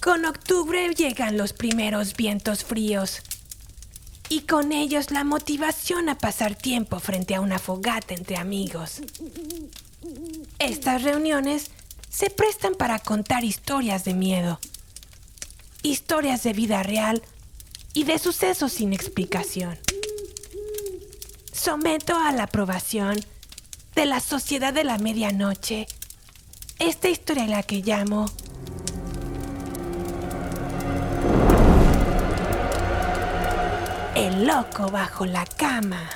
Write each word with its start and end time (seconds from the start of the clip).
Con 0.00 0.24
octubre 0.24 0.94
llegan 0.94 1.36
los 1.36 1.52
primeros 1.52 2.16
vientos 2.16 2.64
fríos 2.64 3.22
y 4.28 4.40
con 4.40 4.72
ellos 4.72 5.10
la 5.12 5.22
motivación 5.22 6.08
a 6.08 6.18
pasar 6.18 6.56
tiempo 6.56 6.98
frente 6.98 7.34
a 7.36 7.40
una 7.40 7.60
fogata 7.60 8.14
entre 8.14 8.36
amigos. 8.36 9.02
Estas 10.58 11.02
reuniones 11.02 11.70
se 12.08 12.30
prestan 12.30 12.74
para 12.74 12.98
contar 12.98 13.44
historias 13.44 14.04
de 14.04 14.14
miedo, 14.14 14.58
historias 15.82 16.42
de 16.42 16.54
vida 16.54 16.82
real 16.82 17.22
y 17.94 18.04
de 18.04 18.18
sucesos 18.18 18.72
sin 18.72 18.92
explicación. 18.92 19.78
Someto 21.52 22.16
a 22.16 22.32
la 22.32 22.44
aprobación 22.44 23.20
de 23.94 24.06
la 24.06 24.20
Sociedad 24.20 24.72
de 24.72 24.84
la 24.84 24.98
Medianoche 24.98 25.86
esta 26.78 27.08
historia 27.08 27.46
la 27.46 27.62
que 27.62 27.82
llamo 27.82 28.26
El 34.14 34.46
loco 34.46 34.90
bajo 34.90 35.26
la 35.26 35.44
cama. 35.46 36.10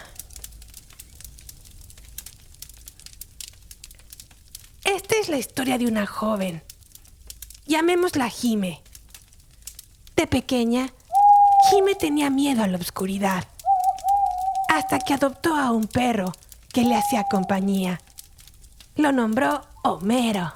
Esta 4.84 5.16
es 5.16 5.28
la 5.28 5.38
historia 5.38 5.78
de 5.78 5.86
una 5.86 6.06
joven. 6.06 6.62
Llamémosla 7.66 8.28
Jime. 8.28 8.82
De 10.14 10.26
pequeña, 10.26 10.92
Jime 11.70 11.94
tenía 11.94 12.30
miedo 12.30 12.62
a 12.62 12.68
la 12.68 12.78
oscuridad. 12.78 13.44
Hasta 14.68 14.98
que 14.98 15.14
adoptó 15.14 15.56
a 15.56 15.70
un 15.70 15.86
perro 15.86 16.32
que 16.76 16.82
le 16.82 16.94
hacía 16.94 17.24
compañía. 17.24 18.02
Lo 18.96 19.10
nombró 19.10 19.66
Homero. 19.82 20.52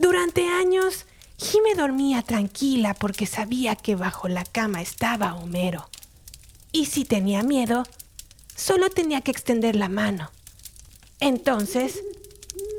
Durante 0.00 0.48
años, 0.48 1.06
Jime 1.38 1.76
dormía 1.76 2.22
tranquila 2.22 2.94
porque 2.94 3.26
sabía 3.26 3.76
que 3.76 3.94
bajo 3.94 4.26
la 4.26 4.42
cama 4.42 4.82
estaba 4.82 5.36
Homero. 5.36 5.88
Y 6.72 6.86
si 6.86 7.04
tenía 7.04 7.44
miedo, 7.44 7.84
solo 8.56 8.90
tenía 8.90 9.20
que 9.20 9.30
extender 9.30 9.76
la 9.76 9.88
mano. 9.88 10.32
Entonces, 11.20 12.02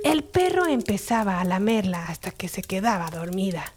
el 0.03 0.25
perro 0.25 0.65
empezaba 0.65 1.39
a 1.39 1.45
lamerla 1.45 2.07
hasta 2.07 2.31
que 2.31 2.49
se 2.49 2.61
quedaba 2.61 3.09
dormida. 3.09 3.71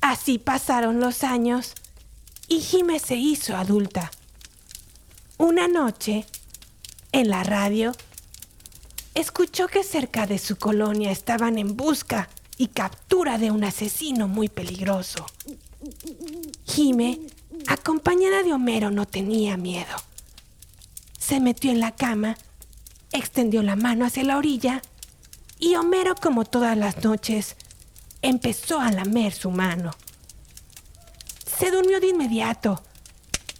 Así 0.00 0.38
pasaron 0.38 0.98
los 0.98 1.24
años 1.24 1.74
y 2.48 2.60
Jime 2.62 2.98
se 2.98 3.16
hizo 3.16 3.54
adulta. 3.54 4.10
Una 5.38 5.68
noche, 5.68 6.24
en 7.12 7.28
la 7.28 7.44
radio, 7.44 7.92
escuchó 9.14 9.68
que 9.68 9.84
cerca 9.84 10.26
de 10.26 10.38
su 10.38 10.56
colonia 10.56 11.10
estaban 11.10 11.58
en 11.58 11.76
busca 11.76 12.28
y 12.56 12.68
captura 12.68 13.36
de 13.36 13.50
un 13.50 13.64
asesino 13.64 14.28
muy 14.28 14.48
peligroso. 14.48 15.26
Jime, 16.64 17.20
acompañada 17.66 18.42
de 18.42 18.52
Homero, 18.54 18.90
no 18.90 19.06
tenía 19.06 19.58
miedo. 19.58 19.94
Se 21.18 21.38
metió 21.38 21.70
en 21.70 21.80
la 21.80 21.94
cama, 21.94 22.38
extendió 23.12 23.62
la 23.62 23.76
mano 23.76 24.06
hacia 24.06 24.24
la 24.24 24.38
orilla 24.38 24.80
y 25.58 25.74
Homero, 25.74 26.14
como 26.14 26.44
todas 26.44 26.78
las 26.78 27.04
noches, 27.04 27.56
empezó 28.22 28.80
a 28.80 28.90
lamer 28.90 29.32
su 29.32 29.50
mano. 29.50 29.90
Se 31.58 31.70
durmió 31.70 32.00
de 32.00 32.08
inmediato 32.08 32.82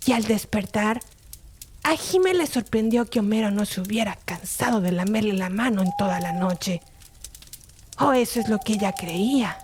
y 0.06 0.12
al 0.12 0.24
despertar, 0.24 1.02
a 1.86 1.96
Jime 1.96 2.34
le 2.34 2.48
sorprendió 2.48 3.08
que 3.08 3.20
Homero 3.20 3.52
no 3.52 3.64
se 3.64 3.80
hubiera 3.80 4.16
cansado 4.24 4.80
de 4.80 4.90
lamerle 4.90 5.34
la 5.34 5.50
mano 5.50 5.82
en 5.82 5.92
toda 5.96 6.18
la 6.18 6.32
noche. 6.32 6.82
O 8.00 8.12
eso 8.12 8.40
es 8.40 8.48
lo 8.48 8.58
que 8.58 8.72
ella 8.72 8.92
creía. 8.92 9.56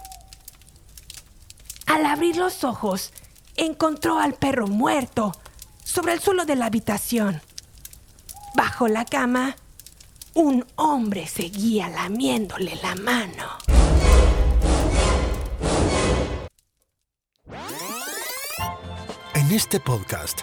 Al 1.87 2.07
abrir 2.07 2.37
los 2.37 2.63
ojos, 2.63 3.13
encontró 3.57 4.21
al 4.21 4.35
perro 4.35 4.69
muerto 4.69 5.33
sobre 5.83 6.13
el 6.13 6.21
suelo 6.21 6.45
de 6.45 6.55
la 6.55 6.67
habitación. 6.67 7.43
Bajo 8.55 8.87
la 8.87 9.05
cama, 9.05 9.57
un 10.35 10.65
hombre 10.77 11.27
seguía 11.27 11.89
lamiéndole 11.89 12.77
la 12.77 12.95
mano. 12.95 13.59
En 19.35 19.51
este 19.51 19.81
podcast 19.81 20.43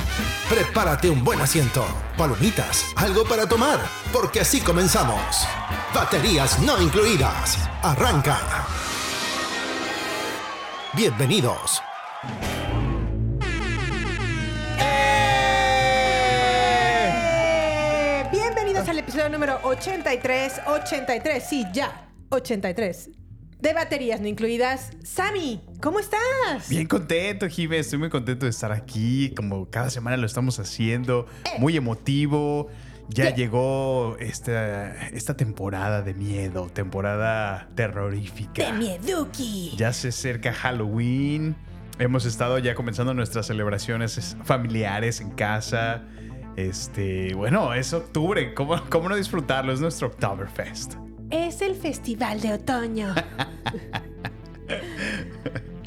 Prepárate 0.51 1.09
un 1.09 1.23
buen 1.23 1.39
asiento, 1.39 1.85
palomitas, 2.17 2.91
algo 2.97 3.23
para 3.23 3.47
tomar, 3.47 3.79
porque 4.11 4.41
así 4.41 4.59
comenzamos. 4.59 5.47
Baterías 5.95 6.59
no 6.59 6.81
incluidas. 6.81 7.57
Arranca. 7.81 8.37
Bienvenidos. 10.91 11.81
Eh, 14.77 15.47
Bienvenidos 18.29 18.89
al 18.89 18.99
episodio 18.99 19.29
número 19.29 19.57
83, 19.63 20.63
83, 20.67 21.41
sí, 21.41 21.65
ya, 21.71 22.09
83. 22.27 23.09
De 23.61 23.73
baterías 23.73 24.19
no 24.21 24.27
incluidas. 24.27 24.91
Sammy, 25.03 25.61
¿cómo 25.81 25.99
estás? 25.99 26.67
Bien 26.69 26.87
contento, 26.87 27.47
Jime. 27.47 27.77
Estoy 27.77 27.99
muy 27.99 28.09
contento 28.09 28.45
de 28.45 28.49
estar 28.49 28.71
aquí. 28.71 29.33
Como 29.35 29.69
cada 29.69 29.89
semana 29.91 30.17
lo 30.17 30.25
estamos 30.25 30.59
haciendo. 30.59 31.27
Muy 31.59 31.77
emotivo. 31.77 32.69
Ya 33.09 33.33
¿Qué? 33.33 33.41
llegó 33.41 34.15
esta, 34.19 35.07
esta 35.09 35.35
temporada 35.35 36.01
de 36.01 36.13
miedo, 36.13 36.69
temporada 36.73 37.69
terrorífica. 37.75 38.65
De 38.65 38.73
mieduki. 38.73 39.73
Ya 39.77 39.91
se 39.93 40.07
acerca 40.09 40.53
Halloween. 40.53 41.55
Hemos 41.99 42.25
estado 42.25 42.57
ya 42.57 42.73
comenzando 42.73 43.13
nuestras 43.13 43.45
celebraciones 43.47 44.17
es- 44.17 44.37
familiares 44.43 45.19
en 45.21 45.31
casa. 45.31 46.03
Este, 46.55 47.33
bueno, 47.35 47.73
es 47.73 47.93
octubre. 47.93 48.53
¿Cómo, 48.53 48.81
cómo 48.89 49.07
no 49.09 49.15
disfrutarlo? 49.15 49.71
Es 49.73 49.81
nuestro 49.81 50.07
Oktoberfest. 50.07 50.95
Es 51.31 51.61
el 51.61 51.75
festival 51.75 52.41
de 52.41 52.53
otoño. 52.53 53.13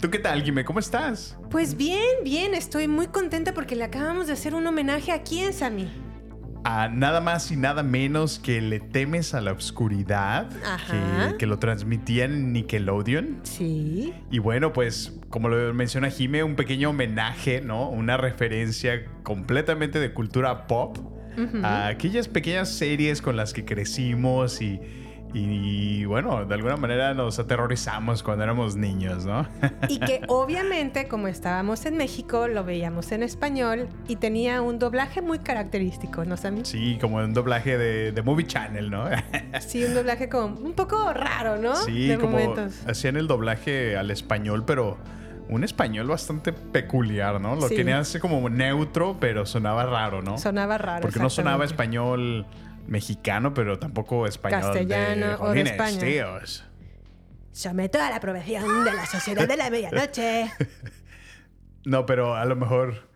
¿Tú 0.01 0.11
qué 0.11 0.19
tal, 0.19 0.43
Jime? 0.43 0.65
¿Cómo 0.65 0.79
estás? 0.79 1.37
Pues 1.51 1.77
bien, 1.77 2.01
bien, 2.25 2.55
estoy 2.55 2.89
muy 2.89 3.07
contenta 3.09 3.53
porque 3.55 3.77
le 3.77 3.85
acabamos 3.85 4.27
de 4.27 4.33
hacer 4.33 4.55
un 4.55 4.67
homenaje 4.67 5.13
a 5.13 5.23
quién, 5.23 5.53
Sammy. 5.53 5.89
a 6.65 6.89
nada 6.89 7.21
más 7.21 7.51
y 7.53 7.57
nada 7.57 7.83
menos 7.83 8.39
que 8.39 8.61
Le 8.63 8.81
temes 8.81 9.35
a 9.35 9.43
la 9.43 9.53
oscuridad, 9.53 10.49
que, 10.91 11.37
que 11.39 11.47
lo 11.47 11.59
transmitía 11.59 12.25
en 12.25 12.53
Nickelodeon. 12.55 13.41
Sí. 13.43 14.15
Y 14.31 14.39
bueno, 14.39 14.73
pues 14.73 15.13
como 15.29 15.49
lo 15.51 15.75
menciona 15.75 16.09
Jime, 16.11 16.43
un 16.43 16.57
pequeño 16.57 16.89
homenaje, 16.91 17.61
¿no? 17.61 17.91
Una 17.91 18.17
referencia 18.17 19.05
completamente 19.23 19.99
de 20.01 20.13
cultura 20.15 20.67
pop 20.67 20.97
a 21.63 21.89
aquellas 21.89 22.29
pequeñas 22.29 22.71
series 22.71 23.21
con 23.21 23.37
las 23.37 23.53
que 23.53 23.65
crecimos 23.65 24.63
y, 24.63 24.81
Y 25.37 26.05
bueno, 26.05 26.45
de 26.45 26.55
alguna 26.55 26.77
manera 26.77 27.13
nos 27.13 27.41
aterrorizamos 27.41 28.23
cuando 28.23 28.45
éramos 28.45 28.77
niños, 28.77 29.25
¿no? 29.27 29.45
Y 29.89 29.99
que 29.99 30.21
obviamente, 30.29 31.09
como 31.09 31.27
estábamos 31.27 31.85
en 31.87 31.97
México, 31.97 32.47
lo 32.47 32.63
veíamos 32.65 33.11
en 33.11 33.25
español 33.25 33.89
y 34.07 34.17
tenía 34.17 34.63
un 34.63 34.79
doblaje 34.79 35.23
muy 35.23 35.41
característico, 35.41 36.25
¿no, 36.25 36.37
Sammy? 36.37 36.65
Sí, 36.65 36.99
como 37.01 37.17
un 37.17 37.35
doblaje 37.35 37.77
de, 37.77 38.13
de 38.13 38.23
Movie 38.23 38.47
Channel, 38.47 38.91
¿no? 38.91 39.07
Sí, 39.61 39.85
un 39.85 39.95
doblaje 39.95 40.29
como 40.29 40.57
un 40.57 40.73
poco 40.73 41.13
raro, 41.13 41.57
¿no? 41.59 41.75
Sí, 41.75 42.07
de 42.09 42.17
como 42.19 42.39
momentos. 42.39 42.75
hacían 42.87 43.17
el 43.17 43.27
doblaje 43.27 43.97
al 43.97 44.13
español, 44.13 44.65
pero 44.65 44.99
un 45.49 45.65
español 45.65 46.07
bastante 46.07 46.53
peculiar, 46.53 47.41
¿no? 47.41 47.57
Lo 47.57 47.69
Sí. 47.69 47.75
tenían 47.77 47.99
así 47.99 48.21
como 48.21 48.49
neutro, 48.49 49.17
pero 49.19 49.47
sonaba 49.47 49.85
raro, 49.85 50.23
¿no? 50.23 50.39
Sonaba 50.39 50.79
raro. 50.79 51.03
Porque 51.03 51.19
no 51.19 51.29
sonaba 51.29 51.65
español 51.65 52.47
mexicano, 52.87 53.55
pero 53.55 53.79
tampoco 53.79 54.27
español 54.27 54.61
Castellano 54.61 55.27
de 55.27 55.35
o 55.35 55.37
de 55.37 55.37
"Jolines, 55.37 55.73
España". 55.73 56.01
tíos. 56.01 56.65
Someto 57.53 58.01
a 58.01 58.11
la 58.11 58.17
aprobación 58.17 58.85
de 58.85 58.93
la 58.93 59.07
Sociedad 59.07 59.47
de 59.47 59.57
la 59.57 59.71
Medianoche. 59.71 60.51
No, 61.87 62.07
pero 62.07 62.35
a 62.35 62.47
lo 62.47 62.57
mejor 62.57 63.11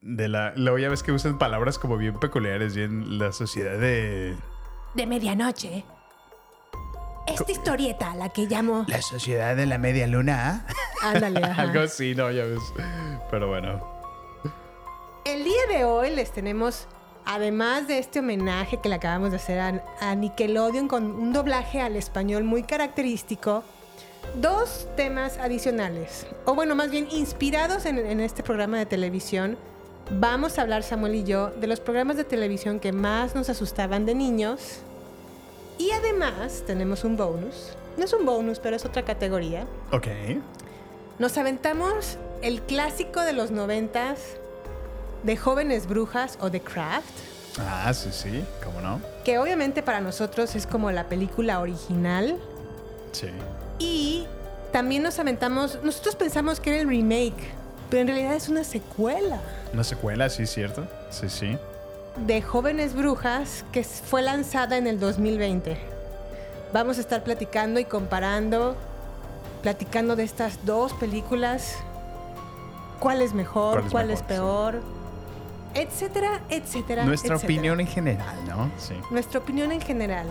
de 0.00 0.28
la 0.28 0.52
luego 0.54 0.78
ya 0.78 0.88
ves 0.88 1.02
que 1.02 1.10
usan 1.10 1.38
palabras 1.38 1.76
como 1.78 1.96
bien 1.96 2.18
peculiares, 2.20 2.76
bien 2.76 3.18
la 3.18 3.32
sociedad 3.32 3.78
de 3.78 4.36
De 4.94 5.06
medianoche. 5.06 5.84
Esta 7.26 7.50
historieta, 7.52 8.14
la 8.14 8.28
que 8.30 8.46
llamo 8.46 8.84
la 8.86 9.02
sociedad 9.02 9.56
de 9.56 9.66
la 9.66 9.76
media 9.76 10.06
luna. 10.06 10.66
Ándale, 11.02 11.40
ajá. 11.44 11.62
Algo 11.62 11.80
así, 11.80 12.14
no, 12.14 12.30
ya 12.30 12.44
ves. 12.44 12.60
Pero 13.30 13.48
bueno. 13.48 13.84
El 15.24 15.44
día 15.44 15.66
de 15.68 15.84
hoy 15.84 16.10
les 16.10 16.30
tenemos, 16.32 16.88
además 17.28 17.86
de 17.86 17.98
este 17.98 18.20
homenaje 18.20 18.80
que 18.80 18.88
le 18.88 18.94
acabamos 18.94 19.30
de 19.30 19.36
hacer 19.36 19.60
a, 19.60 19.84
a 20.00 20.14
Nickelodeon 20.14 20.88
con 20.88 21.04
un 21.04 21.34
doblaje 21.34 21.80
al 21.80 21.94
español 21.94 22.42
muy 22.42 22.62
característico, 22.62 23.62
dos 24.40 24.88
temas 24.96 25.36
adicionales. 25.36 26.26
O 26.46 26.54
bueno, 26.54 26.74
más 26.74 26.90
bien 26.90 27.06
inspirados 27.10 27.84
en, 27.84 27.98
en 27.98 28.20
este 28.20 28.42
programa 28.42 28.78
de 28.78 28.86
televisión. 28.86 29.58
Vamos 30.10 30.58
a 30.58 30.62
hablar, 30.62 30.82
Samuel 30.82 31.16
y 31.16 31.24
yo, 31.24 31.50
de 31.50 31.66
los 31.66 31.80
programas 31.80 32.16
de 32.16 32.24
televisión 32.24 32.80
que 32.80 32.92
más 32.92 33.34
nos 33.34 33.50
asustaban 33.50 34.06
de 34.06 34.14
niños. 34.14 34.78
Y 35.76 35.90
además 35.90 36.64
tenemos 36.66 37.04
un 37.04 37.18
bonus. 37.18 37.76
No 37.98 38.06
es 38.06 38.12
un 38.14 38.24
bonus, 38.24 38.58
pero 38.58 38.74
es 38.74 38.86
otra 38.86 39.02
categoría. 39.02 39.66
Ok. 39.92 40.06
Nos 41.18 41.36
aventamos 41.36 42.16
el 42.40 42.62
clásico 42.62 43.20
de 43.20 43.34
los 43.34 43.50
noventas 43.50 44.38
de 45.22 45.36
Jóvenes 45.36 45.86
Brujas 45.86 46.38
o 46.40 46.50
The 46.50 46.60
Craft, 46.60 47.08
Ah, 47.60 47.92
sí, 47.92 48.10
sí, 48.12 48.44
cómo 48.64 48.80
no. 48.80 49.00
que 49.24 49.38
obviamente 49.38 49.82
para 49.82 50.00
nosotros 50.00 50.54
es 50.54 50.66
como 50.66 50.92
la 50.92 51.04
película 51.08 51.58
original. 51.58 52.36
Sí. 53.12 53.28
Y 53.80 54.26
también 54.72 55.02
nos 55.02 55.18
aventamos, 55.18 55.78
nosotros 55.82 56.14
pensamos 56.14 56.60
que 56.60 56.70
era 56.70 56.80
el 56.82 56.88
remake, 56.88 57.34
pero 57.90 58.02
en 58.02 58.08
realidad 58.08 58.34
es 58.34 58.48
una 58.48 58.62
secuela 58.64 59.40
Una 59.72 59.82
secuela, 59.82 60.28
sí, 60.28 60.46
cierto. 60.46 60.86
Sí, 61.10 61.28
sí. 61.28 61.58
de 62.26 62.42
Jóvenes 62.42 62.94
Brujas 62.94 63.64
que 63.72 63.82
fue 63.82 64.22
lanzada 64.22 64.76
en 64.76 64.86
el 64.86 65.00
2020. 65.00 65.76
Vamos 66.72 66.98
a 66.98 67.00
estar 67.00 67.24
platicando 67.24 67.80
y 67.80 67.84
comparando, 67.86 68.76
platicando 69.62 70.14
de 70.16 70.22
estas 70.24 70.64
dos 70.66 70.92
películas, 70.92 71.74
cuál 73.00 73.20
es 73.22 73.32
mejor, 73.32 73.80
¿Cuál 73.80 73.90
cuál 73.90 74.10
es 74.10 74.22
peor, 74.22 74.80
etcétera, 75.74 76.40
etcétera. 76.48 77.04
Nuestra 77.04 77.34
etcétera. 77.34 77.54
opinión 77.54 77.80
en 77.80 77.86
general, 77.86 78.36
¿no? 78.46 78.70
Sí. 78.78 78.94
Nuestra 79.10 79.40
opinión 79.40 79.72
en 79.72 79.80
general. 79.80 80.26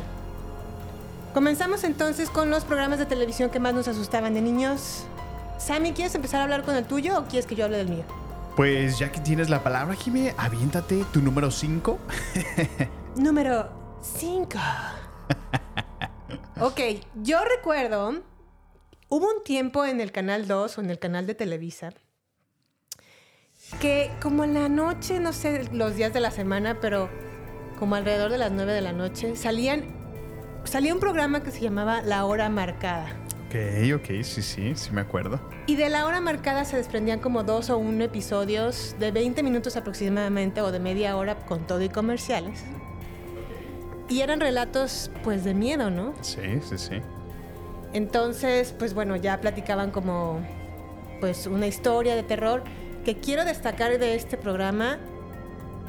Comenzamos 1.34 1.84
entonces 1.84 2.30
con 2.30 2.50
los 2.50 2.63
programas 2.63 3.00
de 3.00 3.06
televisión 3.06 3.50
que 3.50 3.60
más 3.60 3.74
nos 3.74 3.88
asustaban 3.88 4.34
de 4.34 4.42
niños. 4.42 5.06
Sammy, 5.60 5.94
¿quieres 5.94 6.16
empezar 6.16 6.39
a 6.42 6.44
hablar 6.44 6.63
con 6.63 6.75
el 6.75 6.86
tuyo 6.86 7.19
o 7.19 7.25
quieres 7.25 7.45
que 7.45 7.56
yo 7.56 7.66
hable 7.66 7.78
del 7.78 7.89
mío? 7.89 8.04
Pues 8.56 8.98
ya 8.98 9.12
que 9.12 9.19
tienes 9.19 9.50
la 9.50 9.62
palabra, 9.62 9.94
Jimé, 9.94 10.34
aviéntate 10.38 11.06
tu 11.13 11.22
número 11.22 11.51
5. 11.51 12.00
Número 13.18 13.69
5. 14.01 14.57
ok, 16.62 16.80
yo 17.22 17.40
recuerdo, 17.45 18.24
hubo 19.10 19.28
un 19.28 19.44
tiempo 19.44 19.86
en 19.86 20.01
el 20.01 20.12
Canal 20.12 20.48
2 20.48 20.78
o 20.78 20.81
en 20.81 20.90
el 20.90 20.98
canal 20.98 21.28
de 21.28 21.36
Televisa 21.36 21.92
que 23.80 24.12
como 24.22 24.44
en 24.44 24.54
la 24.54 24.69
noche, 24.69 25.19
no 25.19 25.34
sé 25.34 25.69
los 25.72 25.96
días 25.96 26.14
de 26.14 26.19
la 26.19 26.31
semana, 26.31 26.80
pero 26.80 27.10
como 27.78 27.96
alrededor 27.96 28.31
de 28.31 28.38
las 28.38 28.52
9 28.52 28.74
de 28.74 28.81
la 28.81 28.94
noche, 28.94 29.36
salían, 29.36 29.84
salía 30.64 30.94
un 30.94 31.00
programa 31.00 31.44
que 31.44 31.52
se 31.52 31.62
llamaba 31.62 32.02
La 32.02 32.25
Hora 32.25 32.50
Marcada. 32.50 33.08
Ok, 33.48 33.56
ok, 33.96 34.24
sí, 34.24 34.42
sí, 34.42 34.75
sí 34.75 34.92
me 34.92 35.02
acuerdo. 35.02 35.40
Y 35.68 35.75
de 35.75 35.90
la 35.90 36.06
hora 36.06 36.19
marcada 36.19 36.66
se 36.66 36.75
desprendían 36.75 37.19
como 37.19 37.44
dos 37.44 37.69
o 37.69 37.78
un 37.78 38.02
episodios 38.02 38.96
de 39.00 39.12
20 39.12 39.42
minutos 39.42 39.78
aproximadamente 39.78 40.60
o 40.62 40.72
de 40.72 40.80
media 40.80 41.16
hora 41.16 41.36
con 41.36 41.66
todo 41.66 41.81
y 41.81 41.88
comerciales. 41.88 42.66
Y 44.10 44.19
eran 44.19 44.42
relatos 44.42 45.12
pues 45.24 45.46
de 45.46 45.54
miedo, 45.54 45.90
¿no? 45.90 46.14
Sí, 46.22 46.60
sí, 46.68 46.78
sí. 46.78 47.02
Entonces, 47.94 48.74
pues 48.78 48.94
bueno, 48.94 49.16
ya 49.16 49.40
platicaban 49.40 49.92
como 49.92 50.42
pues 51.22 51.48
una 51.48 51.68
historia 51.68 52.16
de 52.16 52.24
terror 52.24 52.64
que 53.07 53.15
quiero 53.15 53.45
destacar 53.45 53.98
de 54.00 54.15
este 54.15 54.36
programa 54.36 54.98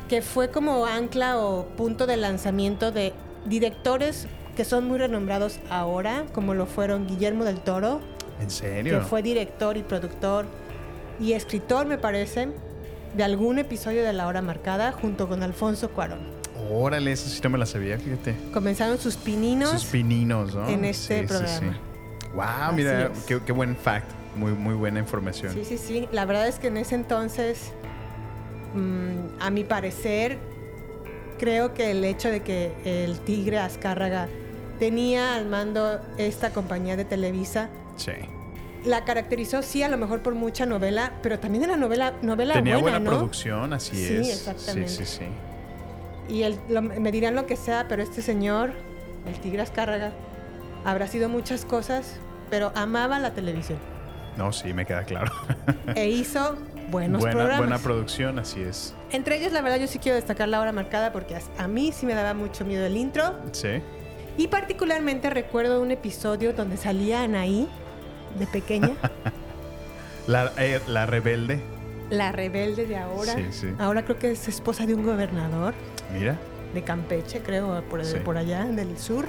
que 0.08 0.22
fue 0.22 0.52
como 0.52 0.86
ancla 0.86 1.36
o 1.36 1.66
punto 1.76 2.06
de 2.06 2.16
lanzamiento 2.16 2.92
de 2.92 3.12
directores 3.44 4.28
que 4.56 4.64
son 4.64 4.86
muy 4.86 4.98
renombrados 4.98 5.58
ahora, 5.68 6.26
como 6.32 6.54
lo 6.54 6.66
fueron 6.66 7.08
Guillermo 7.08 7.44
del 7.44 7.58
Toro, 7.58 8.00
¿En 8.40 8.48
serio? 8.48 9.00
que 9.00 9.04
fue 9.04 9.22
director 9.22 9.76
y 9.76 9.82
productor 9.82 10.46
y 11.18 11.32
escritor, 11.32 11.86
me 11.86 11.98
parece, 11.98 12.50
de 13.16 13.24
algún 13.24 13.58
episodio 13.58 14.04
de 14.04 14.12
La 14.12 14.28
Hora 14.28 14.40
Marcada 14.40 14.92
junto 14.92 15.28
con 15.28 15.42
Alfonso 15.42 15.90
Cuarón. 15.90 16.20
Órale, 16.70 17.10
eso 17.10 17.28
sí 17.28 17.40
no 17.42 17.50
me 17.50 17.58
la 17.58 17.66
sabía, 17.66 17.98
fíjate. 17.98 18.36
Comenzaron 18.54 18.96
sus 18.96 19.16
pininos. 19.16 19.70
Sus 19.70 19.86
pininos, 19.86 20.54
¿no? 20.54 20.68
en 20.68 20.84
este 20.84 21.24
programa. 21.26 21.76
Wow, 22.32 22.44
Así 22.44 22.76
mira, 22.76 23.06
es. 23.06 23.24
qué, 23.24 23.40
qué 23.44 23.50
buen 23.50 23.74
fact. 23.76 24.17
Muy, 24.38 24.52
muy 24.52 24.74
buena 24.74 25.00
información. 25.00 25.52
Sí, 25.52 25.64
sí, 25.64 25.78
sí. 25.78 26.08
La 26.12 26.24
verdad 26.24 26.46
es 26.46 26.58
que 26.60 26.68
en 26.68 26.76
ese 26.76 26.94
entonces, 26.94 27.72
mm, 28.74 29.40
a 29.40 29.50
mi 29.50 29.64
parecer, 29.64 30.38
creo 31.38 31.74
que 31.74 31.90
el 31.90 32.04
hecho 32.04 32.30
de 32.30 32.42
que 32.42 32.72
el 32.84 33.18
Tigre 33.20 33.58
Azcárraga 33.58 34.28
tenía 34.78 35.34
al 35.34 35.46
mando 35.46 36.00
esta 36.18 36.50
compañía 36.50 36.96
de 36.96 37.04
Televisa, 37.04 37.68
Sí. 37.96 38.12
la 38.84 39.04
caracterizó 39.04 39.62
sí 39.62 39.82
a 39.82 39.88
lo 39.88 39.96
mejor 39.96 40.20
por 40.22 40.34
mucha 40.36 40.66
novela, 40.66 41.14
pero 41.20 41.40
también 41.40 41.64
era 41.64 41.76
novela, 41.76 42.14
novela 42.22 42.54
Tenía 42.54 42.74
buena, 42.76 42.98
buena 42.98 43.10
¿no? 43.10 43.16
producción, 43.18 43.72
así 43.72 43.96
Sí, 43.96 44.14
es. 44.18 44.28
exactamente. 44.36 44.88
Sí, 44.88 45.04
sí, 45.04 45.18
sí. 45.18 46.32
Y 46.32 46.42
el- 46.44 46.60
lo- 46.68 46.82
me 46.82 47.10
dirán 47.10 47.34
lo 47.34 47.44
que 47.46 47.56
sea, 47.56 47.86
pero 47.88 48.04
este 48.04 48.22
señor, 48.22 48.70
el 49.26 49.34
Tigre 49.40 49.62
Azcárraga, 49.62 50.12
habrá 50.84 51.08
sido 51.08 51.28
muchas 51.28 51.64
cosas, 51.64 52.14
pero 52.50 52.70
amaba 52.76 53.18
la 53.18 53.34
televisión 53.34 53.78
No, 54.38 54.52
sí, 54.52 54.72
me 54.72 54.86
queda 54.86 55.02
claro. 55.04 55.30
e 55.94 56.08
hizo 56.08 56.56
buenos 56.90 57.20
buena, 57.20 57.36
programas. 57.36 57.58
buena 57.58 57.78
producción, 57.78 58.38
así 58.38 58.62
es. 58.62 58.94
Entre 59.10 59.36
ellos, 59.36 59.52
la 59.52 59.60
verdad, 59.62 59.78
yo 59.78 59.86
sí 59.88 59.98
quiero 59.98 60.16
destacar 60.16 60.48
la 60.48 60.60
hora 60.60 60.72
marcada 60.72 61.12
porque 61.12 61.36
a- 61.58 61.68
mí 61.68 61.92
sí 61.92 62.06
me 62.06 62.14
daba 62.14 62.32
mucho 62.34 62.64
miedo 62.64 62.86
el 62.86 62.96
intro. 62.96 63.34
Sí. 63.52 63.82
Y 64.36 64.46
particularmente 64.48 65.28
recuerdo 65.28 65.82
un 65.82 65.90
episodio 65.90 66.52
donde 66.52 66.76
salía 66.76 67.22
Anaí, 67.22 67.68
de 68.38 68.46
pequeña, 68.46 68.92
La, 70.28 70.52
eh, 70.58 70.80
la 70.86 71.04
rebelde. 71.06 71.60
la 72.10 72.30
rebelde 72.32 72.86
de 72.86 72.96
ahora. 72.96 73.34
Sí, 73.34 73.46
sí. 73.50 73.66
Ahora 73.78 74.04
creo 74.04 74.18
que 74.18 74.30
es 74.30 74.46
esposa 74.46 74.86
de 74.86 74.94
un 74.94 75.02
gobernador 75.04 75.74
Mira. 76.16 76.36
de 76.74 76.82
Campeche, 76.82 77.40
creo, 77.40 77.82
por, 77.90 78.04
Sí. 78.04 78.18
por 78.24 78.36
allá, 78.36 78.64
del 78.66 78.96
sur. 78.98 79.24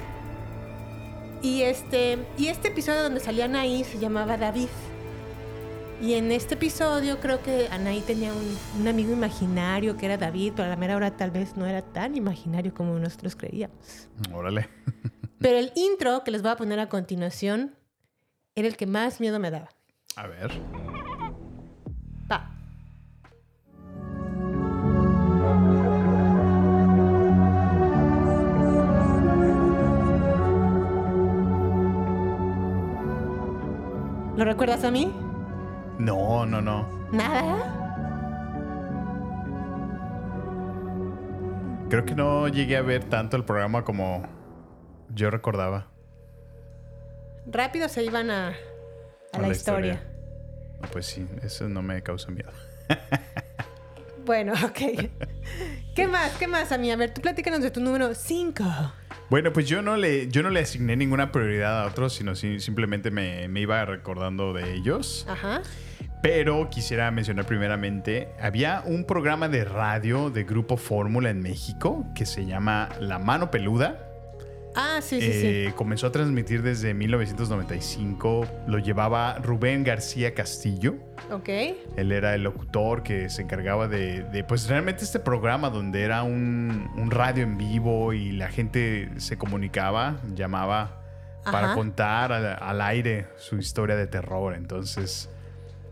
Y 1.42 1.62
este, 1.62 2.18
y 2.36 2.48
este 2.48 2.68
episodio 2.68 3.02
donde 3.02 3.18
salía 3.18 3.46
Anaí 3.46 3.82
se 3.82 3.98
llamaba 3.98 4.36
David. 4.36 4.68
Y 6.00 6.14
en 6.14 6.32
este 6.32 6.54
episodio 6.54 7.20
creo 7.20 7.42
que 7.42 7.68
Anaí 7.70 8.00
tenía 8.00 8.32
un, 8.32 8.58
un 8.80 8.88
amigo 8.88 9.12
imaginario 9.12 9.98
que 9.98 10.06
era 10.06 10.16
David, 10.16 10.54
pero 10.56 10.66
a 10.66 10.68
la 10.70 10.76
mera 10.76 10.96
hora 10.96 11.14
tal 11.14 11.30
vez 11.30 11.58
no 11.58 11.66
era 11.66 11.82
tan 11.82 12.16
imaginario 12.16 12.72
como 12.72 12.98
nosotros 12.98 13.36
creíamos. 13.36 14.08
Órale. 14.32 14.68
Pero 15.40 15.58
el 15.58 15.72
intro 15.74 16.22
que 16.22 16.30
les 16.30 16.42
voy 16.42 16.50
a 16.50 16.56
poner 16.56 16.78
a 16.80 16.90
continuación 16.90 17.74
era 18.54 18.68
el 18.68 18.76
que 18.76 18.86
más 18.86 19.20
miedo 19.20 19.38
me 19.38 19.50
daba. 19.50 19.70
A 20.16 20.26
ver. 20.26 20.50
Va. 22.30 22.50
¿Lo 34.36 34.44
recuerdas 34.44 34.84
a 34.84 34.90
mí? 34.90 35.10
No, 36.00 36.46
no, 36.46 36.60
no. 36.62 36.88
Nada. 37.12 37.76
Creo 41.88 42.04
que 42.04 42.14
no 42.14 42.48
llegué 42.48 42.76
a 42.76 42.82
ver 42.82 43.04
tanto 43.04 43.36
el 43.36 43.44
programa 43.44 43.84
como 43.84 44.22
yo 45.14 45.30
recordaba. 45.30 45.88
Rápido 47.46 47.88
se 47.88 48.04
iban 48.04 48.30
a, 48.30 48.54
a 49.32 49.38
la, 49.40 49.48
historia. 49.48 50.02
Pues 50.92 51.06
sí, 51.06 51.26
eso 51.42 51.68
no 51.68 51.82
me 51.82 52.02
causa 52.02 52.30
miedo. 52.30 52.50
Bueno, 54.22 54.52
ok. 54.52 55.08
¿Qué 55.96 56.06
más? 56.06 56.32
¿Qué 56.38 56.46
más, 56.46 56.70
Ami? 56.72 56.92
A 56.92 56.96
ver, 56.96 57.12
tú 57.12 57.20
platícanos 57.22 57.62
de 57.62 57.70
tu 57.70 57.80
número 57.80 58.14
5. 58.14 58.62
Bueno, 59.30 59.50
pues 59.52 59.66
yo 59.66 59.80
no 59.82 59.96
le, 59.96 60.28
yo 60.28 60.42
no 60.42 60.50
le 60.50 60.60
asigné 60.60 60.94
ninguna 60.94 61.32
prioridad 61.32 61.82
a 61.82 61.86
otros, 61.86 62.12
sino 62.14 62.36
si- 62.36 62.60
simplemente 62.60 63.10
me, 63.10 63.48
me 63.48 63.60
iba 63.60 63.82
recordando 63.86 64.52
de 64.52 64.74
ellos. 64.74 65.26
Ajá. 65.28 65.62
Pero 66.22 66.68
quisiera 66.68 67.10
mencionar 67.10 67.46
primeramente, 67.46 68.28
había 68.40 68.82
un 68.84 69.04
programa 69.04 69.48
de 69.48 69.64
radio 69.64 70.28
de 70.30 70.44
Grupo 70.44 70.76
Fórmula 70.76 71.30
en 71.30 71.40
México 71.40 72.04
que 72.14 72.26
se 72.26 72.44
llama 72.44 72.90
La 73.00 73.18
Mano 73.18 73.50
Peluda. 73.50 74.06
Ah, 74.76 75.00
sí, 75.00 75.20
sí, 75.20 75.28
Eh, 75.32 75.72
Comenzó 75.76 76.06
a 76.08 76.12
transmitir 76.12 76.62
desde 76.62 76.94
1995. 76.94 78.46
Lo 78.66 78.78
llevaba 78.78 79.38
Rubén 79.38 79.82
García 79.82 80.34
Castillo. 80.34 80.94
sí. 81.26 81.32
Ok. 81.32 81.48
Él 81.96 82.12
era 82.12 82.34
el 82.34 82.42
locutor 82.44 83.02
que 83.02 83.28
se 83.30 83.42
encargaba 83.42 83.88
de, 83.88 84.22
de, 84.24 84.44
pues 84.44 84.68
realmente 84.68 85.04
este 85.04 85.18
programa 85.20 85.70
donde 85.70 86.02
era 86.02 86.22
un, 86.22 86.88
un 86.96 87.10
radio 87.10 87.42
en 87.44 87.56
vivo 87.56 88.12
y 88.12 88.32
la 88.32 88.48
gente 88.48 89.08
se 89.16 89.36
comunicaba, 89.38 90.18
llamaba 90.34 91.00
para 91.44 91.74
contar 91.74 92.32
al, 92.32 92.46
al 92.60 92.80
aire 92.82 93.26
su 93.38 93.56
historia 93.56 93.96
de 93.96 94.06
terror. 94.06 94.54
Entonces 94.54 95.30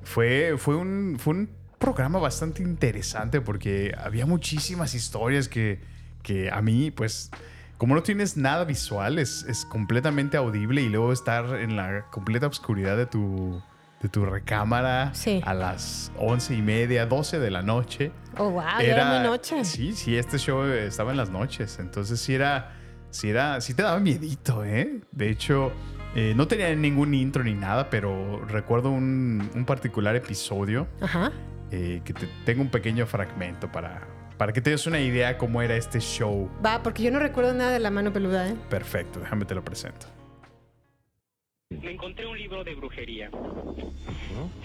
fue, 0.08 0.54
fue, 0.58 0.76
un, 0.76 1.16
fue 1.18 1.34
un 1.34 1.50
programa 1.78 2.18
bastante 2.18 2.62
interesante 2.62 3.40
porque 3.40 3.94
había 3.96 4.26
muchísimas 4.26 4.94
historias 4.94 5.48
que, 5.48 5.80
que 6.22 6.50
a 6.50 6.60
mí 6.62 6.90
pues... 6.90 7.30
Como 7.76 7.94
no 7.94 8.02
tienes 8.02 8.36
nada 8.36 8.64
visual, 8.64 9.20
es, 9.20 9.44
es 9.48 9.64
completamente 9.64 10.36
audible 10.36 10.82
y 10.82 10.88
luego 10.88 11.12
estar 11.12 11.54
en 11.60 11.76
la 11.76 12.06
completa 12.10 12.48
oscuridad 12.48 12.96
de 12.96 13.06
tu, 13.06 13.62
de 14.02 14.08
tu 14.08 14.24
recámara 14.26 15.14
Sí. 15.14 15.40
a 15.44 15.54
las 15.54 16.10
once 16.18 16.56
y 16.56 16.60
media, 16.60 17.06
12 17.06 17.38
de 17.38 17.50
la 17.52 17.62
noche. 17.62 18.10
Oh, 18.36 18.50
wow, 18.50 18.62
ya 18.80 18.82
era 18.82 19.04
muy 19.20 19.28
noche. 19.28 19.64
Sí, 19.64 19.92
sí, 19.94 20.16
este 20.16 20.38
show 20.38 20.64
estaba 20.64 21.12
en 21.12 21.18
las 21.18 21.30
noches. 21.30 21.78
Entonces 21.78 22.18
sí 22.18 22.34
era, 22.34 22.72
sí 23.10 23.30
era, 23.30 23.60
sí 23.60 23.74
te 23.74 23.84
daba 23.84 24.00
miedito, 24.00 24.64
¿eh? 24.64 25.00
De 25.12 25.30
hecho, 25.30 25.70
eh, 26.14 26.32
no 26.36 26.48
tenía 26.48 26.74
ningún 26.74 27.14
intro 27.14 27.44
ni 27.44 27.54
nada, 27.54 27.90
pero 27.90 28.44
recuerdo 28.46 28.90
un, 28.90 29.50
un 29.54 29.64
particular 29.64 30.16
episodio 30.16 30.86
Ajá. 31.00 31.32
eh, 31.70 32.00
que 32.04 32.12
te- 32.14 32.28
tengo 32.44 32.62
un 32.62 32.70
pequeño 32.70 33.06
fragmento 33.06 33.70
para, 33.70 34.02
para 34.36 34.52
que 34.52 34.60
te 34.60 34.70
des 34.70 34.86
una 34.86 35.00
idea 35.00 35.36
cómo 35.38 35.62
era 35.62 35.76
este 35.76 36.00
show. 36.00 36.48
Va, 36.64 36.82
porque 36.82 37.02
yo 37.02 37.10
no 37.10 37.18
recuerdo 37.18 37.54
nada 37.54 37.70
de 37.72 37.78
la 37.80 37.90
mano 37.90 38.12
peluda, 38.12 38.48
¿eh? 38.48 38.56
Perfecto, 38.70 39.20
déjame 39.20 39.44
te 39.44 39.54
lo 39.54 39.64
presento. 39.64 40.06
Me 41.82 41.92
encontré 41.92 42.26
un 42.26 42.36
libro 42.36 42.64
de 42.64 42.74
brujería 42.74 43.30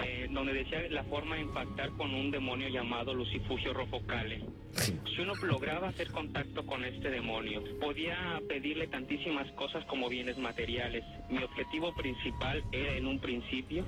eh, 0.04 0.28
donde 0.32 0.54
decía 0.54 0.82
la 0.90 1.04
forma 1.04 1.36
de 1.36 1.42
impactar 1.42 1.92
con 1.92 2.14
un 2.14 2.32
demonio 2.32 2.70
llamado 2.70 3.14
Lucifugio 3.14 3.74
Rofocale. 3.74 4.44
Si 4.76 5.22
uno 5.22 5.34
lograba 5.44 5.90
hacer 5.90 6.12
contacto 6.12 6.66
con 6.66 6.84
este 6.84 7.10
demonio, 7.10 7.64
podía 7.80 8.42
pedirle 8.48 8.88
tantísimas 8.88 9.52
cosas 9.52 9.86
como 9.86 10.10
bienes 10.10 10.38
materiales. 10.38 11.04
Mi 11.30 11.44
objetivo 11.44 11.94
principal 11.94 12.64
era 12.72 12.94
en 12.96 13.06
un 13.06 13.20
principio 13.20 13.86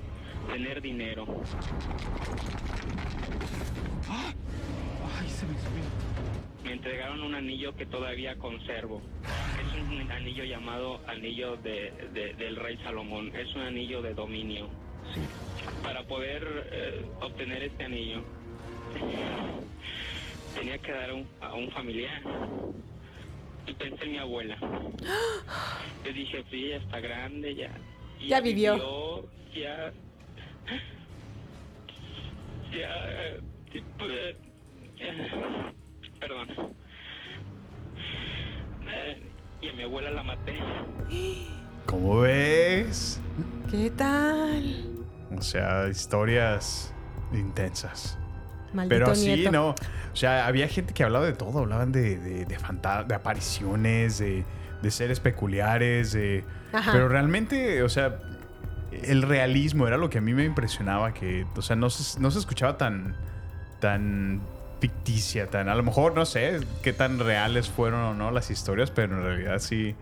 tener 0.52 0.80
dinero. 0.80 1.26
Me 6.64 6.72
entregaron 6.72 7.22
un 7.22 7.34
anillo 7.34 7.74
que 7.74 7.86
todavía 7.86 8.36
conservo. 8.36 9.02
Un 9.78 10.10
anillo 10.10 10.44
llamado 10.44 11.00
anillo 11.06 11.56
de- 11.58 11.90
de- 12.14 12.32
del 12.34 12.56
rey 12.56 12.78
Salomón. 12.78 13.30
Es 13.36 13.54
un 13.54 13.62
anillo 13.62 14.00
de 14.00 14.14
dominio. 14.14 14.68
Para 15.82 16.02
poder 16.04 16.68
eh, 16.72 17.04
obtener 17.20 17.62
este 17.62 17.84
anillo, 17.84 18.22
tenía 20.54 20.78
que 20.78 20.92
dar 20.92 21.10
a 21.10 21.14
un, 21.14 21.26
a 21.42 21.54
un 21.54 21.70
familiar. 21.72 22.22
Y 23.66 23.72
pensé 23.74 24.04
en 24.04 24.12
mi 24.12 24.18
abuela. 24.18 24.56
Yo 26.04 26.12
dije, 26.12 26.38
pues 26.42 26.54
ella 26.54 26.76
está 26.76 27.00
grande, 27.00 27.54
ya. 27.54 27.70
Ya 28.26 28.40
vivió. 28.40 29.28
ya. 29.54 29.92
Ya. 32.72 33.10
eh, 33.10 33.40
eh, 35.00 35.72
Perdón. 36.18 36.48
Eh, 38.88 39.22
y 39.60 39.68
a 39.68 39.72
mi 39.72 39.82
abuela 39.82 40.10
la 40.10 40.22
maté. 40.22 40.58
¿Cómo 41.86 42.20
ves? 42.20 43.20
¿Qué 43.70 43.90
tal? 43.90 44.84
O 45.36 45.42
sea, 45.42 45.88
historias 45.88 46.92
intensas. 47.32 48.18
Maldito 48.72 48.94
Pero 49.04 49.14
sí, 49.14 49.26
nieto. 49.34 49.52
no. 49.52 49.68
O 49.70 50.16
sea, 50.16 50.46
había 50.46 50.68
gente 50.68 50.92
que 50.94 51.04
hablaba 51.04 51.24
de 51.26 51.32
todo. 51.32 51.60
Hablaban 51.60 51.92
de, 51.92 52.18
de, 52.18 52.44
de 52.44 52.58
fanta- 52.58 53.04
de 53.04 53.14
apariciones, 53.14 54.18
de, 54.18 54.44
de 54.82 54.90
seres 54.90 55.20
peculiares. 55.20 56.12
De... 56.12 56.44
Pero 56.92 57.08
realmente, 57.08 57.82
o 57.82 57.88
sea, 57.88 58.18
el 58.90 59.22
realismo 59.22 59.86
era 59.86 59.96
lo 59.96 60.10
que 60.10 60.18
a 60.18 60.20
mí 60.20 60.34
me 60.34 60.44
impresionaba. 60.44 61.14
Que, 61.14 61.46
o 61.56 61.62
sea, 61.62 61.76
no 61.76 61.90
se, 61.90 62.20
no 62.20 62.30
se 62.30 62.38
escuchaba 62.38 62.76
tan, 62.76 63.16
tan 63.80 64.40
ficticia, 64.80 65.46
tan. 65.48 65.68
A 65.68 65.74
lo 65.74 65.82
mejor 65.82 66.14
no 66.14 66.26
sé 66.26 66.60
qué 66.82 66.92
tan 66.92 67.18
reales 67.18 67.68
fueron 67.68 68.00
o 68.00 68.14
no 68.14 68.30
las 68.30 68.50
historias, 68.50 68.90
pero 68.90 69.16
en 69.16 69.22
realidad 69.22 69.58
sí. 69.58 69.94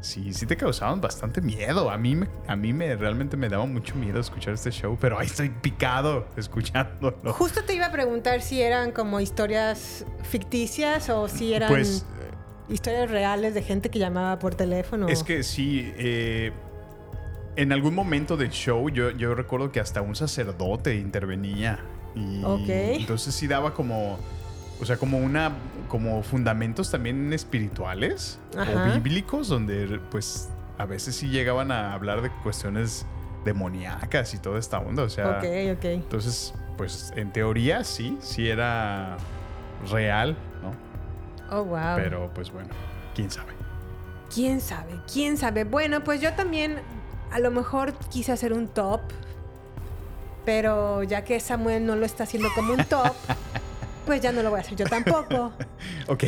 Sí, 0.00 0.32
sí 0.34 0.46
te 0.46 0.56
causaban 0.56 1.00
bastante 1.00 1.40
miedo. 1.40 1.88
A 1.88 1.96
mí, 1.96 2.16
me, 2.16 2.26
a 2.48 2.56
mí 2.56 2.72
me 2.72 2.96
realmente 2.96 3.36
me 3.36 3.48
daba 3.48 3.66
mucho 3.66 3.94
miedo 3.94 4.18
escuchar 4.18 4.54
este 4.54 4.72
show, 4.72 4.98
pero 5.00 5.16
ahí 5.16 5.26
estoy 5.26 5.48
picado 5.48 6.26
escuchándolo. 6.36 7.32
Justo 7.32 7.62
te 7.62 7.74
iba 7.74 7.86
a 7.86 7.92
preguntar 7.92 8.42
si 8.42 8.60
eran 8.60 8.90
como 8.90 9.20
historias 9.20 10.04
ficticias 10.24 11.08
o 11.08 11.28
si 11.28 11.54
eran 11.54 11.68
Pues 11.68 12.04
historias 12.68 13.12
reales 13.12 13.54
de 13.54 13.62
gente 13.62 13.90
que 13.90 14.00
llamaba 14.00 14.40
por 14.40 14.56
teléfono. 14.56 15.06
es 15.06 15.22
que 15.22 15.44
sí, 15.44 15.92
eh, 15.96 16.50
en 17.54 17.72
algún 17.72 17.94
momento 17.94 18.36
del 18.36 18.50
show 18.50 18.88
yo, 18.88 19.10
yo 19.10 19.36
recuerdo 19.36 19.70
que 19.70 19.78
hasta 19.78 20.02
un 20.02 20.16
sacerdote 20.16 20.96
intervenía. 20.96 21.78
Y 22.14 22.42
entonces 23.00 23.34
sí 23.34 23.46
daba 23.46 23.74
como, 23.74 24.18
o 24.80 24.84
sea, 24.84 24.96
como 24.96 25.18
una, 25.18 25.52
como 25.88 26.22
fundamentos 26.22 26.90
también 26.90 27.32
espirituales 27.32 28.38
Ajá. 28.56 28.70
o 28.72 28.92
bíblicos, 28.94 29.48
donde 29.48 30.00
pues 30.10 30.48
a 30.78 30.86
veces 30.86 31.14
sí 31.16 31.28
llegaban 31.28 31.70
a 31.70 31.94
hablar 31.94 32.22
de 32.22 32.30
cuestiones 32.42 33.06
demoníacas 33.44 34.34
y 34.34 34.38
toda 34.38 34.58
esta 34.58 34.78
onda. 34.78 35.02
O 35.04 35.08
sea, 35.08 35.38
Ok, 35.38 35.44
ok. 35.78 35.84
entonces, 35.84 36.54
pues 36.76 37.12
en 37.16 37.32
teoría 37.32 37.84
sí, 37.84 38.16
sí 38.20 38.48
era 38.48 39.16
real, 39.90 40.36
¿no? 40.62 41.56
Oh, 41.56 41.64
wow. 41.64 41.96
Pero 41.96 42.30
pues 42.34 42.50
bueno, 42.50 42.70
quién 43.14 43.30
sabe. 43.30 43.52
¿Quién 44.32 44.60
sabe? 44.60 44.98
¿Quién 45.12 45.36
sabe? 45.36 45.64
Bueno, 45.64 46.02
pues 46.04 46.20
yo 46.20 46.32
también 46.32 46.78
a 47.30 47.38
lo 47.38 47.50
mejor 47.50 47.92
quise 48.10 48.32
hacer 48.32 48.52
un 48.52 48.68
top, 48.68 49.00
pero 50.44 51.02
ya 51.02 51.24
que 51.24 51.38
Samuel 51.40 51.86
no 51.86 51.96
lo 51.96 52.04
está 52.06 52.24
haciendo 52.24 52.48
como 52.54 52.72
un 52.74 52.84
top, 52.84 53.12
pues 54.06 54.20
ya 54.20 54.32
no 54.32 54.42
lo 54.42 54.50
voy 54.50 54.58
a 54.58 54.62
hacer 54.62 54.76
yo 54.76 54.86
tampoco. 54.86 55.52
Ok. 56.08 56.24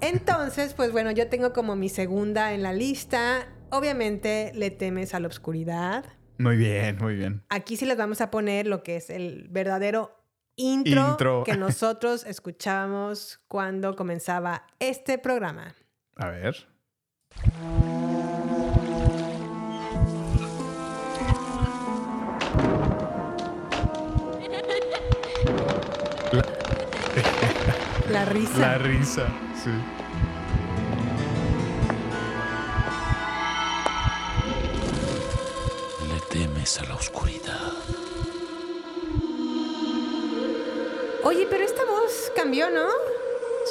Entonces, 0.00 0.74
pues 0.74 0.92
bueno, 0.92 1.10
yo 1.10 1.28
tengo 1.28 1.52
como 1.52 1.76
mi 1.76 1.88
segunda 1.88 2.52
en 2.52 2.62
la 2.62 2.72
lista. 2.72 3.48
Obviamente 3.70 4.52
le 4.54 4.70
temes 4.70 5.14
a 5.14 5.20
la 5.20 5.28
oscuridad. 5.28 6.04
Muy 6.38 6.56
bien, 6.56 6.98
muy 6.98 7.16
bien. 7.16 7.42
Aquí 7.48 7.76
sí 7.76 7.86
les 7.86 7.96
vamos 7.96 8.20
a 8.20 8.30
poner 8.30 8.66
lo 8.66 8.82
que 8.82 8.96
es 8.96 9.10
el 9.10 9.48
verdadero 9.50 10.22
intro, 10.56 11.10
Intro. 11.10 11.44
que 11.44 11.56
nosotros 11.56 12.24
escuchábamos 12.26 13.40
cuando 13.48 13.96
comenzaba 13.96 14.66
este 14.78 15.18
programa. 15.18 15.74
A 16.16 16.30
ver. 16.30 16.66
La 28.16 28.24
risa. 28.24 28.58
La 28.58 28.78
risa, 28.78 29.26
sí. 29.62 29.70
Le 36.08 36.20
temes 36.30 36.80
a 36.80 36.84
la 36.86 36.94
oscuridad. 36.94 37.72
Oye, 41.24 41.46
pero 41.50 41.64
esta 41.64 41.84
voz 41.84 42.32
cambió, 42.36 42.70
¿no? 42.70 42.86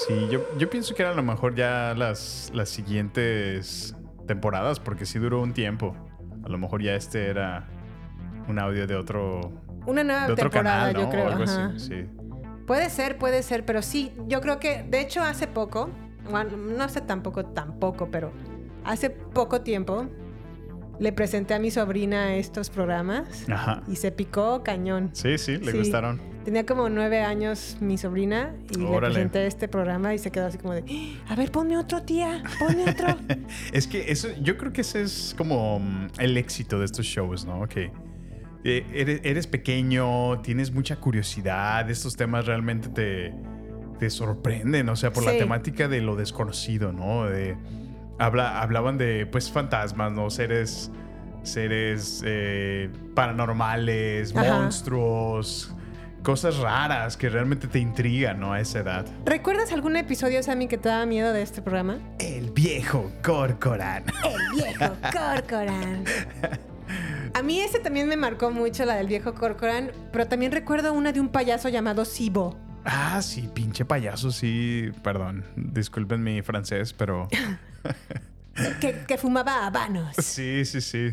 Sí, 0.07 0.27
yo, 0.29 0.45
yo 0.57 0.69
pienso 0.69 0.93
que 0.93 1.01
era 1.03 1.11
a 1.11 1.15
lo 1.15 1.23
mejor 1.23 1.55
ya 1.55 1.93
las, 1.97 2.51
las 2.53 2.69
siguientes 2.69 3.95
temporadas, 4.27 4.79
porque 4.79 5.05
sí 5.05 5.19
duró 5.19 5.41
un 5.41 5.53
tiempo. 5.53 5.95
A 6.43 6.49
lo 6.49 6.57
mejor 6.57 6.83
ya 6.83 6.93
este 6.95 7.27
era 7.27 7.67
un 8.47 8.59
audio 8.59 8.85
de 8.85 8.95
otro, 8.95 9.39
Una 9.87 10.03
nueva 10.03 10.27
de 10.27 10.33
otro 10.33 10.49
temporada, 10.49 10.91
canal, 10.91 10.93
¿no? 10.93 10.99
yo 11.01 11.09
creo. 11.09 11.25
O 11.25 11.29
algo 11.29 11.43
ajá. 11.45 11.65
así, 11.75 11.79
sí. 11.79 12.05
Puede 12.65 12.89
ser, 12.89 13.17
puede 13.17 13.43
ser, 13.43 13.65
pero 13.65 13.81
sí, 13.81 14.11
yo 14.27 14.41
creo 14.41 14.59
que, 14.59 14.83
de 14.83 15.01
hecho, 15.01 15.21
hace 15.21 15.47
poco, 15.47 15.89
bueno, 16.29 16.57
no 16.57 16.83
hace 16.83 17.01
tampoco, 17.01 17.45
tampoco, 17.45 18.09
pero 18.09 18.31
hace 18.83 19.09
poco 19.09 19.61
tiempo 19.61 20.07
le 20.99 21.11
presenté 21.11 21.53
a 21.53 21.59
mi 21.59 21.71
sobrina 21.71 22.35
estos 22.35 22.69
programas 22.69 23.27
Ajá. 23.51 23.83
y 23.87 23.97
se 23.97 24.11
picó 24.11 24.63
cañón. 24.63 25.09
Sí, 25.13 25.37
sí, 25.37 25.57
le 25.57 25.71
Sí. 25.73 25.77
gustaron. 25.77 26.21
Tenía 26.45 26.65
como 26.65 26.89
nueve 26.89 27.21
años 27.21 27.77
mi 27.81 27.97
sobrina 27.97 28.55
y 28.71 28.77
le 28.77 28.97
presenté 28.99 29.47
este 29.47 29.67
programa 29.67 30.13
y 30.13 30.19
se 30.19 30.31
quedó 30.31 30.45
así 30.45 30.57
como 30.59 30.73
de, 30.75 30.83
"Ah, 31.27 31.33
a 31.33 31.35
ver, 31.35 31.51
ponme 31.51 31.75
otro, 31.77 32.03
tía, 32.03 32.43
ponme 32.59 32.83
otro. 32.89 33.07
Es 33.73 33.87
que 33.87 34.11
eso, 34.11 34.27
yo 34.41 34.55
creo 34.57 34.71
que 34.71 34.81
ese 34.81 35.01
es 35.01 35.33
como 35.37 35.79
mm, 35.79 36.07
el 36.19 36.37
éxito 36.37 36.77
de 36.79 36.85
estos 36.85 37.05
shows, 37.05 37.45
¿no? 37.45 37.67
Que 37.67 37.85
eh, 37.85 37.91
eres, 38.65 39.21
eres 39.23 39.47
pequeño, 39.47 40.41
tienes 40.41 40.71
mucha 40.71 40.95
curiosidad, 40.97 41.89
estos 41.89 42.15
temas 42.15 42.45
realmente 42.45 42.89
te, 42.89 43.33
te 43.99 44.09
sorprenden, 44.09 44.89
o 44.89 44.95
sea, 44.95 45.13
por 45.13 45.23
la 45.23 45.37
temática 45.37 45.87
de 45.87 46.01
lo 46.01 46.15
desconocido, 46.15 46.91
¿no? 46.91 47.25
De, 47.25 47.55
habla, 48.17 48.61
hablaban 48.61 48.97
de, 48.97 49.25
pues, 49.25 49.51
fantasmas, 49.51 50.11
¿no? 50.11 50.29
Seres, 50.29 50.91
seres 51.43 52.23
eh, 52.25 52.89
paranormales, 53.13 54.35
Ajá. 54.35 54.59
monstruos, 54.59 55.73
cosas 56.23 56.57
raras 56.57 57.17
que 57.17 57.29
realmente 57.29 57.67
te 57.67 57.79
intrigan, 57.79 58.39
¿no? 58.39 58.53
A 58.53 58.59
esa 58.59 58.79
edad. 58.79 59.05
¿Recuerdas 59.25 59.71
algún 59.71 59.95
episodio, 59.95 60.41
Sammy, 60.43 60.67
que 60.67 60.77
te 60.77 60.89
daba 60.89 61.05
miedo 61.05 61.31
de 61.33 61.41
este 61.41 61.61
programa? 61.61 61.99
El 62.19 62.51
viejo 62.51 63.11
Corcoran. 63.23 64.03
El 64.23 64.55
viejo 64.55 64.93
Corcoran. 65.13 66.03
A 67.35 67.41
mí 67.43 67.59
ese 67.59 67.79
también 67.79 68.07
me 68.07 68.15
marcó 68.15 68.49
mucho, 68.49 68.85
la 68.85 68.95
del 68.95 69.07
viejo 69.07 69.33
Corcoran, 69.33 69.91
pero 70.13 70.25
también 70.27 70.53
recuerdo 70.53 70.93
una 70.93 71.11
de 71.11 71.19
un 71.19 71.27
payaso 71.29 71.67
llamado 71.67 72.05
Sibo. 72.05 72.57
Ah, 72.85 73.21
sí, 73.21 73.49
pinche 73.53 73.83
payaso, 73.83 74.31
sí. 74.31 74.89
Perdón, 75.03 75.43
disculpen 75.57 76.23
mi 76.23 76.41
francés, 76.43 76.93
pero 76.93 77.27
que, 78.79 79.03
que 79.07 79.17
fumaba 79.17 79.65
habanos. 79.65 80.15
sí, 80.17 80.63
sí, 80.65 80.79
sí. 80.81 81.11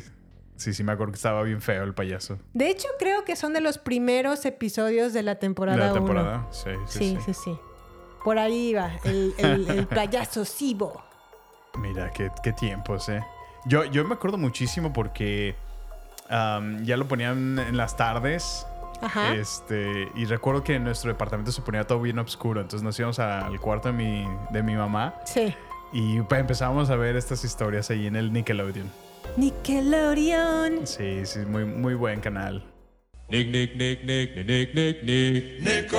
Sí, 0.54 0.72
sí, 0.74 0.84
me 0.84 0.92
acuerdo 0.92 1.12
que 1.12 1.16
estaba 1.16 1.42
bien 1.42 1.60
feo 1.60 1.82
el 1.82 1.92
payaso. 1.92 2.38
De 2.54 2.68
hecho, 2.70 2.86
creo 3.00 3.24
que 3.24 3.34
son 3.34 3.52
de 3.52 3.60
los 3.60 3.78
primeros 3.78 4.44
episodios 4.44 5.12
de 5.12 5.24
la 5.24 5.36
temporada 5.40 5.76
La 5.78 5.84
1. 5.86 5.94
temporada, 5.94 6.46
sí, 6.52 6.70
sí, 6.86 6.98
Sí, 6.98 7.16
sí. 7.16 7.32
sí, 7.34 7.40
sí. 7.44 7.58
Por 8.22 8.38
ahí 8.38 8.68
iba, 8.68 8.92
el, 9.04 9.34
el- 9.38 9.66
el 9.68 9.86
payaso 9.88 10.44
Sibo. 10.44 11.02
Mira, 11.80 12.12
qué, 12.12 12.30
qué 12.44 12.52
tiempos, 12.52 13.08
eh. 13.08 13.20
Yo, 13.64 13.84
yo 13.86 14.04
me 14.04 14.14
acuerdo 14.14 14.38
muchísimo 14.38 14.92
porque 14.92 15.56
ya 16.82 16.96
lo 16.96 17.06
ponían 17.08 17.58
en 17.58 17.76
las 17.76 17.96
tardes. 17.96 18.66
Ajá. 19.00 19.34
Este, 19.34 20.08
y 20.14 20.24
recuerdo 20.26 20.62
que 20.62 20.76
en 20.76 20.84
nuestro 20.84 21.10
departamento 21.10 21.50
se 21.50 21.60
ponía 21.62 21.84
todo 21.84 22.00
bien 22.00 22.18
oscuro. 22.20 22.60
Entonces 22.60 22.84
nos 22.84 22.96
íbamos 22.98 23.18
al 23.18 23.60
cuarto 23.60 23.88
de 23.88 23.94
mi, 23.94 24.26
de 24.50 24.62
mi 24.62 24.76
mamá 24.76 25.14
Sí. 25.26 25.52
y 25.92 26.20
pues, 26.22 26.40
empezábamos 26.40 26.88
a 26.90 26.96
ver 26.96 27.16
estas 27.16 27.42
historias 27.44 27.90
ahí 27.90 28.06
en 28.06 28.14
el 28.16 28.32
Nickelodeon. 28.32 28.88
Nickelodeon. 29.36 30.86
Sí, 30.86 31.26
sí, 31.26 31.40
muy, 31.40 31.64
muy 31.64 31.94
buen 31.94 32.20
canal. 32.20 32.64
Nick, 33.28 33.48
Nick, 33.48 33.74
Nick, 33.76 34.04
Nick, 34.04 34.36
Nick, 34.46 34.74
Nick, 34.74 35.60
Nick, 35.60 35.92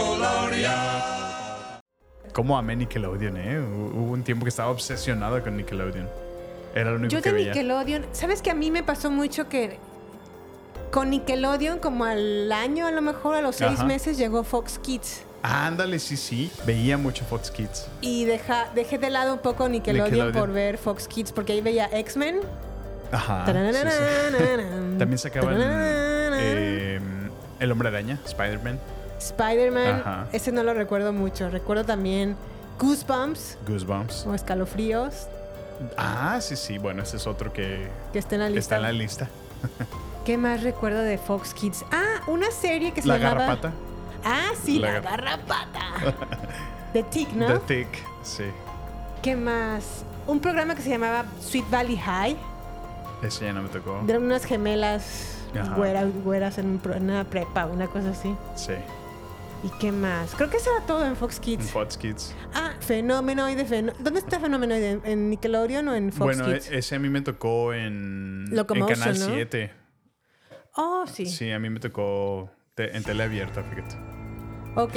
Cómo 2.34 2.58
amé 2.58 2.76
Nickelodeon, 2.76 3.38
¿eh? 3.38 3.60
Hu- 3.60 3.92
Hubo 3.96 4.12
un 4.12 4.24
tiempo 4.24 4.44
que 4.46 4.50
estaba 4.50 4.70
obsesionado 4.72 5.42
con 5.44 5.58
Nickelodeon. 5.58 6.08
Era 6.74 6.92
lo 6.92 6.98
único 6.98 7.12
Yo 7.12 7.22
que 7.22 7.30
de 7.30 7.36
veía. 7.36 7.54
Nickelodeon, 7.54 8.06
¿sabes 8.12 8.42
que 8.42 8.50
a 8.52 8.56
mí 8.56 8.72
me 8.72 8.82
pasó 8.84 9.12
mucho 9.12 9.50
que 9.50 9.78
con 10.94 11.10
Nickelodeon, 11.10 11.80
como 11.80 12.06
al 12.06 12.52
año, 12.52 12.86
a 12.86 12.92
lo 12.92 13.02
mejor 13.02 13.36
a 13.36 13.42
los 13.42 13.56
seis 13.56 13.80
Ajá. 13.80 13.86
meses, 13.86 14.16
llegó 14.16 14.44
Fox 14.44 14.78
Kids. 14.78 15.24
Ándale, 15.42 15.98
sí, 15.98 16.16
sí. 16.16 16.52
Veía 16.68 16.98
mucho 17.00 17.26
Fox 17.26 17.50
Kids. 17.50 17.88
Y 18.02 18.26
deja, 18.26 18.70
dejé 18.76 19.00
de 19.00 19.10
lado 19.10 19.34
un 19.34 19.40
poco 19.40 19.68
Nickelodeon, 19.68 20.06
Nickelodeon. 20.12 20.40
por 20.40 20.54
ver 20.54 20.78
Fox 20.78 21.08
Kids, 21.08 21.32
porque 21.32 21.54
ahí 21.54 21.62
veía 21.62 21.90
X-Men. 21.92 22.42
Ajá. 23.12 23.44
Sí, 23.48 23.54
sí. 23.54 24.38
También 25.00 25.18
sacaban 25.18 25.56
eh, 25.60 27.00
El 27.60 27.72
Hombre 27.72 27.90
Araña, 27.90 28.20
Spider-Man, 28.26 28.80
Spider-Man, 29.20 30.28
ese 30.32 30.52
no 30.52 30.62
lo 30.64 30.74
recuerdo 30.76 31.12
mucho. 31.12 31.50
Recuerdo 31.50 31.86
también 31.86 32.36
Goosebumps 32.80 33.58
Goosebumps. 33.68 34.26
o 34.28 34.34
Escalofríos, 34.36 35.28
Ah, 35.98 36.38
sí, 36.42 36.56
sí. 36.56 36.78
Bueno, 36.78 37.02
ese 37.04 37.18
es 37.18 37.26
otro 37.28 37.52
que 37.52 37.88
que 38.14 38.20
está 38.20 38.36
en 38.36 38.42
la 38.42 38.48
lista. 38.50 38.60
está 38.60 38.76
en 38.76 38.82
la 38.84 38.92
lista. 38.92 39.30
¿Qué 40.26 40.38
más 40.38 40.64
recuerdo 40.64 41.02
de 41.02 41.18
Fox 41.18 41.54
Kids? 41.54 41.84
Ah, 41.92 42.22
una 42.28 42.50
serie 42.52 42.92
que 42.94 43.02
se 43.02 43.08
La 43.08 43.18
llamaba... 43.18 43.42
Garrapata. 43.42 43.74
Ah, 44.24 44.52
sí, 44.64 44.80
La 44.80 44.94
La, 44.94 45.00
gar- 45.02 45.04
Garrapata. 45.12 46.16
de 46.94 47.04
Tick, 47.04 47.32
¿no? 47.34 47.48
The 47.48 47.60
Thick, 47.84 47.88
sí. 48.24 48.46
¿Qué 49.22 49.36
más? 49.36 50.06
Un 50.26 50.40
programa 50.40 50.76
que 50.76 50.82
se 50.82 50.90
llamaba 50.90 51.26
Sweet 51.42 51.70
Valley 51.70 51.98
High. 51.98 52.38
Ese 53.22 53.46
ya 53.46 53.54
no 53.54 53.64
me 53.64 53.70
tocó. 53.70 54.02
De 54.06 54.18
unas 54.18 54.46
gemelas 54.46 55.38
güeras, 55.76 56.08
güeras 56.24 56.58
en, 56.58 56.80
en 56.96 57.04
una 57.04 57.26
prepa, 57.26 57.66
una 57.66 57.88
cosa 57.88 58.12
así. 58.12 58.34
Sí. 58.56 58.74
¿Y 59.64 59.70
qué 59.80 59.92
más? 59.92 60.34
Creo 60.36 60.50
que 60.50 60.58
eso 60.58 60.70
era 60.76 60.86
todo 60.86 61.06
en 61.06 61.16
Fox 61.16 61.38
En 61.38 61.42
Kids. 61.44 61.72
Fox 61.72 61.98
Kids. 61.98 62.34
Ah, 62.54 62.72
Fenomenoide. 62.80 63.66
Feno- 63.66 63.94
¿Dónde 64.00 64.20
está 64.20 64.40
Fenomenoide? 64.40 65.00
¿En 65.04 65.30
Nickelodeon 65.30 65.88
o 65.90 65.96
en 65.96 66.12
Fox 66.12 66.38
bueno, 66.38 66.46
Kids? 66.46 66.70
e- 66.72 66.78
ese 66.80 66.96
a 66.96 67.00
mí 67.00 67.10
me 67.10 67.22
tocó 67.22 67.74
en, 67.74 68.46
en 68.52 68.66
Canal 68.86 69.20
¿no? 69.20 69.26
7. 69.26 69.72
Oh, 70.76 71.06
sí. 71.08 71.26
Sí, 71.26 71.52
a 71.52 71.60
mí 71.60 71.70
me 71.70 71.80
tocó 71.80 72.50
te- 72.76 72.96
en 72.96 73.04
tele 73.04 73.24
abierta, 73.24 73.64
fíjate. 73.64 73.96
Ok. 74.76 74.96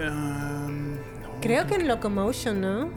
Um, 0.00 0.94
no, 0.94 0.98
Creo 1.40 1.66
que 1.66 1.74
en 1.76 1.86
Locomotion, 1.88 2.60
¿no? 2.60 2.90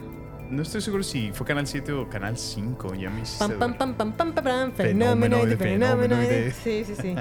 No 0.50 0.62
estoy 0.62 0.80
seguro 0.80 1.02
si 1.02 1.30
fue 1.32 1.46
Canal 1.46 1.66
7 1.66 1.92
o 1.92 2.08
Canal 2.08 2.36
5. 2.38 2.94
Ya 2.94 3.10
me 3.10 3.20
hiciste 3.20 3.46
Pam, 3.46 3.58
pam, 3.58 3.74
pam, 3.74 3.94
pam, 3.94 4.12
pam, 4.12 4.32
pam, 4.32 4.44
pam. 4.44 4.72
Fenomenoide, 4.72 5.56
fenomenoide. 5.56 6.08
fenomenoide. 6.08 6.52
Sí, 6.52 6.84
sí, 6.84 6.94
sí. 6.96 7.14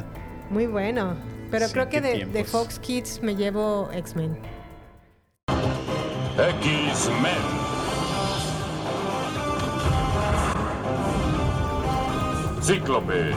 Muy 0.50 0.66
bueno. 0.66 1.16
Pero 1.52 1.68
Sí, 1.68 1.74
creo 1.74 1.90
que 1.90 2.02
de, 2.02 2.26
de. 2.26 2.44
Fox 2.46 2.80
Kids 2.80 3.22
me 3.22 3.36
llevo 3.36 3.90
X-Men. 3.94 4.38
X-Men. 6.38 7.38
Cíclope. 12.62 13.34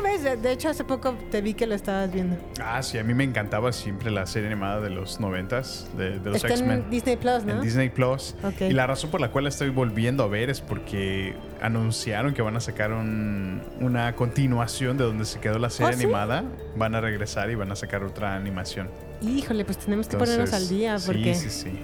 Lo 0.00 0.04
ves, 0.04 0.42
de, 0.42 0.52
hecho 0.52 0.70
hace 0.70 0.82
poco 0.84 1.14
te 1.30 1.42
vi 1.42 1.52
que 1.52 1.66
lo 1.66 1.74
estabas 1.74 2.10
viendo. 2.10 2.36
Ah, 2.62 2.82
sí, 2.82 2.96
a 2.96 3.04
mí 3.04 3.12
me 3.12 3.24
encantaba 3.24 3.70
siempre 3.72 4.10
la 4.10 4.26
serie 4.26 4.46
animada 4.48 4.80
de 4.80 4.88
los 4.88 5.20
noventas, 5.20 5.88
de, 5.96 6.18
de 6.18 6.30
los 6.30 6.42
X-Men. 6.42 6.70
en 6.84 6.90
Disney 6.90 7.16
Plus, 7.16 7.44
¿no? 7.44 7.52
En 7.54 7.60
Disney 7.60 7.90
Plus. 7.90 8.34
Ok. 8.42 8.62
Y 8.62 8.72
la 8.72 8.86
razón 8.86 9.10
por 9.10 9.20
la 9.20 9.30
cual 9.30 9.44
la 9.44 9.50
estoy 9.50 9.68
volviendo 9.68 10.24
a 10.24 10.28
ver 10.28 10.48
es 10.48 10.60
porque 10.62 11.34
anunciaron 11.60 12.32
que 12.32 12.40
van 12.40 12.56
a 12.56 12.60
sacar 12.60 12.92
un- 12.92 13.60
una 13.80 14.14
continuación 14.16 14.96
de 14.96 15.04
donde 15.04 15.24
se 15.26 15.38
quedó 15.40 15.58
la 15.58 15.68
serie 15.68 15.94
¿Oh, 15.94 15.98
sí? 15.98 16.04
animada. 16.04 16.44
Van 16.76 16.94
a 16.94 17.00
regresar 17.02 17.50
y 17.50 17.54
van 17.56 17.70
a 17.70 17.76
sacar 17.76 18.02
otra 18.02 18.34
animación. 18.36 18.88
Híjole, 19.20 19.64
pues 19.66 19.76
tenemos 19.78 20.08
que 20.08 20.16
ponernos 20.16 20.52
al 20.54 20.62
Entonces, 20.62 20.70
día 20.70 20.96
porque... 21.04 21.34
Sí, 21.34 21.50
sí, 21.50 21.62
sí. 21.64 21.78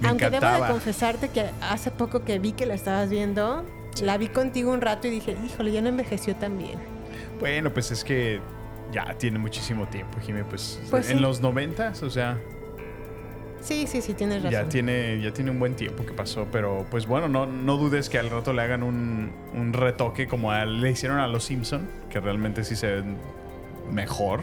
Me 0.00 0.08
Aunque 0.08 0.24
debo 0.24 0.36
encantaba. 0.38 0.66
de 0.66 0.72
confesarte 0.72 1.28
que 1.28 1.46
hace 1.60 1.90
poco 1.90 2.24
que 2.24 2.38
vi 2.38 2.52
que 2.52 2.64
la 2.66 2.74
estabas 2.74 3.10
viendo, 3.10 3.64
la 4.02 4.16
vi 4.18 4.28
contigo 4.28 4.72
un 4.72 4.80
rato 4.80 5.06
y 5.06 5.10
dije, 5.10 5.36
híjole, 5.46 5.72
ya 5.72 5.82
no 5.82 5.88
envejeció 5.88 6.34
tan 6.36 6.58
bien. 6.58 6.93
Bueno, 7.40 7.72
pues 7.72 7.90
es 7.90 8.04
que 8.04 8.40
ya 8.92 9.14
tiene 9.18 9.38
muchísimo 9.38 9.86
tiempo, 9.88 10.18
Jimmy. 10.20 10.42
Pues, 10.44 10.80
Pues 10.90 11.10
en 11.10 11.16
sí. 11.18 11.22
los 11.22 11.40
noventas, 11.40 12.02
o 12.02 12.10
sea, 12.10 12.38
Sí, 13.60 13.86
sí, 13.86 14.02
sí, 14.02 14.12
tienes 14.12 14.42
razón. 14.42 14.50
ya 14.52 14.68
tiene, 14.68 15.20
ya 15.22 15.32
tiene 15.32 15.50
un 15.50 15.58
buen 15.58 15.74
tiempo 15.74 16.04
que 16.04 16.12
pasó. 16.12 16.46
Pero 16.52 16.84
pues 16.90 17.06
bueno, 17.06 17.28
no, 17.28 17.46
no 17.46 17.76
dudes 17.78 18.10
que 18.10 18.18
al 18.18 18.28
rato 18.30 18.52
le 18.52 18.60
hagan 18.62 18.82
un, 18.82 19.32
un 19.54 19.72
retoque 19.72 20.26
como 20.28 20.50
a- 20.52 20.66
le 20.66 20.90
hicieron 20.90 21.18
a 21.18 21.26
los 21.26 21.44
Simpson, 21.44 21.88
que 22.10 22.20
realmente 22.20 22.62
sí 22.62 22.76
se 22.76 22.88
ven 22.96 23.16
mejor, 23.90 24.42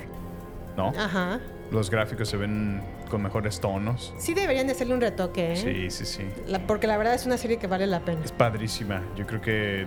¿no? 0.75 0.87
Ajá. 0.97 1.39
Los 1.71 1.89
gráficos 1.91 2.29
se 2.29 2.35
ven 2.37 2.81
con 3.11 3.21
mejores 3.21 3.59
tonos. 3.61 4.13
Sí 4.17 4.33
deberían 4.33 4.65
de 4.65 4.73
hacerle 4.73 4.95
un 4.95 5.01
retoque, 5.01 5.53
¿eh? 5.53 5.55
Sí, 5.55 5.91
sí, 5.91 6.05
sí. 6.05 6.25
La- 6.47 6.65
porque 6.65 6.87
la 6.87 6.97
verdad 6.97 7.13
es 7.13 7.25
una 7.27 7.37
serie 7.37 7.57
que 7.57 7.67
vale 7.67 7.85
la 7.85 7.99
pena. 7.99 8.21
Es 8.25 8.31
padrísima. 8.31 9.03
Yo 9.15 9.27
creo 9.27 9.39
que. 9.39 9.85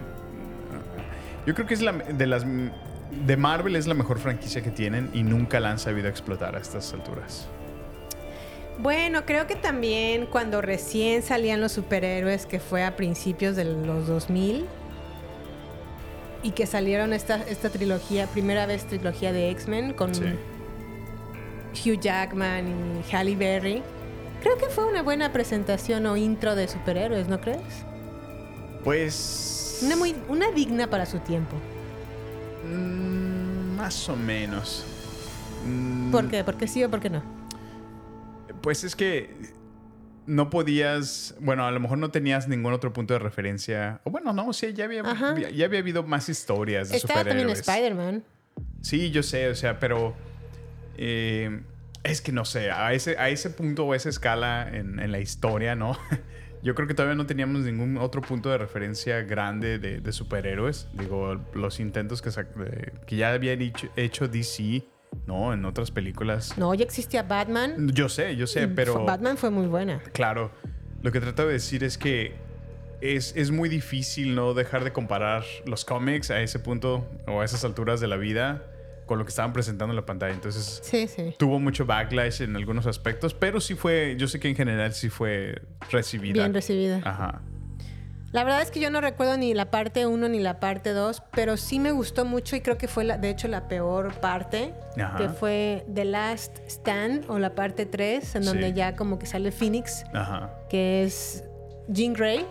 Yo 1.45 1.55
creo 1.55 1.67
que 1.67 1.75
es 1.75 1.83
la 1.83 1.93
de 1.93 2.27
las. 2.27 2.47
De 3.27 3.37
Marvel 3.37 3.77
es 3.77 3.87
la 3.87 3.95
mejor 3.95 4.19
franquicia 4.19 4.63
que 4.63 4.71
tienen 4.71 5.11
y 5.15 5.23
nunca 5.23 5.61
la 5.61 5.71
han 5.71 5.79
sabido 5.79 6.09
explotar 6.09 6.57
a 6.57 6.61
estas 6.61 6.93
alturas. 6.93 7.47
Bueno, 8.79 9.25
creo 9.25 9.47
que 9.47 9.55
también 9.55 10.27
cuando 10.27 10.61
recién 10.61 11.23
salían 11.23 11.61
los 11.61 11.73
superhéroes, 11.73 12.45
que 12.45 12.59
fue 12.59 12.83
a 12.85 12.97
principios 12.97 13.55
de 13.57 13.65
los 13.65 14.07
2000, 14.07 14.67
y 16.43 16.51
que 16.51 16.67
salieron 16.67 17.13
esta, 17.13 17.37
esta 17.49 17.71
trilogía, 17.71 18.27
primera 18.27 18.67
vez 18.67 18.85
trilogía 18.85 19.33
de 19.33 19.51
X-Men, 19.51 19.95
con 19.95 20.15
Sí. 20.15 20.25
Hugh 21.75 21.99
Jackman 22.01 22.67
y 22.69 23.15
Halle 23.15 23.37
Berry. 23.37 23.83
Creo 24.43 24.59
que 24.59 24.67
fue 24.67 24.85
una 24.85 25.03
buena 25.03 25.33
presentación 25.33 26.05
o 26.07 26.17
intro 26.17 26.55
de 26.55 26.69
superhéroes, 26.69 27.29
¿no 27.29 27.41
crees? 27.41 27.63
Pues. 28.85 29.81
Una, 29.83 29.97
muy, 29.97 30.15
una 30.29 30.51
digna 30.51 30.91
para 30.91 31.07
su 31.07 31.19
tiempo. 31.21 31.57
Mm, 32.65 33.77
más 33.77 34.09
o 34.09 34.17
menos. 34.17 34.85
Mm, 35.67 36.11
¿Por 36.11 36.29
qué? 36.29 36.45
¿Por 36.45 36.57
qué 36.57 36.69
sí 36.69 36.85
o 36.85 36.91
por 36.91 37.01
qué 37.01 37.11
no? 37.11 37.23
Pues 38.61 38.85
es 38.85 38.97
que 38.97 39.35
no 40.27 40.49
podías, 40.51 41.35
bueno, 41.41 41.67
a 41.67 41.71
lo 41.71 41.81
mejor 41.81 41.99
no 41.99 42.11
tenías 42.11 42.49
ningún 42.49 42.73
otro 42.73 42.93
punto 42.93 43.15
de 43.15 43.21
referencia. 43.21 44.01
O 44.05 44.11
bueno, 44.11 44.33
no, 44.33 44.53
sí, 44.53 44.73
ya 44.73 44.85
había, 44.85 45.03
ya 45.51 45.67
había 45.67 45.79
habido 45.79 46.03
más 46.03 46.29
historias 46.29 46.89
de 46.89 46.97
Estaba 46.97 47.25
también 47.25 47.49
superhéroes. 47.49 47.69
Spider-Man. 47.69 48.25
Sí, 48.81 49.11
yo 49.11 49.23
sé, 49.23 49.49
o 49.49 49.55
sea, 49.55 49.79
pero 49.79 50.15
eh, 50.97 51.61
es 52.03 52.21
que 52.21 52.33
no 52.33 52.45
sé, 52.45 52.71
a 52.71 52.93
ese, 52.93 53.19
a 53.19 53.29
ese 53.29 53.51
punto 53.51 53.85
o 53.87 53.93
a 53.93 53.97
esa 53.97 54.09
escala 54.09 54.69
en, 54.73 54.99
en 54.99 55.13
la 55.13 55.21
historia, 55.21 55.75
¿no? 55.75 55.99
Yo 56.65 56.75
creo 56.75 56.89
que 56.89 56.95
todavía 56.95 57.15
no 57.15 57.27
teníamos 57.27 57.61
ningún 57.61 57.99
otro 57.99 58.23
punto 58.23 58.49
de 58.49 58.57
referencia 58.57 59.21
grande 59.21 59.79
de, 59.79 60.01
de 60.01 60.13
superhéroes. 60.13 60.89
Digo, 60.95 61.39
los 61.53 61.79
intentos 61.79 62.23
que, 62.23 62.31
que 63.07 63.17
ya 63.17 63.35
habían 63.35 63.61
hecho, 63.61 63.89
hecho 63.97 64.29
DC, 64.29 64.83
¿no? 65.27 65.53
En 65.53 65.67
otras 65.67 65.91
películas. 65.91 66.57
No, 66.57 66.73
ya 66.73 66.85
existía 66.85 67.23
Batman. 67.23 67.91
Yo 67.93 68.09
sé, 68.09 68.35
yo 68.35 68.47
sé, 68.47 68.63
y 68.63 68.67
pero... 68.69 69.05
Batman 69.05 69.37
fue 69.37 69.51
muy 69.51 69.67
buena. 69.67 70.01
Claro, 70.15 70.53
lo 71.03 71.13
que 71.13 71.21
trato 71.21 71.47
de 71.47 71.53
decir 71.53 71.85
es 71.85 71.99
que 71.99 72.33
es, 73.03 73.37
es 73.37 73.51
muy 73.51 73.69
difícil 73.69 74.35
no 74.35 74.55
dejar 74.55 74.85
de 74.85 74.93
comparar 74.93 75.45
los 75.67 75.85
cómics 75.85 76.31
a 76.31 76.41
ese 76.41 76.59
punto 76.61 77.07
o 77.27 77.43
a 77.43 77.45
esas 77.45 77.63
alturas 77.67 78.01
de 78.01 78.09
la 78.09 78.17
vida 78.17 78.63
con 79.07 79.19
lo 79.19 79.25
que 79.25 79.31
estaban 79.31 79.53
presentando 79.53 79.93
en 79.93 79.97
la 79.97 80.07
pantalla. 80.07 80.33
Entonces, 80.35 80.81
Sí, 80.83 81.07
sí. 81.09 81.35
tuvo 81.39 81.59
mucho 81.61 81.87
backlash 81.87 82.43
en 82.43 82.57
algunos 82.57 82.87
aspectos, 82.87 83.35
pero 83.35 83.61
sí 83.61 83.75
fue, 83.75 84.17
yo 84.19 84.29
sé 84.29 84.41
que 84.41 84.49
en 84.49 84.57
general 84.57 84.93
sí 84.95 85.09
fue 85.11 85.63
recibida. 85.91 86.35
Bien 86.43 86.55
recibida. 86.55 87.01
Ajá. 87.05 87.43
La 88.33 88.43
verdad 88.43 88.63
es 88.63 88.73
que 88.73 88.81
yo 88.81 88.91
no 88.91 89.01
recuerdo 89.01 89.37
ni 89.37 89.55
la 89.55 89.71
parte 89.71 90.07
1 90.07 90.29
ni 90.29 90.41
la 90.41 90.59
parte 90.59 90.91
2, 90.91 91.23
pero 91.33 91.57
sí 91.57 91.79
me 91.79 91.93
gustó 91.93 92.25
mucho 92.25 92.57
y 92.57 92.63
creo 92.63 92.77
que 92.77 92.89
fue 92.89 93.05
la, 93.05 93.17
de 93.17 93.31
hecho 93.31 93.47
la 93.47 93.69
peor 93.69 94.13
parte, 94.15 94.75
Ajá. 95.01 95.19
que 95.19 95.29
fue 95.29 95.87
The 95.95 96.05
Last 96.05 96.59
Stand 96.67 97.27
o 97.31 97.39
la 97.39 97.55
parte 97.55 97.87
3, 97.87 98.35
en 98.35 98.45
donde 98.45 98.73
ya 98.73 98.97
como 98.97 99.21
que 99.21 99.27
sale 99.27 99.53
Phoenix, 99.53 100.03
Ajá. 100.13 100.51
que 100.69 101.05
es 101.05 101.45
Jean 101.87 102.13
Grey, 102.13 102.45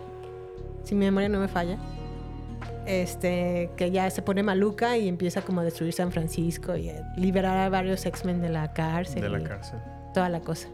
si 0.86 0.96
mi 0.96 1.04
memoria 1.04 1.28
no 1.28 1.40
me 1.42 1.50
falla. 1.50 1.78
Este, 2.86 3.70
que 3.78 3.92
ya 3.92 4.10
se 4.10 4.22
pone 4.22 4.44
maluca 4.44 4.98
y 4.98 5.08
empieza 5.08 5.42
como 5.42 5.62
a 5.62 5.64
destruir 5.64 5.94
San 5.94 6.12
Francisco 6.12 6.76
y 6.76 6.90
a 6.90 7.02
liberar 7.16 7.58
a 7.58 7.70
varios 7.70 8.06
X-Men 8.06 8.42
de 8.42 8.50
la 8.50 8.74
cárcel. 8.74 9.22
De 9.22 9.30
la 9.30 9.42
cárcel. 9.44 9.80
Toda 10.14 10.30
la 10.30 10.42
cosa. 10.42 10.68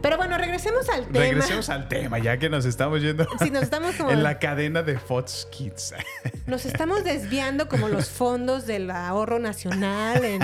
Pero 0.00 0.16
bueno, 0.16 0.38
regresemos 0.38 0.88
al 0.90 1.06
tema. 1.06 1.18
Regresemos 1.24 1.68
al 1.70 1.88
tema, 1.88 2.18
ya 2.20 2.38
que 2.38 2.48
nos 2.48 2.64
estamos 2.64 3.02
yendo 3.02 3.26
Sí, 3.40 3.50
nos 3.50 3.64
estamos 3.64 3.96
como- 3.96 4.10
en 4.12 4.22
la 4.22 4.38
cadena 4.38 4.82
de 4.84 4.96
Fox 4.98 5.48
Kids. 5.50 5.94
Nos 6.46 6.64
estamos 6.66 7.04
desviando 7.04 7.68
como 7.68 7.88
los 7.88 8.08
fondos 8.08 8.66
del 8.66 8.90
ahorro 8.90 9.38
nacional 9.38 10.24
en 10.24 10.40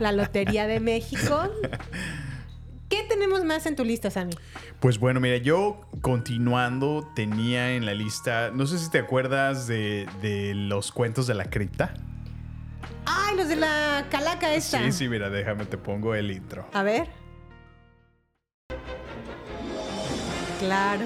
la 0.00 0.12
Lotería 0.12 0.66
de 0.66 0.80
México. 0.80 1.42
¿Qué 2.88 3.02
tenemos 3.08 3.44
más 3.44 3.66
en 3.66 3.76
tu 3.76 3.84
lista, 3.84 4.10
Sammy? 4.10 4.34
Pues 4.80 4.98
bueno, 4.98 5.18
mira, 5.20 5.36
yo 5.38 5.80
continuando 6.00 7.10
tenía 7.14 7.72
en 7.72 7.86
la 7.86 7.94
lista, 7.94 8.50
no 8.52 8.66
sé 8.66 8.78
si 8.78 8.90
te 8.90 8.98
acuerdas 8.98 9.66
de, 9.66 10.06
de 10.20 10.54
los 10.54 10.92
cuentos 10.92 11.26
de 11.26 11.34
la 11.34 11.44
cripta. 11.46 11.94
¡Ay, 13.06 13.36
los 13.36 13.48
de 13.48 13.56
la 13.56 14.06
calaca 14.10 14.54
esta! 14.54 14.78
Sí, 14.84 14.92
sí, 14.92 15.08
mira, 15.08 15.30
déjame, 15.30 15.66
te 15.66 15.76
pongo 15.78 16.14
el 16.14 16.30
intro. 16.30 16.66
A 16.72 16.82
ver. 16.82 17.08
Claro. 20.60 21.04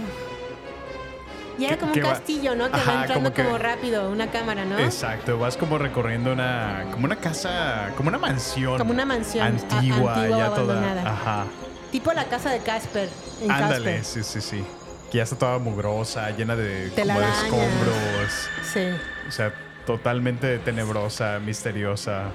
Y 1.58 1.64
era 1.64 1.76
como 1.76 1.92
un 1.92 2.00
castillo, 2.00 2.54
¿no? 2.54 2.70
Que 2.70 2.76
Ajá, 2.76 2.92
va 2.94 3.00
entrando 3.00 3.14
como 3.30 3.34
que- 3.34 3.42
como 3.42 3.58
rápido, 3.58 4.10
una 4.10 4.30
cámara, 4.30 4.64
¿no? 4.64 4.78
Exacto, 4.78 5.38
vas 5.38 5.56
como 5.56 5.76
recorriendo 5.78 6.32
una, 6.32 6.84
como 6.92 7.06
una 7.06 7.16
casa, 7.16 7.92
como 7.96 8.10
una 8.10 8.18
mansión. 8.18 8.78
Como 8.78 8.92
una 8.92 9.04
mansión 9.04 9.44
Antigua, 9.44 10.14
antigua 10.14 10.38
ya 10.38 10.54
toda. 10.54 11.02
Ajá. 11.02 11.46
Tipo 11.90 12.12
la 12.12 12.24
casa 12.26 12.50
de 12.50 12.60
Casper 12.60 13.08
en 13.40 13.50
Ándale, 13.50 13.96
Casper. 13.98 14.24
sí, 14.24 14.40
sí, 14.40 14.40
sí. 14.40 14.64
Que 15.10 15.18
ya 15.18 15.22
está 15.24 15.36
toda 15.36 15.58
mugrosa, 15.58 16.30
llena 16.32 16.54
de, 16.54 16.92
como 16.94 17.18
de 17.20 17.28
escombros. 17.28 18.48
Sí. 18.62 18.88
O 19.26 19.30
sea, 19.30 19.54
totalmente 19.86 20.58
tenebrosa, 20.58 21.38
misteriosa. 21.38 22.30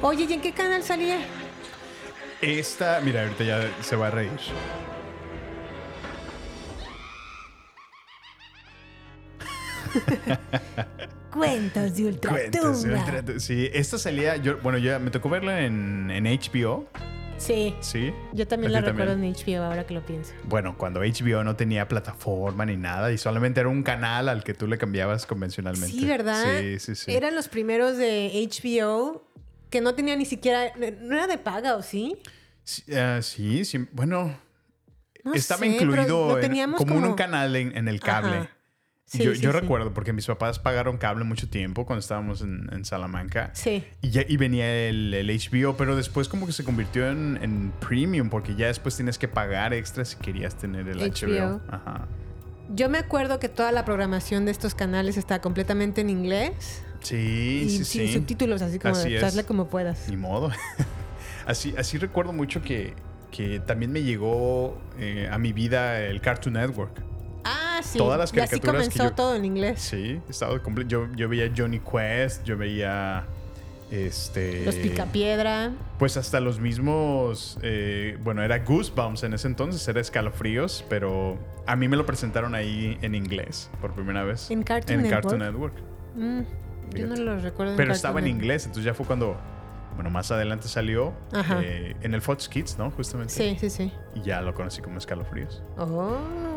Oye, 0.00 0.24
¿y 0.28 0.32
en 0.32 0.40
qué 0.40 0.52
canal 0.52 0.82
salía? 0.82 1.18
Esta, 2.40 3.00
mira, 3.02 3.22
ahorita 3.22 3.44
ya 3.44 3.70
se 3.82 3.96
va 3.96 4.08
a 4.08 4.10
reír. 4.10 4.30
Cuentos 11.34 11.94
de 11.96 12.02
Cuentos 12.18 12.82
de 12.82 12.88
Ultratumba. 12.90 13.18
ultra- 13.22 13.40
Sí, 13.40 13.68
esta 13.72 13.98
salía, 13.98 14.36
yo, 14.36 14.58
bueno, 14.58 14.78
ya 14.78 14.98
me 14.98 15.10
tocó 15.10 15.28
verla 15.28 15.60
en, 15.64 16.10
en 16.10 16.24
HBO, 16.26 16.86
Sí. 17.36 17.74
¿sí? 17.80 18.12
Yo 18.32 18.46
también 18.46 18.70
¿A 18.74 18.80
la 18.80 18.86
recuerdo 18.86 19.12
en 19.14 19.22
HBO 19.34 19.64
ahora 19.64 19.84
que 19.86 19.92
lo 19.94 20.06
pienso. 20.06 20.32
Bueno, 20.44 20.76
cuando 20.78 21.00
HBO 21.00 21.42
no 21.44 21.56
tenía 21.56 21.88
plataforma 21.88 22.64
ni 22.64 22.76
nada 22.76 23.10
y 23.12 23.18
solamente 23.18 23.60
era 23.60 23.68
un 23.68 23.82
canal 23.82 24.28
al 24.28 24.44
que 24.44 24.54
tú 24.54 24.66
le 24.68 24.78
cambiabas 24.78 25.26
convencionalmente. 25.26 25.88
Sí, 25.96 26.04
¿verdad? 26.06 26.60
Sí, 26.60 26.78
sí, 26.78 26.94
sí. 26.94 27.12
Eran 27.12 27.34
los 27.34 27.48
primeros 27.48 27.96
de 27.96 28.30
HBO 28.48 29.26
que 29.68 29.80
no 29.80 29.94
tenía 29.96 30.14
ni 30.16 30.24
siquiera. 30.24 30.72
No 31.00 31.14
era 31.16 31.26
de 31.26 31.36
paga, 31.38 31.74
¿o 31.76 31.82
sí? 31.82 32.16
Sí, 32.62 32.84
ah, 32.94 33.18
sí, 33.20 33.64
sí, 33.64 33.86
bueno, 33.92 34.38
No 35.24 35.34
estaba 35.34 35.60
sé, 35.60 35.66
incluido 35.66 36.38
en- 36.38 36.52
como, 36.74 36.92
en 36.92 36.98
como- 37.00 37.06
un 37.08 37.14
canal 37.14 37.56
en, 37.56 37.76
en 37.76 37.88
el 37.88 37.98
cable. 38.00 38.36
Ajá. 38.36 38.50
Sí, 39.16 39.24
yo 39.24 39.34
sí, 39.34 39.40
yo 39.40 39.52
sí. 39.52 39.58
recuerdo 39.60 39.92
porque 39.92 40.12
mis 40.12 40.26
papás 40.26 40.58
pagaron 40.58 40.98
cable 40.98 41.24
mucho 41.24 41.48
tiempo 41.48 41.86
cuando 41.86 42.00
estábamos 42.00 42.40
en, 42.42 42.68
en 42.72 42.84
Salamanca. 42.84 43.50
Sí. 43.54 43.84
Y, 44.02 44.10
ya, 44.10 44.22
y 44.26 44.36
venía 44.36 44.88
el, 44.88 45.12
el 45.14 45.28
HBO, 45.28 45.76
pero 45.76 45.96
después 45.96 46.28
como 46.28 46.46
que 46.46 46.52
se 46.52 46.64
convirtió 46.64 47.08
en, 47.08 47.38
en 47.42 47.72
premium 47.80 48.28
porque 48.30 48.54
ya 48.54 48.66
después 48.66 48.96
tienes 48.96 49.18
que 49.18 49.28
pagar 49.28 49.72
extra 49.74 50.04
si 50.04 50.16
querías 50.16 50.56
tener 50.56 50.88
el 50.88 50.98
HBO. 50.98 51.28
HBO. 51.28 51.60
Ajá. 51.68 52.08
Yo 52.70 52.88
me 52.88 52.98
acuerdo 52.98 53.38
que 53.40 53.48
toda 53.48 53.72
la 53.72 53.84
programación 53.84 54.46
de 54.46 54.50
estos 54.50 54.74
canales 54.74 55.16
está 55.18 55.40
completamente 55.40 56.00
en 56.00 56.08
inglés 56.10 56.82
Sí, 57.00 57.64
y 57.66 57.70
sí, 57.70 57.84
sin 57.84 58.06
sí. 58.06 58.14
subtítulos, 58.14 58.62
así 58.62 58.78
como 58.78 58.94
Así 58.96 59.10
de 59.10 59.18
es. 59.18 59.22
hazle 59.22 59.44
como 59.44 59.68
puedas. 59.68 60.08
Ni 60.08 60.16
modo. 60.16 60.50
así, 61.46 61.74
así 61.76 61.98
recuerdo 61.98 62.32
mucho 62.32 62.62
que, 62.62 62.94
que 63.30 63.60
también 63.60 63.92
me 63.92 64.02
llegó 64.02 64.80
eh, 64.98 65.28
a 65.30 65.36
mi 65.38 65.52
vida 65.52 66.00
el 66.00 66.22
Cartoon 66.22 66.54
Network. 66.54 67.02
Ah, 67.76 67.82
sí. 67.82 67.98
Todas 67.98 68.18
las 68.18 68.32
y 68.32 68.38
así 68.40 68.50
caricaturas 68.50 68.88
que 68.88 68.98
comenzó 68.98 69.04
yo- 69.10 69.14
todo 69.16 69.34
en 69.36 69.44
inglés. 69.44 69.80
Sí, 69.80 70.20
estaba 70.28 70.60
yo, 70.86 71.08
yo 71.14 71.28
veía 71.28 71.50
Johnny 71.56 71.80
Quest, 71.80 72.44
yo 72.44 72.56
veía 72.56 73.24
este 73.90 74.64
Los 74.64 74.74
Picapiedra. 74.76 75.72
Pues 75.98 76.16
hasta 76.16 76.40
los 76.40 76.58
mismos, 76.60 77.58
eh, 77.62 78.18
bueno, 78.22 78.42
era 78.42 78.58
Goosebumps 78.60 79.22
en 79.24 79.34
ese 79.34 79.46
entonces, 79.48 79.86
era 79.88 80.00
escalofríos, 80.00 80.84
pero 80.88 81.38
a 81.66 81.76
mí 81.76 81.88
me 81.88 81.96
lo 81.96 82.04
presentaron 82.06 82.54
ahí 82.54 82.98
en 83.02 83.14
inglés 83.14 83.70
por 83.80 83.92
primera 83.92 84.24
vez. 84.24 84.50
¿En 84.50 84.62
Cartoon 84.62 85.02
Network? 85.02 85.22
Cartoon 85.22 85.38
Network. 85.40 85.74
Mm, 86.16 86.40
yo 86.96 87.06
no 87.06 87.16
lo 87.16 87.38
recuerdo. 87.40 87.72
en 87.72 87.76
Pero 87.76 87.92
estaba 87.92 88.20
en 88.20 88.26
inglés, 88.28 88.64
entonces 88.66 88.84
ya 88.84 88.94
fue 88.94 89.06
cuando, 89.06 89.36
bueno, 89.94 90.10
más 90.10 90.30
adelante 90.30 90.68
salió 90.68 91.12
eh, 91.62 91.94
en 92.02 92.14
el 92.14 92.20
Fox 92.22 92.48
Kids, 92.48 92.78
¿no? 92.78 92.90
Justamente. 92.90 93.32
Sí, 93.32 93.56
sí, 93.60 93.70
sí. 93.70 93.92
Y 94.14 94.22
ya 94.22 94.40
lo 94.42 94.54
conocí 94.54 94.82
como 94.82 94.98
escalofríos. 94.98 95.62
Oh, 95.78 96.16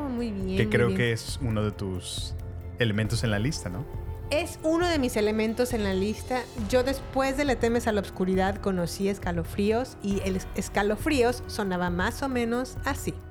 muy 0.09 0.31
bien. 0.31 0.57
que 0.57 0.69
creo 0.69 0.87
bien. 0.87 0.97
que 0.97 1.11
es 1.11 1.39
uno 1.41 1.63
de 1.63 1.71
tus 1.71 2.33
elementos 2.79 3.23
en 3.23 3.31
la 3.31 3.39
lista, 3.39 3.69
¿no? 3.69 3.85
Es 4.29 4.59
uno 4.63 4.87
de 4.87 4.99
mis 4.99 5.15
elementos 5.15 5.71
en 5.73 5.83
la 5.85 5.93
lista. 5.93 6.41
Yo 6.69 6.83
después 6.83 7.37
de 7.37 7.45
Le 7.45 7.55
temes 7.55 7.87
a 7.87 7.93
la 7.93 8.01
oscuridad 8.01 8.57
conocí 8.57 9.07
escalofríos 9.07 9.95
y 10.03 10.19
el 10.25 10.35
es- 10.35 10.47
escalofríos 10.55 11.43
sonaba 11.47 11.89
más 11.89 12.21
o 12.23 12.29
menos 12.29 12.77
así. 12.83 13.13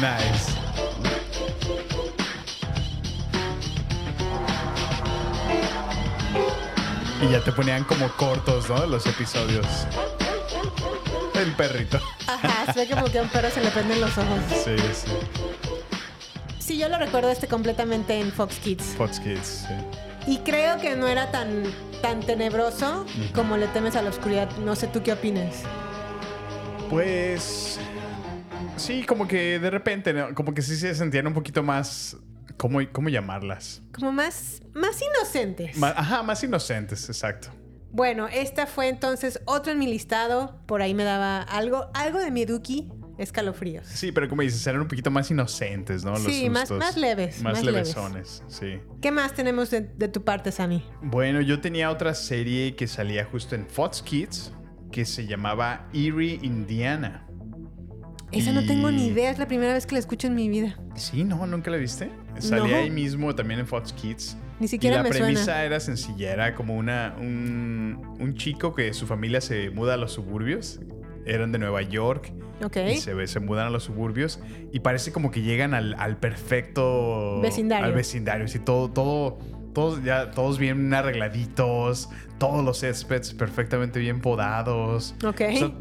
nice. 0.00 0.65
Y 7.22 7.30
ya 7.30 7.42
te 7.42 7.52
ponían 7.52 7.84
como 7.84 8.08
cortos, 8.16 8.68
¿no? 8.68 8.86
Los 8.86 9.06
episodios. 9.06 9.66
El 11.34 11.52
perrito. 11.52 11.98
Ajá, 12.26 12.72
se 12.72 12.80
ve 12.80 12.94
como 12.94 13.06
que 13.06 13.18
a 13.18 13.22
un 13.22 13.28
perro 13.28 13.50
se 13.50 13.60
le 13.60 13.70
prenden 13.70 14.00
los 14.00 14.16
ojos. 14.18 14.38
Sí, 14.64 14.76
sí. 14.92 15.10
Sí, 16.58 16.78
yo 16.78 16.88
lo 16.88 16.98
recuerdo 16.98 17.30
este 17.30 17.46
completamente 17.46 18.18
en 18.18 18.32
Fox 18.32 18.56
Kids. 18.56 18.84
Fox 18.96 19.20
Kids, 19.20 19.66
sí. 19.68 19.74
Y 20.26 20.38
creo 20.38 20.78
que 20.78 20.96
no 20.96 21.06
era 21.06 21.30
tan, 21.30 21.62
tan 22.02 22.20
tenebroso 22.20 23.06
como 23.34 23.56
Le 23.56 23.68
temes 23.68 23.94
a 23.94 24.02
la 24.02 24.10
oscuridad. 24.10 24.50
No 24.58 24.74
sé 24.74 24.88
tú 24.88 25.02
qué 25.02 25.12
opinas. 25.12 25.62
Pues. 26.90 27.78
Sí, 28.76 29.04
como 29.04 29.26
que 29.26 29.58
de 29.58 29.70
repente, 29.70 30.12
¿no? 30.12 30.34
como 30.34 30.52
que 30.52 30.62
sí 30.62 30.76
se 30.76 30.94
sentían 30.94 31.26
un 31.26 31.34
poquito 31.34 31.62
más. 31.62 32.16
¿Cómo, 32.58 32.80
cómo 32.92 33.08
llamarlas? 33.08 33.82
Como 33.92 34.12
más, 34.12 34.60
más 34.74 35.00
inocentes. 35.02 35.76
Ma- 35.76 35.94
ajá, 35.96 36.22
más 36.22 36.42
inocentes, 36.42 37.08
exacto. 37.08 37.48
Bueno, 37.92 38.28
esta 38.28 38.66
fue 38.66 38.88
entonces 38.88 39.40
otro 39.46 39.72
en 39.72 39.78
mi 39.78 39.86
listado. 39.86 40.60
Por 40.66 40.82
ahí 40.82 40.94
me 40.94 41.04
daba 41.04 41.42
algo, 41.42 41.90
algo 41.94 42.18
de 42.18 42.30
Mieduki. 42.30 42.90
escalofríos. 43.18 43.86
Sí, 43.86 44.12
pero 44.12 44.28
como 44.28 44.42
dices, 44.42 44.66
eran 44.66 44.82
un 44.82 44.88
poquito 44.88 45.10
más 45.10 45.30
inocentes, 45.30 46.04
¿no? 46.04 46.10
Los 46.12 46.24
Sí, 46.24 46.50
más- 46.50 46.70
más 46.70 46.98
leves, 46.98 47.40
Más, 47.40 47.54
más 47.54 47.64
leves. 47.64 47.88
levesones, 47.88 48.42
sí. 48.46 48.78
¿Qué 49.00 49.10
más 49.10 49.32
tenemos 49.32 49.70
de, 49.70 49.80
de 49.80 50.08
tu 50.08 50.22
parte, 50.22 50.52
Sammy? 50.52 50.84
Bueno, 51.00 51.40
yo 51.40 51.60
tenía 51.62 51.90
otra 51.90 52.12
serie 52.14 52.76
que 52.76 52.86
salía 52.86 53.24
justo 53.24 53.54
en 53.54 53.66
Fox 53.66 54.02
Kids 54.02 54.52
que 54.92 55.06
se 55.06 55.26
llamaba 55.26 55.88
Erie, 55.94 56.38
Indiana. 56.42 57.25
Esa 58.32 58.52
no 58.52 58.66
tengo 58.66 58.90
ni 58.90 59.04
Y- 59.06 59.10
idea, 59.10 59.30
es 59.30 59.38
la 59.38 59.46
primera 59.46 59.72
vez 59.72 59.86
que 59.86 59.94
la 59.94 59.98
escucho 60.00 60.26
en 60.26 60.34
mi 60.34 60.48
vida. 60.48 60.76
Sí, 60.94 61.24
no, 61.24 61.46
nunca 61.46 61.70
la 61.70 61.76
viste. 61.76 62.10
Salía 62.38 62.72
No. 62.72 62.76
ahí 62.84 62.90
mismo 62.90 63.34
también 63.34 63.60
en 63.60 63.66
Fox 63.66 63.92
Kids. 63.92 64.36
Ni 64.58 64.68
siquiera 64.68 64.96
y 64.96 64.98
la 64.98 65.02
me 65.04 65.10
premisa 65.10 65.44
suena. 65.44 65.64
era 65.64 65.80
sencilla, 65.80 66.32
era 66.32 66.54
como 66.54 66.76
una, 66.76 67.14
un, 67.20 68.16
un 68.18 68.34
chico 68.34 68.74
que 68.74 68.92
su 68.94 69.06
familia 69.06 69.40
se 69.40 69.70
muda 69.70 69.94
a 69.94 69.96
los 69.96 70.12
suburbios. 70.12 70.80
Eran 71.26 71.50
de 71.52 71.58
Nueva 71.58 71.82
York 71.82 72.32
Ok. 72.64 72.76
y 72.92 72.96
se, 72.98 73.26
se 73.26 73.40
mudan 73.40 73.66
a 73.66 73.70
los 73.70 73.82
suburbios 73.84 74.38
y 74.72 74.78
parece 74.80 75.10
como 75.12 75.30
que 75.32 75.42
llegan 75.42 75.74
al, 75.74 75.94
al 75.98 76.16
perfecto 76.18 77.40
Vecindario. 77.42 77.84
Al 77.86 77.92
vecindario, 77.94 78.46
sí, 78.48 78.58
todo, 78.60 78.90
todo, 78.90 79.38
todos 79.74 80.02
ya, 80.04 80.30
todos 80.30 80.58
bien 80.58 80.92
arregladitos, 80.94 82.08
todos 82.38 82.64
los 82.64 82.78
céspedes 82.80 83.34
perfectamente 83.34 83.98
bien 83.98 84.20
podados. 84.20 85.14
Ok. 85.24 85.40
O 85.52 85.56
sea, 85.58 85.72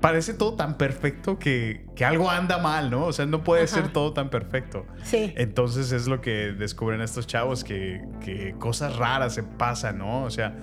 parece 0.00 0.34
todo 0.34 0.54
tan 0.54 0.76
perfecto 0.76 1.38
que, 1.38 1.86
que 1.94 2.04
algo 2.04 2.30
anda 2.30 2.58
mal, 2.58 2.90
¿no? 2.90 3.06
O 3.06 3.12
sea, 3.12 3.26
no 3.26 3.42
puede 3.42 3.64
Ajá. 3.64 3.74
ser 3.74 3.92
todo 3.92 4.12
tan 4.12 4.30
perfecto. 4.30 4.86
Sí. 5.02 5.32
Entonces 5.36 5.92
es 5.92 6.06
lo 6.06 6.20
que 6.20 6.52
descubren 6.52 7.00
estos 7.00 7.26
chavos, 7.26 7.64
que, 7.64 8.02
que 8.20 8.54
cosas 8.58 8.96
raras 8.96 9.34
se 9.34 9.42
pasan, 9.42 9.98
¿no? 9.98 10.24
O 10.24 10.30
sea, 10.30 10.54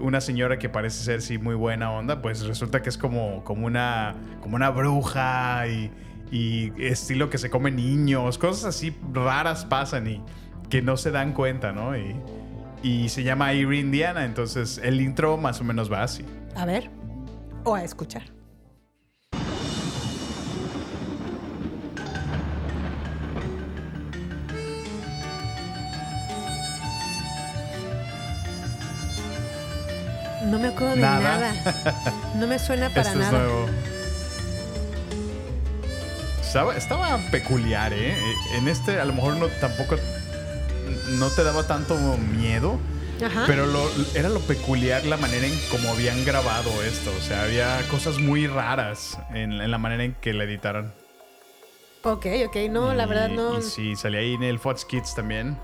una 0.00 0.20
señora 0.20 0.58
que 0.58 0.68
parece 0.68 1.02
ser 1.02 1.22
sí 1.22 1.38
muy 1.38 1.54
buena 1.54 1.90
onda, 1.92 2.22
pues 2.22 2.42
resulta 2.42 2.82
que 2.82 2.88
es 2.88 2.98
como, 2.98 3.44
como, 3.44 3.66
una, 3.66 4.14
como 4.40 4.56
una 4.56 4.70
bruja 4.70 5.66
y, 5.68 5.90
y 6.30 6.72
estilo 6.78 7.30
que 7.30 7.38
se 7.38 7.50
come 7.50 7.70
niños, 7.70 8.38
cosas 8.38 8.64
así 8.64 8.96
raras 9.12 9.64
pasan 9.64 10.06
y 10.06 10.22
que 10.68 10.82
no 10.82 10.96
se 10.96 11.10
dan 11.10 11.32
cuenta, 11.32 11.72
¿no? 11.72 11.96
Y, 11.96 12.16
y 12.82 13.08
se 13.08 13.22
llama 13.22 13.52
Erie 13.52 13.80
Indiana, 13.80 14.24
entonces 14.24 14.80
el 14.82 15.00
intro 15.00 15.36
más 15.36 15.60
o 15.60 15.64
menos 15.64 15.92
va 15.92 16.02
así. 16.02 16.24
A 16.56 16.64
ver. 16.64 16.90
O 17.64 17.74
a 17.74 17.84
escuchar. 17.84 18.22
No 30.50 30.58
me 30.58 30.68
acuerdo 30.68 30.94
de 30.96 31.00
Nada. 31.00 31.38
nada. 31.38 31.54
No 32.36 32.46
me 32.46 32.58
suena 32.58 32.88
para 32.94 33.02
Esto 33.02 33.18
nada. 33.18 33.38
es 33.38 33.44
nuevo. 33.44 33.66
Estaba, 36.42 36.76
estaba 36.76 37.18
peculiar, 37.30 37.92
¿eh? 37.92 38.16
En 38.54 38.66
este 38.66 39.00
a 39.00 39.04
lo 39.04 39.12
mejor 39.12 39.36
no 39.36 39.46
tampoco 39.60 39.96
no 41.18 41.28
te 41.30 41.44
daba 41.44 41.64
tanto 41.66 41.94
miedo, 42.18 42.78
Ajá. 43.24 43.44
pero 43.46 43.66
lo, 43.66 43.88
era 44.14 44.28
lo 44.28 44.40
peculiar 44.40 45.04
la 45.04 45.16
manera 45.16 45.46
en 45.46 45.56
cómo 45.70 45.90
habían 45.90 46.24
grabado 46.24 46.70
esto. 46.82 47.12
O 47.16 47.20
sea, 47.22 47.42
había 47.44 47.80
cosas 47.88 48.18
muy 48.18 48.48
raras 48.48 49.16
en, 49.32 49.52
en 49.60 49.70
la 49.70 49.78
manera 49.78 50.02
en 50.02 50.14
que 50.14 50.32
la 50.32 50.42
editaron. 50.44 50.92
Ok, 52.02 52.26
ok. 52.48 52.56
No, 52.70 52.94
la 52.94 53.06
verdad 53.06 53.28
no. 53.28 53.58
Y 53.58 53.62
sí, 53.62 53.94
salía 53.94 54.20
ahí 54.20 54.34
en 54.34 54.42
el 54.42 54.58
Fox 54.58 54.84
Kids 54.84 55.14
también. 55.14 55.56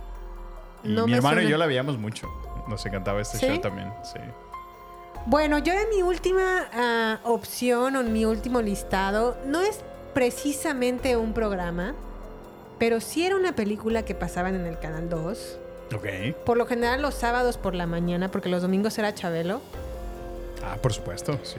Y 0.84 0.88
No 0.90 1.06
mi 1.08 1.14
hermano 1.14 1.42
y 1.42 1.48
yo 1.48 1.56
la 1.58 1.66
veíamos 1.66 1.98
mucho. 1.98 2.28
Nos 2.68 2.84
encantaba 2.86 3.20
este 3.20 3.38
¿Sí? 3.38 3.46
show 3.46 3.58
también, 3.60 3.92
sí. 4.04 4.20
Bueno, 5.26 5.58
yo 5.58 5.72
en 5.72 5.88
mi 5.90 6.02
última 6.02 6.66
ah, 6.72 7.18
opción 7.24 7.96
o 7.96 8.00
en 8.00 8.12
mi 8.12 8.24
último 8.24 8.62
listado 8.62 9.36
no 9.44 9.60
es 9.60 9.80
precisamente 10.14 11.16
un 11.16 11.32
programa, 11.32 11.94
pero 12.78 13.00
sí 13.00 13.26
era 13.26 13.36
una 13.36 13.54
película 13.56 14.04
que 14.04 14.14
pasaban 14.14 14.54
en 14.54 14.66
el 14.66 14.78
Canal 14.78 15.08
2. 15.08 15.58
Ok. 15.96 16.06
Por 16.44 16.56
lo 16.56 16.66
general 16.66 17.02
los 17.02 17.14
sábados 17.14 17.58
por 17.58 17.74
la 17.74 17.86
mañana, 17.86 18.30
porque 18.30 18.48
los 18.48 18.62
domingos 18.62 18.96
era 18.98 19.14
Chabelo. 19.14 19.60
Ah, 20.64 20.76
por 20.80 20.92
supuesto, 20.92 21.38
sí. 21.42 21.58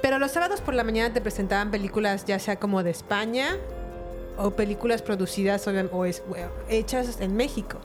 Pero 0.00 0.18
los 0.20 0.30
sábados 0.30 0.60
por 0.60 0.74
la 0.74 0.84
mañana 0.84 1.12
te 1.12 1.20
presentaban 1.20 1.72
películas 1.72 2.24
ya 2.24 2.38
sea 2.38 2.56
como 2.60 2.84
de 2.84 2.90
España 2.90 3.56
o 4.36 4.52
películas 4.52 5.02
producidas 5.02 5.66
o, 5.66 5.72
o 5.92 6.04
es- 6.04 6.22
bueno, 6.28 6.46
hechas 6.68 7.20
en 7.20 7.34
México. 7.36 7.78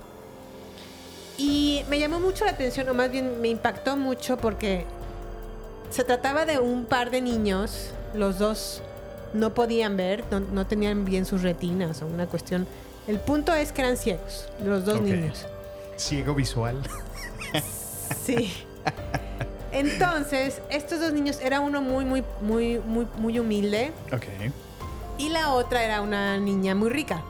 Y 1.39 1.83
me 1.89 1.97
llamó 1.99 2.19
mucho 2.19 2.45
la 2.45 2.51
atención, 2.51 2.87
o 2.89 2.93
más 2.93 3.09
bien 3.09 3.41
me 3.41 3.47
impactó 3.47 3.97
mucho 3.97 4.37
porque 4.37 4.85
se 5.89 6.03
trataba 6.03 6.45
de 6.45 6.59
un 6.59 6.85
par 6.85 7.11
de 7.11 7.21
niños, 7.21 7.91
los 8.13 8.39
dos 8.39 8.81
no 9.33 9.53
podían 9.53 9.97
ver, 9.97 10.23
no, 10.31 10.39
no 10.39 10.67
tenían 10.67 11.05
bien 11.05 11.25
sus 11.25 11.41
retinas 11.41 12.01
o 12.01 12.07
una 12.07 12.27
cuestión. 12.27 12.67
El 13.07 13.19
punto 13.19 13.53
es 13.53 13.71
que 13.71 13.81
eran 13.81 13.97
ciegos, 13.97 14.47
los 14.63 14.85
dos 14.85 15.01
niños. 15.01 15.45
Ciego 15.97 16.33
visual. 16.35 16.77
Sí. 18.25 18.53
Entonces, 19.71 20.61
estos 20.69 20.99
dos 20.99 21.13
niños, 21.13 21.39
era 21.41 21.59
uno 21.59 21.81
muy, 21.81 22.05
muy, 22.05 22.23
muy, 22.41 22.79
muy, 22.79 23.07
muy 23.17 23.39
humilde 23.39 23.91
Ok. 24.13 24.25
y 25.17 25.29
la 25.29 25.51
otra 25.53 25.83
era 25.83 26.01
una 26.01 26.37
niña 26.37 26.75
muy 26.75 26.89
rica. 26.89 27.21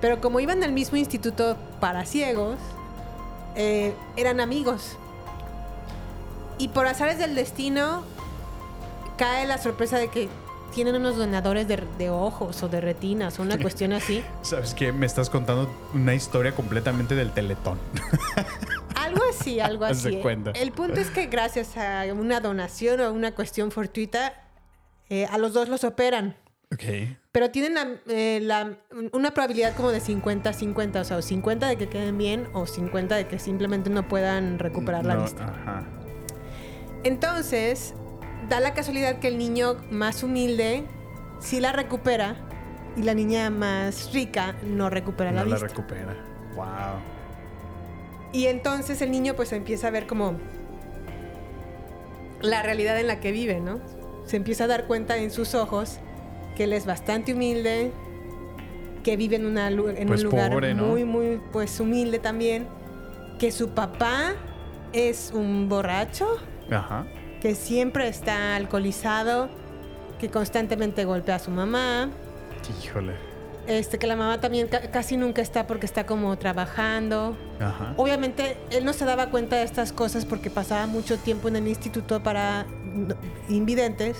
Pero 0.00 0.20
como 0.20 0.40
iban 0.40 0.62
al 0.64 0.72
mismo 0.72 0.98
instituto 0.98 1.56
para 1.80 2.04
ciegos, 2.06 2.56
eh, 3.54 3.94
eran 4.16 4.40
amigos. 4.40 4.96
Y 6.58 6.68
por 6.68 6.86
azares 6.86 7.18
del 7.18 7.34
destino, 7.34 8.02
cae 9.18 9.46
la 9.46 9.58
sorpresa 9.58 9.98
de 9.98 10.08
que 10.08 10.28
tienen 10.72 10.96
unos 10.96 11.16
donadores 11.16 11.68
de, 11.68 11.82
de 11.98 12.10
ojos 12.10 12.62
o 12.62 12.68
de 12.68 12.80
retinas 12.80 13.38
o 13.38 13.42
una 13.42 13.58
cuestión 13.58 13.92
así. 13.92 14.24
¿Sabes 14.42 14.74
qué? 14.74 14.92
Me 14.92 15.06
estás 15.06 15.30
contando 15.30 15.70
una 15.94 16.14
historia 16.14 16.52
completamente 16.52 17.14
del 17.14 17.30
teletón. 17.32 17.78
Algo 18.96 19.20
así, 19.30 19.60
algo 19.60 19.84
así. 19.84 20.16
cuenta. 20.22 20.50
El 20.52 20.72
punto 20.72 20.98
es 20.98 21.10
que 21.10 21.26
gracias 21.26 21.76
a 21.76 22.04
una 22.14 22.40
donación 22.40 23.00
o 23.02 23.12
una 23.12 23.32
cuestión 23.32 23.70
fortuita, 23.70 24.32
eh, 25.10 25.26
a 25.26 25.36
los 25.36 25.52
dos 25.52 25.68
los 25.68 25.84
operan. 25.84 26.36
Ok. 26.72 26.82
Pero 27.30 27.50
tienen 27.50 27.74
la, 27.74 27.88
eh, 28.08 28.40
la- 28.42 28.72
una 29.12 29.32
probabilidad 29.32 29.76
como 29.76 29.90
de 29.90 30.00
50-50, 30.00 31.00
o 31.00 31.04
sea, 31.04 31.20
50 31.20 31.66
de 31.68 31.76
que 31.76 31.88
queden 31.88 32.16
bien 32.16 32.48
o 32.54 32.66
50 32.66 33.14
de 33.16 33.28
que 33.28 33.38
simplemente 33.38 33.90
no 33.90 34.08
puedan 34.08 34.58
recuperar 34.58 35.04
la 35.04 35.16
vista. 35.16 35.44
Ajá. 35.44 35.84
Entonces, 37.04 37.94
da 38.48 38.60
la 38.60 38.74
casualidad 38.74 39.18
que 39.18 39.28
el 39.28 39.38
niño 39.38 39.76
más 39.90 40.22
humilde 40.22 40.84
sí 41.38 41.60
la 41.60 41.72
recupera 41.72 42.36
y 42.96 43.02
la 43.02 43.14
niña 43.14 43.50
más 43.50 44.12
rica 44.12 44.56
no 44.64 44.90
recupera 44.90 45.30
la 45.32 45.44
No 45.44 45.50
la 45.50 45.56
vista. 45.56 45.68
recupera. 45.68 46.16
Wow. 46.56 46.66
Y 48.32 48.46
entonces 48.46 49.00
el 49.02 49.10
niño 49.10 49.34
pues 49.34 49.52
empieza 49.52 49.88
a 49.88 49.90
ver 49.90 50.06
como 50.06 50.34
la 52.40 52.62
realidad 52.62 52.98
en 52.98 53.06
la 53.06 53.20
que 53.20 53.32
vive, 53.32 53.60
¿no? 53.60 53.80
Se 54.26 54.36
empieza 54.36 54.64
a 54.64 54.66
dar 54.66 54.86
cuenta 54.86 55.16
en 55.18 55.30
sus 55.30 55.54
ojos 55.54 55.98
que 56.56 56.64
él 56.64 56.72
es 56.72 56.86
bastante 56.86 57.34
humilde, 57.34 57.92
que 59.02 59.16
vive 59.16 59.36
en, 59.36 59.46
una 59.46 59.68
en 59.68 60.06
Pues 60.08 60.24
un 60.24 60.30
lugar 60.30 60.50
pobre, 60.50 60.74
¿no? 60.74 60.86
muy, 60.86 61.04
muy 61.04 61.40
pues 61.52 61.78
humilde 61.80 62.18
también, 62.18 62.66
que 63.38 63.50
su 63.52 63.70
papá 63.70 64.32
es 64.92 65.32
un 65.34 65.68
borracho, 65.68 66.38
Ajá. 66.70 67.06
que 67.40 67.54
siempre 67.54 68.08
está 68.08 68.56
alcoholizado, 68.56 69.48
que 70.18 70.30
constantemente 70.30 71.04
golpea 71.04 71.34
a 71.34 71.38
su 71.38 71.50
mamá, 71.50 72.08
Híjole. 72.82 73.12
este, 73.66 73.98
que 73.98 74.06
la 74.06 74.16
mamá 74.16 74.40
también 74.40 74.68
ca- 74.68 74.90
casi 74.90 75.16
nunca 75.18 75.42
está 75.42 75.66
porque 75.66 75.84
está 75.86 76.06
como 76.06 76.36
trabajando. 76.38 77.36
Ajá. 77.60 77.92
Obviamente 77.98 78.56
él 78.70 78.84
no 78.86 78.92
se 78.94 79.04
daba 79.04 79.30
cuenta 79.30 79.56
de 79.56 79.62
estas 79.64 79.92
cosas 79.92 80.24
porque 80.24 80.48
pasaba 80.50 80.86
mucho 80.86 81.18
tiempo 81.18 81.48
en 81.48 81.56
el 81.56 81.68
instituto 81.68 82.22
para 82.22 82.64
invidentes 83.48 84.16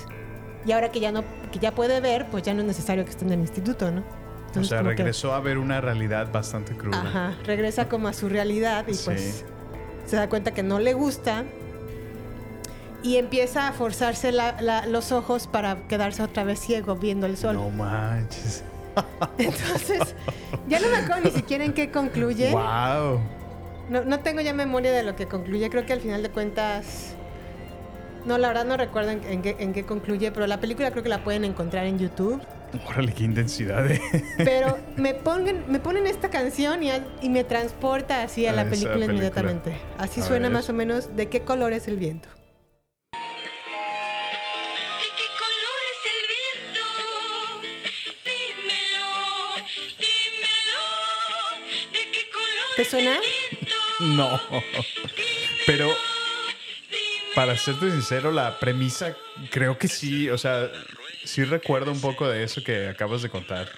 y 0.66 0.72
ahora 0.72 0.90
que 0.90 1.00
ya 1.00 1.12
no 1.12 1.24
que 1.52 1.58
ya 1.58 1.74
puede 1.74 2.00
ver, 2.00 2.26
pues 2.30 2.42
ya 2.42 2.52
no 2.54 2.60
es 2.60 2.66
necesario 2.66 3.04
que 3.04 3.10
esté 3.10 3.24
en 3.24 3.32
el 3.32 3.40
instituto, 3.40 3.90
¿no? 3.90 4.00
O 4.00 4.46
Entonces, 4.48 4.68
sea, 4.68 4.78
como 4.78 4.90
que- 4.90 4.96
regresó 4.96 5.32
a 5.34 5.40
ver 5.40 5.58
una 5.58 5.80
realidad 5.80 6.30
bastante 6.32 6.76
cruda. 6.76 7.00
ajá, 7.00 7.34
regresa 7.44 7.88
como 7.88 8.08
a 8.08 8.12
su 8.12 8.28
realidad 8.28 8.86
y 8.88 8.94
Sí. 8.94 9.02
pues 9.06 9.44
se 10.06 10.16
da 10.16 10.28
cuenta 10.28 10.52
que 10.52 10.62
no 10.62 10.78
le 10.80 10.92
gusta 10.94 11.44
y 13.04 13.18
empieza 13.18 13.68
a 13.68 13.72
forzarse 13.72 14.32
la- 14.32 14.56
la- 14.60 14.86
los 14.86 15.12
ojos 15.12 15.46
para 15.46 15.86
quedarse 15.86 16.22
otra 16.24 16.42
vez 16.42 16.58
ciego 16.58 16.96
viendo 16.96 17.26
el 17.26 17.36
sol. 17.36 17.54
No 17.54 17.70
manches. 17.70 18.64
Entonces, 19.38 20.14
ya 20.68 20.80
no 20.80 20.88
me 20.88 20.96
acuerdo 20.96 21.22
ni 21.24 21.30
siquiera 21.30 21.64
en 21.64 21.72
qué 21.74 21.90
concluye. 21.90 22.50
Wow. 22.50 23.20
No, 23.90 24.04
no 24.04 24.20
tengo 24.20 24.40
ya 24.40 24.54
memoria 24.54 24.90
de 24.92 25.02
lo 25.02 25.14
que 25.16 25.26
concluye. 25.26 25.68
Creo 25.70 25.84
que 25.86 25.92
al 25.92 26.00
final 26.00 26.22
de 26.22 26.30
cuentas. 26.30 27.14
No, 28.24 28.38
la 28.38 28.48
verdad 28.48 28.64
no 28.64 28.76
recuerdo 28.78 29.10
en, 29.10 29.22
en 29.24 29.42
qué, 29.42 29.56
en 29.58 29.74
qué 29.74 29.84
concluye, 29.84 30.32
pero 30.32 30.46
la 30.46 30.58
película 30.58 30.90
creo 30.90 31.02
que 31.02 31.10
la 31.10 31.22
pueden 31.22 31.44
encontrar 31.44 31.84
en 31.84 31.98
YouTube. 31.98 32.40
Órale, 32.88 33.12
qué 33.12 33.24
intensidad. 33.24 33.86
eh. 33.90 34.00
Pero 34.38 34.78
me, 34.96 35.12
pongan, 35.12 35.64
me 35.68 35.78
ponen 35.78 36.06
esta 36.06 36.30
canción 36.30 36.82
y, 36.82 36.90
a- 36.90 37.04
y 37.20 37.28
me 37.28 37.44
transporta 37.44 38.22
así 38.22 38.46
a 38.46 38.52
A 38.52 38.54
la 38.54 38.64
película, 38.64 38.92
película. 38.94 39.12
inmediatamente. 39.12 39.76
Así 39.98 40.22
A 40.22 40.24
suena 40.24 40.48
ver. 40.48 40.54
más 40.54 40.70
o 40.70 40.72
menos. 40.72 41.14
¿De 41.14 41.28
qué 41.28 41.42
color 41.42 41.74
es 41.74 41.86
el 41.86 41.98
viento? 41.98 42.28
¿Te 52.76 52.84
suena? 52.84 53.18
No. 54.00 54.40
Pero, 55.66 55.94
para 57.34 57.56
serte 57.56 57.90
sincero, 57.90 58.32
la 58.32 58.58
premisa 58.58 59.16
creo 59.50 59.78
que 59.78 59.88
sí, 59.88 60.28
o 60.28 60.38
sea, 60.38 60.70
sí 61.24 61.44
recuerdo 61.44 61.92
un 61.92 62.00
poco 62.00 62.28
de 62.28 62.42
eso 62.42 62.62
que 62.64 62.88
acabas 62.88 63.22
de 63.22 63.28
contar. 63.28 63.68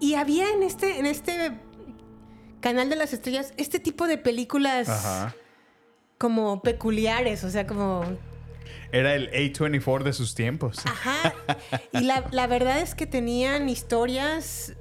Y 0.00 0.14
había 0.14 0.50
en 0.50 0.62
este, 0.62 0.98
en 0.98 1.06
este 1.06 1.52
canal 2.60 2.88
de 2.90 2.96
las 2.96 3.12
estrellas 3.12 3.52
este 3.56 3.78
tipo 3.78 4.06
de 4.06 4.18
películas 4.18 4.88
Ajá. 4.88 5.34
como 6.18 6.60
peculiares, 6.62 7.44
o 7.44 7.50
sea, 7.50 7.66
como 7.66 8.04
Era 8.90 9.14
el 9.14 9.30
A24 9.30 10.02
de 10.02 10.12
sus 10.12 10.34
tiempos. 10.34 10.78
Ajá. 10.84 11.34
Y 11.92 12.00
la, 12.00 12.24
la 12.32 12.46
verdad 12.46 12.80
es 12.80 12.94
que 12.94 13.06
tenían 13.06 13.68
historias. 13.68 14.74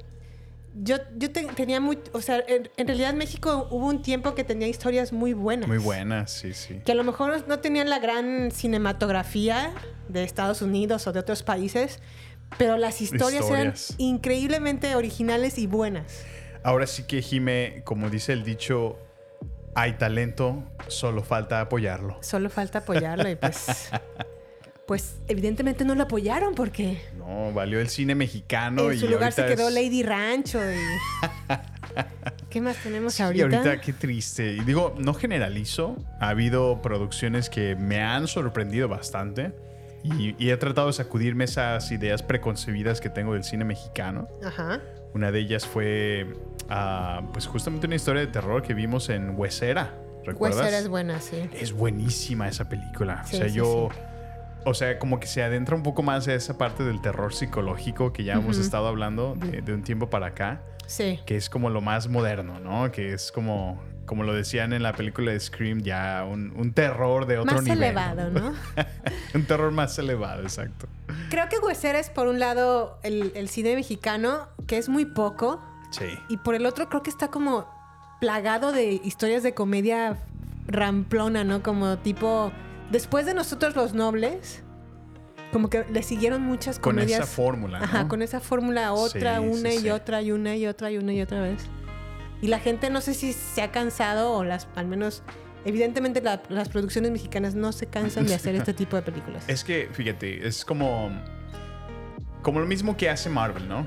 Yo, 0.74 0.98
yo 1.18 1.32
te- 1.32 1.46
tenía 1.48 1.80
muy. 1.82 2.00
O 2.14 2.22
sea, 2.22 2.42
en, 2.48 2.70
en 2.78 2.88
realidad 2.88 3.14
México 3.14 3.68
hubo 3.72 3.88
un 3.88 4.02
tiempo 4.02 4.36
que 4.36 4.44
tenía 4.44 4.68
historias 4.68 5.12
muy 5.12 5.34
buenas. 5.34 5.68
Muy 5.68 5.78
buenas, 5.80 6.32
sí, 6.32 6.54
sí. 6.54 6.82
Que 6.86 6.94
a 6.94 6.96
lo 6.96 7.04
mejor 7.04 7.46
no 7.48 7.60
tenían 7.60 7.90
la 7.90 8.00
gran 8.00 8.52
cinematografía 8.52 9.74
de 10.08 10.24
Estados 10.24 10.62
Unidos 10.62 11.08
o 11.08 11.12
de 11.12 11.20
otros 11.20 11.44
países, 11.44 12.00
pero 12.58 12.78
las 12.78 13.02
historias, 13.02 13.42
Historias. 13.44 13.90
eran 13.92 14.00
increíblemente 14.00 14.96
originales 14.96 15.58
y 15.58 15.68
buenas. 15.68 16.24
Ahora 16.64 16.88
sí 16.88 17.04
que 17.04 17.22
Jime, 17.22 17.82
como 17.84 18.10
dice 18.10 18.34
el 18.34 18.44
dicho, 18.44 18.98
hay 19.76 19.94
talento, 19.98 20.64
solo 20.88 21.24
falta 21.24 21.60
apoyarlo. 21.62 22.18
Solo 22.22 22.50
falta 22.50 22.80
apoyarlo 22.80 23.30
y 23.30 23.36
pues. 23.36 23.90
Pues 24.92 25.16
evidentemente 25.30 25.86
no 25.86 25.96
lo 25.96 26.04
apoyaron 26.04 26.54
porque 26.54 27.02
No, 27.18 27.54
valió 27.54 27.80
el 27.80 27.88
cine 27.88 28.14
mexicano 28.14 28.92
en 28.92 28.98
y 28.98 29.00
su 29.00 29.08
lugar 29.08 29.32
se 29.32 29.46
quedó 29.46 29.70
es- 29.70 29.74
Lady 29.74 30.04
Rancho 30.04 30.60
y... 30.60 30.76
¿Qué 32.50 32.60
más 32.60 32.76
tenemos 32.84 33.14
Sí, 33.14 33.24
ahorita? 33.24 33.46
ahorita 33.46 33.80
qué 33.80 33.94
triste. 33.94 34.52
Y 34.52 34.60
digo, 34.66 34.94
no 35.00 35.14
generalizo. 35.14 35.96
Ha 36.20 36.28
habido 36.28 36.82
producciones 36.82 37.50
que 37.50 37.78
me 37.78 38.02
han 38.02 38.28
sorprendido 38.28 38.90
bastante. 38.90 39.54
Y, 40.04 40.36
y 40.38 40.50
he 40.50 40.58
tratado 40.58 40.88
de 40.88 40.94
sacudirme 40.94 41.46
esas 41.46 41.90
ideas 41.94 42.22
preconcebidas 42.22 43.00
que 43.00 43.10
tengo 43.10 43.32
del 43.36 43.46
cine 43.46 43.64
mexicano. 43.64 44.28
Ajá. 44.44 44.82
Una 45.14 45.32
de 45.32 45.40
ellas 45.40 45.66
fue, 45.66 46.36
ah, 46.70 47.22
pues 47.32 47.48
justamente 47.48 47.88
una 47.88 47.96
historia 47.96 48.20
de 48.20 48.28
terror 48.28 48.62
que 48.62 48.74
vimos 48.74 49.08
en 49.08 49.40
Huesera. 49.40 49.96
¿Recuerdas? 50.26 50.60
Huesera 50.60 50.80
es 50.80 50.90
buena, 50.90 51.22
sí. 51.22 51.50
Es 51.54 51.72
buenísima 51.72 52.50
esa 52.50 52.68
película. 52.68 53.24
Sí, 53.24 53.38
o 53.38 53.40
sea, 53.40 53.48
sí, 53.48 53.56
yo. 53.56 53.88
O 54.66 54.74
sea, 54.74 55.00
como 55.00 55.20
que 55.20 55.28
se 55.28 55.42
adentra 55.44 55.76
un 55.76 55.84
poco 55.84 56.04
más 56.04 56.28
a 56.28 56.34
esa 56.36 56.58
parte 56.58 56.84
del 56.84 57.02
terror 57.02 57.34
psicológico 57.34 58.14
que 58.14 58.24
ya 58.24 58.34
hemos 58.34 58.58
estado 58.58 58.88
hablando 58.88 59.36
de, 59.36 59.62
de 59.62 59.74
un 59.74 59.82
tiempo 59.84 60.10
para 60.10 60.28
acá, 60.28 60.62
Sí. 60.86 61.20
que 61.26 61.36
es 61.36 61.50
como 61.50 61.70
lo 61.70 61.82
más 61.82 62.08
moderno, 62.10 62.60
¿no? 62.60 62.92
Que 62.92 63.14
es 63.14 63.32
como, 63.32 63.82
como 64.06 64.24
lo 64.24 64.34
decían 64.34 64.74
en 64.74 64.84
la 64.84 64.94
película 64.94 65.32
de 65.32 65.40
Scream, 65.40 65.82
ya 65.82 66.26
un, 66.30 66.54
un 66.56 66.74
terror 66.74 67.26
de 67.26 67.40
otro 67.40 67.56
Más 67.56 67.64
nivel. 67.64 67.82
elevado, 67.84 68.30
¿no? 68.30 68.54
un 69.34 69.46
terror 69.46 69.72
más 69.72 69.98
elevado, 69.98 70.44
exacto. 70.44 70.88
Creo 71.30 71.50
que 71.50 71.58
Huesera 71.60 71.98
es 72.00 72.10
por 72.10 72.28
un 72.28 72.40
lado 72.40 73.00
el, 73.04 73.32
el 73.36 73.50
cine 73.50 73.76
mexicano, 73.76 74.48
que 74.68 74.78
es 74.78 74.90
muy 74.90 75.06
poco, 75.06 75.60
Sí. 75.92 76.06
y 76.30 76.38
por 76.38 76.54
el 76.56 76.66
otro 76.68 76.88
creo 76.88 77.02
que 77.02 77.10
está 77.10 77.30
como 77.30 77.68
plagado 78.20 78.72
de 78.72 78.92
historias 79.04 79.42
de 79.44 79.54
comedia 79.54 80.18
ramplona, 80.68 81.44
¿no? 81.44 81.64
Como 81.64 81.98
tipo, 81.98 82.52
después 82.92 83.26
de 83.26 83.34
nosotros 83.34 83.76
los 83.76 83.94
nobles, 83.94 84.64
como 85.52 85.70
que 85.70 85.86
le 85.92 86.04
siguieron 86.04 86.42
muchas 86.44 86.80
Con 86.80 86.94
comedias. 86.96 87.22
esa 87.22 87.28
fórmula, 87.30 87.80
¿no? 87.80 87.86
Ajá, 87.86 88.08
con 88.08 88.22
esa 88.22 88.40
fórmula 88.40 88.94
otra, 88.94 89.40
Sí, 89.40 89.46
una 89.46 89.70
sí, 89.72 89.76
y 89.76 89.80
sí. 89.80 89.90
otra 89.90 90.22
y 90.22 90.32
una 90.32 90.56
y 90.56 90.66
otra 90.68 90.92
y 90.92 90.98
una 90.98 91.14
y 91.14 91.22
otra 91.22 91.42
vez. 91.42 91.64
Y 92.42 92.48
la 92.48 92.60
gente 92.60 92.90
no 92.90 93.02
sé 93.02 93.14
si 93.14 93.34
se 93.34 93.62
ha 93.62 93.72
cansado 93.72 94.32
o 94.34 94.44
las, 94.44 94.68
al 94.76 94.88
menos, 94.88 95.24
evidentemente 95.66 96.22
la- 96.22 96.42
las 96.50 96.70
producciones 96.70 97.12
mexicanas 97.12 97.54
no 97.54 97.72
se 97.72 97.88
cansan 97.88 98.26
de 98.26 98.34
hacer 98.36 98.56
este 98.56 98.74
tipo 98.74 98.96
de 98.96 99.02
películas. 99.04 99.44
Es 99.48 99.64
que, 99.64 99.90
fíjate, 99.92 100.48
es 100.48 100.64
como. 100.66 101.12
Como 102.42 102.60
lo 102.60 102.66
mismo 102.66 102.98
que 102.98 103.08
hace 103.10 103.30
Marvel, 103.30 103.68
¿no? 103.68 103.86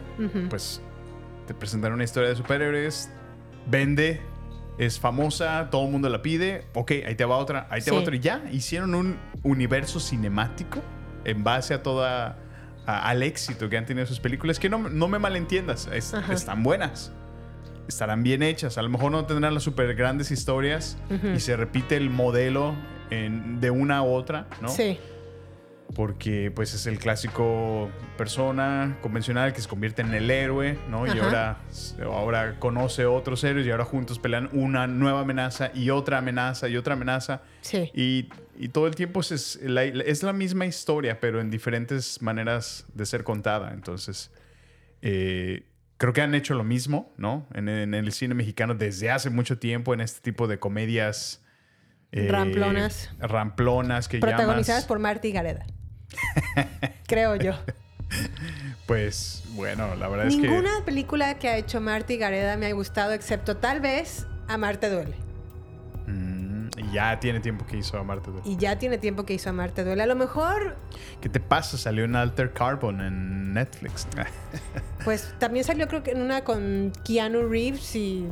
Pues 0.49 0.81
te 1.49 1.55
presentan 1.55 1.93
una 1.93 2.05
historia 2.05 2.29
de 2.29 2.37
superhéroes, 2.37 3.11
vende, 3.67 4.21
es 4.79 4.99
famosa, 4.99 5.69
todo 5.71 5.85
el 5.87 5.91
mundo 5.93 6.09
la 6.09 6.21
pide. 6.23 6.65
Ok, 6.75 6.93
ahí 7.07 7.15
te 7.15 7.25
va 7.25 7.37
otra, 7.37 7.67
ahí 7.71 7.81
te 7.81 7.91
va 7.91 7.99
Sí. 7.99 8.03
otra. 8.03 8.17
Y 8.17 8.21
ya, 8.21 8.43
hicieron 8.53 8.95
un 8.95 9.17
universo 9.43 10.01
cinemático 10.01 10.81
en 11.25 11.45
base 11.45 11.75
a 11.75 11.83
toda. 11.83 12.39
a- 12.87 13.09
al 13.09 13.23
éxito 13.23 13.71
que 13.71 13.79
han 13.79 13.87
tenido 13.87 14.05
sus 14.07 14.21
películas. 14.21 14.59
Que 14.59 14.69
no, 14.69 14.77
no 14.91 15.09
me 15.09 15.19
malentiendas, 15.19 15.89
es- 15.91 16.13
están 16.31 16.63
buenas. 16.63 17.13
Estarán 17.89 18.23
bien 18.23 18.43
hechas. 18.43 18.77
A 18.77 18.83
lo 18.83 18.91
mejor 18.91 19.11
no 19.11 19.25
tendrán 19.25 19.55
las 19.55 19.63
super 19.63 19.95
grandes 19.95 20.31
historias 20.31 20.99
y 21.35 21.41
se 21.41 21.57
repite 21.57 21.97
el 21.97 22.11
modelo 22.11 22.75
en- 23.09 23.59
de 23.61 23.71
una 23.71 23.99
a 23.99 24.03
otra, 24.03 24.49
¿no? 24.61 24.69
Sí. 24.69 24.99
Porque 25.95 26.51
pues 26.55 26.75
es 26.75 26.87
el 26.87 26.99
clásico 26.99 27.89
persona 28.19 28.99
convencional 29.01 29.53
que 29.53 29.61
se 29.61 29.69
convierte 29.69 30.03
en 30.03 30.13
el 30.13 30.31
héroe, 30.31 30.77
¿no? 30.91 31.07
Y 31.07 31.19
ahora, 31.19 31.59
ahora 32.05 32.59
conoce 32.59 33.07
otros 33.07 33.43
héroes 33.45 33.67
y 33.67 33.71
ahora 33.71 33.85
juntos 33.85 34.19
pelean 34.19 34.49
una 34.53 34.87
nueva 34.87 35.21
amenaza 35.21 35.71
y 35.75 35.91
otra 35.91 36.19
amenaza 36.19 36.69
y 36.69 36.77
otra 36.77 36.95
amenaza. 36.95 37.43
Sí. 37.61 37.91
Y, 37.95 38.29
y 38.59 38.69
todo 38.69 38.87
el 38.87 38.95
tiempo 38.95 39.21
es, 39.21 39.31
es 39.33 39.61
la, 39.63 39.85
es 39.85 40.23
la 40.23 40.33
misma 40.33 40.67
historia, 40.67 41.21
pero 41.21 41.41
en 41.41 41.51
diferentes 41.51 42.21
maneras 42.23 42.87
de 42.95 43.07
ser 43.07 43.23
contada. 43.25 43.73
Entonces, 43.73 44.31
eh, 45.03 45.65
creo 45.97 46.13
que 46.13 46.23
han 46.23 46.35
hecho 46.35 46.55
lo 46.55 46.65
mismo, 46.65 47.13
¿no? 47.17 47.47
En, 47.55 47.69
en 47.69 47.95
el 47.95 48.13
cine 48.13 48.35
mexicano 48.35 48.75
desde 48.75 49.11
hace 49.11 49.31
mucho 49.31 49.59
tiempo 49.59 49.95
en 49.95 50.01
este 50.01 50.21
tipo 50.21 50.47
de 50.49 50.59
comedias. 50.59 51.41
eh, 52.13 52.29
Ramplonas. 52.31 53.11
Ramplonas 53.19 54.09
que 54.09 54.19
Protagonizadas 54.19 54.83
llamas- 54.85 54.87
por 54.89 54.99
Marty 54.99 55.33
Gareda. 55.33 55.67
Creo 57.07 57.37
yo. 57.37 57.53
Pues 58.87 59.43
bueno, 59.55 59.95
la 59.95 60.09
verdad 60.09 60.27
es 60.27 60.37
que. 60.37 60.43
Ninguna 60.43 60.85
película 60.85 61.39
que 61.39 61.49
ha 61.49 61.57
hecho 61.57 61.81
Marty 61.81 62.17
Gareda 62.17 62.57
me 62.57 62.67
ha 62.67 62.73
gustado, 62.73 63.13
excepto 63.13 63.57
tal 63.57 63.81
vez 63.81 64.27
Amarte 64.49 64.91
Duele. 64.91 65.17
Mm, 66.07 66.69
y 66.79 66.93
ya 66.93 67.19
tiene 67.19 67.41
tiempo 67.41 67.67
que 67.67 67.79
hizo 67.79 67.99
Amarte 67.99 68.31
Duele. 68.31 68.49
Y 68.49 68.57
ya 68.57 68.79
tiene 68.79 68.99
tiempo 68.99 69.25
que 69.25 69.35
hizo 69.35 69.51
Amarte 69.51 69.85
Duele. 69.85 70.03
A 70.03 70.07
lo 70.07 70.17
mejor, 70.17 70.77
¿Qué 71.21 71.29
te 71.29 71.41
pasa? 71.41 71.79
Salió 71.79 72.05
en 72.05 72.15
Alter 72.15 72.53
Carbon 72.53 73.01
en 73.01 73.55
Netflix. 73.55 74.07
pues 75.05 75.35
también 75.39 75.65
salió 75.65 75.89
creo 75.89 76.03
que 76.03 76.11
en 76.13 76.21
una 76.21 76.45
con 76.45 76.93
Keanu 77.05 77.49
Reeves 77.49 77.97
y. 77.97 78.27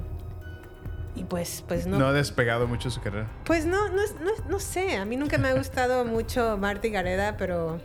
Y 1.14 1.24
pues, 1.24 1.62
pues 1.68 1.86
no. 1.86 1.98
no. 1.98 2.06
ha 2.06 2.12
despegado 2.12 2.66
mucho 2.66 2.90
su 2.90 3.00
carrera. 3.00 3.28
Pues 3.44 3.66
no, 3.66 3.88
no, 3.88 4.02
no, 4.20 4.30
no 4.48 4.58
sé. 4.58 4.96
A 4.96 5.04
mí 5.04 5.16
nunca 5.16 5.38
me 5.38 5.48
ha 5.48 5.54
gustado 5.54 6.04
mucho 6.06 6.56
Marty 6.58 6.90
Gareda, 6.90 7.36
pero. 7.36 7.80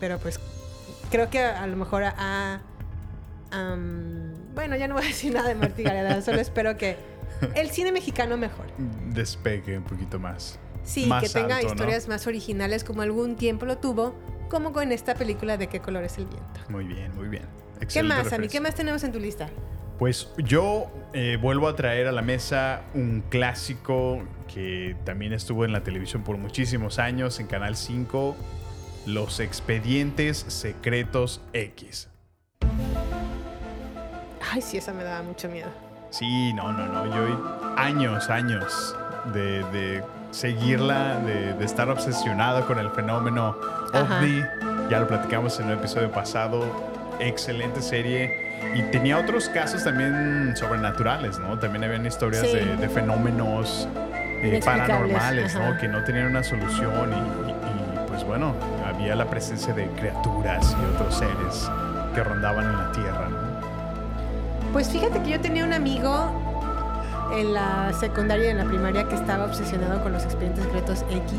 Pero 0.00 0.18
pues 0.18 0.40
creo 1.10 1.28
que 1.28 1.40
a 1.40 1.66
lo 1.66 1.76
mejor 1.76 2.04
ha. 2.04 2.62
am, 3.50 4.54
bueno, 4.54 4.76
ya 4.76 4.88
no 4.88 4.94
voy 4.94 5.04
a 5.04 5.08
decir 5.08 5.32
nada 5.32 5.48
de 5.48 5.54
Marty 5.54 5.82
Gareda, 5.82 6.22
solo 6.22 6.40
espero 6.40 6.76
que 6.76 6.96
el 7.54 7.70
cine 7.70 7.92
mexicano 7.92 8.36
mejore. 8.36 8.72
Despegue 9.12 9.76
un 9.76 9.84
poquito 9.84 10.18
más. 10.18 10.58
Sí, 10.84 11.06
Más 11.06 11.22
que 11.22 11.28
tenga 11.28 11.56
alto, 11.56 11.68
¿no? 11.68 11.74
historias 11.74 12.08
más 12.08 12.26
originales 12.26 12.82
como 12.82 13.02
algún 13.02 13.36
tiempo 13.36 13.66
lo 13.66 13.76
tuvo, 13.76 14.14
como 14.48 14.72
con 14.72 14.90
esta 14.90 15.14
película 15.14 15.58
de 15.58 15.66
qué 15.66 15.80
color 15.80 16.04
es 16.04 16.16
el 16.16 16.24
viento. 16.26 16.60
Muy 16.70 16.86
bien, 16.86 17.14
muy 17.14 17.28
bien. 17.28 17.44
¿Qué 17.78 17.84
Excelente 17.84 18.24
más, 18.24 18.32
Ami? 18.32 18.48
¿Qué 18.48 18.60
más 18.60 18.74
tenemos 18.74 19.04
en 19.04 19.12
tu 19.12 19.20
lista? 19.20 19.50
Pues 19.98 20.28
yo 20.38 20.86
eh, 21.12 21.38
vuelvo 21.40 21.66
a 21.66 21.74
traer 21.74 22.06
a 22.06 22.12
la 22.12 22.22
mesa 22.22 22.82
un 22.94 23.24
clásico 23.28 24.22
que 24.52 24.94
también 25.04 25.32
estuvo 25.32 25.64
en 25.64 25.72
la 25.72 25.82
televisión 25.82 26.22
por 26.22 26.38
muchísimos 26.38 27.00
años 27.00 27.40
en 27.40 27.48
Canal 27.48 27.74
5, 27.74 28.36
Los 29.06 29.40
Expedientes 29.40 30.38
Secretos 30.38 31.40
X. 31.52 32.08
Ay, 34.52 34.62
sí, 34.62 34.76
esa 34.78 34.92
me 34.92 35.02
daba 35.02 35.22
mucho 35.24 35.48
miedo. 35.48 35.68
Sí, 36.10 36.52
no, 36.54 36.72
no, 36.72 36.86
no. 36.86 37.04
Yo 37.06 37.74
años, 37.76 38.30
años 38.30 38.96
de, 39.34 39.64
de 39.64 40.02
seguirla, 40.30 41.18
de, 41.18 41.54
de 41.54 41.64
estar 41.64 41.90
obsesionado 41.90 42.66
con 42.66 42.78
el 42.78 42.90
fenómeno 42.90 43.56
Ajá. 43.92 44.20
ovni. 44.20 44.42
Ya 44.90 45.00
lo 45.00 45.08
platicamos 45.08 45.58
en 45.58 45.66
un 45.66 45.72
episodio 45.72 46.10
pasado. 46.12 46.64
Excelente 47.18 47.82
serie. 47.82 48.47
Y 48.74 48.82
tenía 48.90 49.18
otros 49.18 49.48
casos 49.48 49.84
también 49.84 50.52
sobrenaturales, 50.56 51.38
¿no? 51.38 51.58
También 51.58 51.84
habían 51.84 52.06
historias 52.06 52.46
Sí. 52.46 52.56
de, 52.56 52.76
de 52.76 52.88
fenómenos 52.88 53.88
eh, 54.42 54.60
paranormales, 54.64 55.54
ajá. 55.56 55.70
¿no? 55.70 55.78
Que 55.78 55.88
no 55.88 56.04
tenían 56.04 56.26
una 56.26 56.42
solución. 56.44 57.12
Y, 57.12 57.48
y- 57.48 57.50
y, 57.50 58.08
pues 58.08 58.24
bueno, 58.24 58.54
había 58.86 59.14
la 59.16 59.24
presencia 59.26 59.74
de 59.74 59.86
criaturas 59.90 60.76
y 60.80 60.94
otros 60.94 61.14
seres 61.16 61.70
que 62.14 62.22
rondaban 62.22 62.64
en 62.66 62.76
la 62.76 62.92
Tierra, 62.92 63.28
¿no? 63.30 63.38
Pues 64.72 64.88
fíjate 64.90 65.22
que 65.22 65.30
yo 65.30 65.40
tenía 65.40 65.64
un 65.64 65.72
amigo 65.72 66.44
en 67.34 67.52
la 67.54 67.92
secundaria 67.98 68.46
y 68.48 68.50
en 68.50 68.58
la 68.58 68.64
primaria 68.64 69.04
que 69.08 69.14
estaba 69.14 69.44
obsesionado 69.46 70.02
con 70.02 70.12
los 70.12 70.24
expedientes 70.24 70.64
secretos 70.64 71.04
X. 71.10 71.32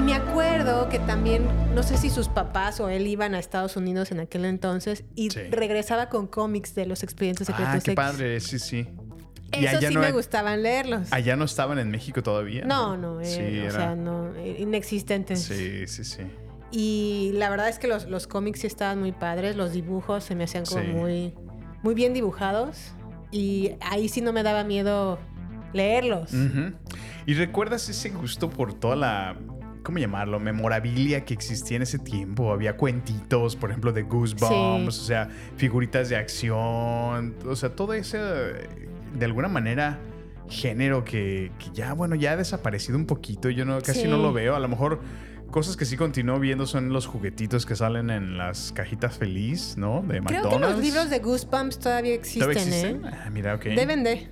Y 0.00 0.02
me 0.02 0.14
acuerdo 0.14 0.88
que 0.88 0.98
también, 0.98 1.46
no 1.74 1.82
sé 1.82 1.98
si 1.98 2.08
sus 2.08 2.28
papás 2.28 2.80
o 2.80 2.88
él 2.88 3.06
iban 3.06 3.34
a 3.34 3.38
Estados 3.38 3.76
Unidos 3.76 4.10
en 4.12 4.20
aquel 4.20 4.46
entonces 4.46 5.04
y 5.14 5.28
Sí. 5.28 5.40
regresaba 5.50 6.08
con 6.08 6.26
cómics 6.26 6.74
de 6.74 6.86
los 6.86 7.02
expedientes 7.02 7.46
secretos 7.46 7.74
Ah, 7.74 7.80
qué 7.84 7.90
X. 7.92 7.94
padre, 7.96 8.40
sí, 8.40 8.58
sí. 8.58 8.88
Y 9.52 9.66
Eso 9.66 9.78
sí 9.78 9.92
no 9.92 10.00
me 10.00 10.06
hay- 10.06 10.12
gustaban 10.12 10.62
leerlos. 10.62 11.12
Allá 11.12 11.36
no 11.36 11.44
estaban 11.44 11.78
en 11.78 11.90
México 11.90 12.22
todavía. 12.22 12.64
No, 12.64 12.96
no, 12.96 13.20
eh, 13.20 13.26
Sí, 13.26 13.40
o 13.58 13.64
era- 13.64 13.70
sea, 13.72 13.94
no, 13.94 14.34
eh, 14.36 14.56
inexistentes. 14.60 15.42
Sí, 15.42 15.86
sí, 15.86 16.04
sí. 16.04 16.22
Y 16.70 17.32
la 17.34 17.50
verdad 17.50 17.68
es 17.68 17.78
que 17.78 17.86
los, 17.86 18.06
los 18.08 18.26
cómics 18.26 18.60
sí 18.60 18.68
estaban 18.68 19.00
muy 19.00 19.12
padres, 19.12 19.54
los 19.54 19.72
dibujos 19.72 20.24
se 20.24 20.34
me 20.34 20.44
hacían 20.44 20.64
como 20.64 20.80
Sí. 20.80 20.86
muy, 20.88 21.34
muy 21.82 21.94
bien 21.94 22.14
dibujados. 22.14 22.92
Y 23.32 23.72
ahí 23.82 24.08
sí 24.08 24.22
no 24.22 24.32
me 24.32 24.42
daba 24.44 24.64
miedo 24.64 25.18
leerlos. 25.74 26.30
¿Y 27.26 27.34
recuerdas 27.34 27.86
ese 27.90 28.08
gusto 28.08 28.48
por 28.48 28.72
toda 28.72 28.96
la, 28.96 29.36
¿cómo 29.82 29.98
llamarlo? 29.98 30.38
Memorabilia 30.40 31.24
que 31.24 31.34
existía 31.34 31.76
en 31.76 31.82
ese 31.82 31.98
tiempo. 31.98 32.52
Había 32.52 32.76
cuentitos, 32.76 33.56
por 33.56 33.70
ejemplo, 33.70 33.92
de 33.92 34.02
Goosebumps, 34.02 34.94
Sí. 34.94 35.02
o 35.02 35.04
sea, 35.06 35.28
figuritas 35.56 36.08
de 36.08 36.16
acción, 36.16 37.36
o 37.46 37.56
sea, 37.56 37.74
todo 37.74 37.92
ese, 37.94 38.18
de 38.18 39.24
alguna 39.24 39.48
manera, 39.48 39.98
género 40.48 41.04
que, 41.04 41.52
que 41.58 41.66
ya, 41.72 41.92
bueno, 41.92 42.14
ya 42.16 42.32
ha 42.32 42.36
desaparecido 42.36 42.98
un 42.98 43.06
poquito. 43.06 43.50
Yo 43.50 43.64
no, 43.64 43.78
casi 43.80 44.02
Sí. 44.02 44.08
no 44.08 44.18
lo 44.18 44.32
veo. 44.32 44.56
A 44.56 44.60
lo 44.60 44.68
mejor 44.68 45.00
cosas 45.50 45.76
que 45.76 45.84
sí 45.84 45.96
continúo 45.96 46.38
viendo 46.40 46.66
son 46.66 46.92
los 46.92 47.06
juguetitos 47.06 47.66
que 47.66 47.74
salen 47.76 48.10
en 48.10 48.36
las 48.38 48.72
cajitas 48.72 49.16
feliz, 49.18 49.76
¿no? 49.76 50.02
De 50.02 50.20
Creo 50.20 50.42
McDonald's. 50.42 50.66
que 50.66 50.72
los 50.74 50.80
libros 50.80 51.10
de 51.10 51.18
Goosebumps 51.20 51.78
todavía 51.78 52.14
existen, 52.14 52.40
¿Todavía 52.42 52.62
existen? 52.62 53.04
¿eh? 53.04 53.10
Ah, 53.26 53.30
mira, 53.30 53.54
ok. 53.54 53.64
Deben 53.64 54.02
de. 54.04 54.28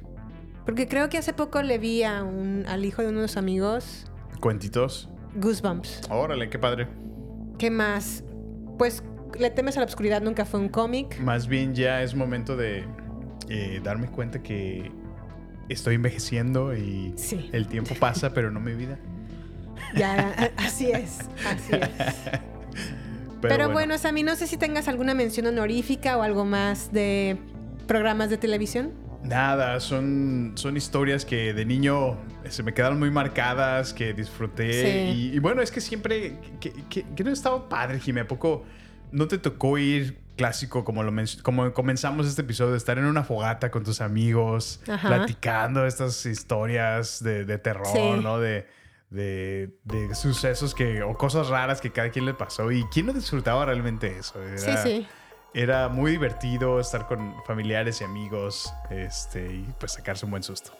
Porque 0.66 0.86
creo 0.86 1.08
que 1.08 1.18
hace 1.18 1.32
poco 1.32 1.62
le 1.62 1.78
vi 1.78 2.02
a 2.02 2.22
un, 2.24 2.64
al 2.68 2.84
hijo 2.84 3.00
de 3.02 3.08
uno 3.08 3.18
de 3.18 3.22
los 3.22 3.36
amigos 3.36 4.10
Cuentitos. 4.40 5.08
Goosebumps. 5.36 6.02
Órale, 6.10 6.48
qué 6.50 6.58
padre. 6.58 6.86
¿Qué 7.58 7.70
más? 7.70 8.24
Pues 8.78 9.02
Le 9.38 9.50
temes 9.50 9.76
a 9.76 9.80
la 9.80 9.86
oscuridad 9.86 10.22
nunca 10.22 10.44
fue 10.44 10.58
un 10.60 10.68
cómic. 10.68 11.18
Más 11.20 11.46
bien 11.48 11.74
ya 11.74 12.02
es 12.02 12.14
momento 12.14 12.56
de 12.56 12.84
eh, 13.48 13.80
darme 13.84 14.08
cuenta 14.08 14.42
que 14.42 14.90
estoy 15.68 15.96
envejeciendo 15.96 16.74
y 16.74 17.12
Sí. 17.16 17.50
el 17.52 17.68
tiempo 17.68 17.94
pasa, 18.00 18.32
pero 18.32 18.50
no 18.50 18.58
mi 18.60 18.74
vida. 18.74 18.98
Ya, 19.94 20.50
así 20.56 20.90
es, 20.90 21.18
así 21.46 21.72
es. 21.72 22.14
Pero, 23.40 23.70
bueno, 23.70 23.96
Sammy, 23.98 24.24
no 24.24 24.34
sé 24.34 24.48
si 24.48 24.56
tengas 24.56 24.88
alguna 24.88 25.14
mención 25.14 25.46
honorífica 25.46 26.16
o 26.18 26.22
algo 26.22 26.44
más 26.44 26.90
de 26.92 27.38
programas 27.86 28.30
de 28.30 28.36
televisión. 28.36 28.92
Nada, 29.22 29.80
son, 29.80 30.52
son 30.54 30.76
historias 30.76 31.24
que 31.24 31.52
de 31.52 31.64
niño 31.64 32.16
se 32.48 32.62
me 32.62 32.72
quedaron 32.72 32.98
muy 32.98 33.10
marcadas, 33.10 33.92
que 33.92 34.12
disfruté. 34.14 34.72
Sí. 35.12 35.18
Y, 35.32 35.36
y 35.36 35.38
bueno, 35.40 35.60
es 35.60 35.70
que 35.72 35.80
siempre. 35.80 36.38
Que, 36.60 36.72
que- 36.88 37.04
que 37.16 37.24
no 37.24 37.30
estaba 37.30 37.68
padre, 37.68 37.98
Jimé. 38.00 38.20
¿A 38.22 38.28
poco 38.28 38.64
no 39.10 39.26
te 39.26 39.38
tocó 39.38 39.76
ir 39.78 40.18
clásico 40.36 40.84
como, 40.84 41.02
lo 41.02 41.12
como 41.42 41.72
comenzamos 41.72 42.26
este 42.28 42.42
episodio, 42.42 42.76
estar 42.76 42.96
en 42.96 43.06
una 43.06 43.24
fogata 43.24 43.72
con 43.72 43.82
tus 43.82 44.00
amigos, 44.00 44.80
Ajá. 44.88 45.08
platicando 45.08 45.84
estas 45.84 46.24
historias 46.26 47.20
de, 47.22 47.44
de 47.44 47.58
terror, 47.58 47.86
Sí. 47.92 48.20
¿no? 48.22 48.38
De, 48.38 48.68
de, 49.10 49.70
de 49.84 50.14
sucesos 50.14 50.74
que, 50.76 51.02
o 51.02 51.14
cosas 51.16 51.48
raras 51.48 51.80
que 51.80 51.90
cada 51.90 52.10
quien 52.10 52.24
le 52.24 52.34
pasó. 52.34 52.70
¿Y 52.70 52.84
quién 52.92 53.06
no 53.06 53.12
disfrutaba 53.14 53.64
realmente 53.64 54.16
eso? 54.16 54.40
Era- 54.40 54.58
Sí, 54.58 54.70
sí. 54.84 55.06
Era 55.54 55.88
muy 55.88 56.12
divertido 56.12 56.80
estar 56.80 57.06
con 57.06 57.34
familiares 57.46 58.00
y 58.00 58.04
amigos 58.04 58.72
este, 58.90 59.52
y 59.52 59.66
pues 59.78 59.92
sacarse 59.92 60.24
un 60.24 60.30
buen 60.30 60.42
susto. 60.42 60.72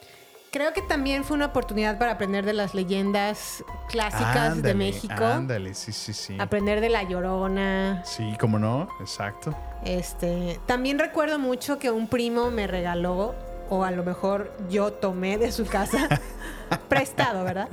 Creo 0.50 0.72
que 0.72 0.80
también 0.80 1.24
fue 1.24 1.36
una 1.36 1.46
oportunidad 1.46 1.98
para 1.98 2.12
aprender 2.12 2.46
de 2.46 2.54
las 2.54 2.74
leyendas 2.74 3.62
clásicas 3.90 4.62
de 4.62 4.74
México. 4.74 5.24
Ándale, 5.24 5.74
sí, 5.74 5.92
sí, 5.92 6.14
sí. 6.14 6.36
Aprender 6.40 6.80
de 6.80 6.88
la 6.88 7.02
llorona. 7.02 8.02
Sí, 8.04 8.34
cómo 8.40 8.58
no, 8.58 8.88
exacto. 8.98 9.54
Este, 9.84 10.58
también 10.64 10.98
recuerdo 10.98 11.38
mucho 11.38 11.78
que 11.78 11.90
un 11.90 12.08
primo 12.08 12.50
me 12.50 12.66
regaló, 12.66 13.34
o 13.68 13.84
a 13.84 13.90
lo 13.90 14.04
mejor 14.04 14.56
yo 14.70 14.94
tomé 14.94 15.36
de 15.36 15.52
su 15.52 15.66
casa, 15.66 16.08
prestado, 16.88 17.44
¿verdad? 17.44 17.68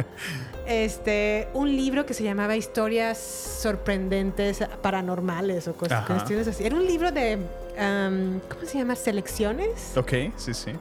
Este, 0.68 1.48
un 1.54 1.76
libro 1.76 2.06
que 2.06 2.14
se 2.14 2.24
llamaba 2.24 2.56
Historias 2.56 3.18
sorprendentes 3.20 4.60
paranormales 4.82 5.68
o 5.68 5.74
cosas 5.74 6.06
cuestiones 6.06 6.48
así. 6.48 6.64
Era 6.66 6.76
un 6.76 6.86
libro 6.86 7.12
de, 7.12 7.36
um, 7.36 8.40
¿cómo 8.50 8.66
se 8.66 8.80
llama? 8.80 8.96
Selecciones. 8.96 9.96
Ok, 9.96 10.12
sí, 10.38 10.54
sí. 10.54 10.72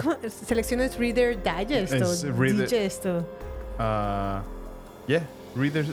¿Cómo? 0.00 0.16
Selecciones 0.46 0.96
Reader 0.98 1.38
Digest 1.42 1.92
Es 1.94 2.02
o 2.24 2.32
Reader- 2.32 2.68
Digest 2.68 3.06
Ah, 3.78 4.42
yeah, 5.08 5.22
readers, 5.56 5.88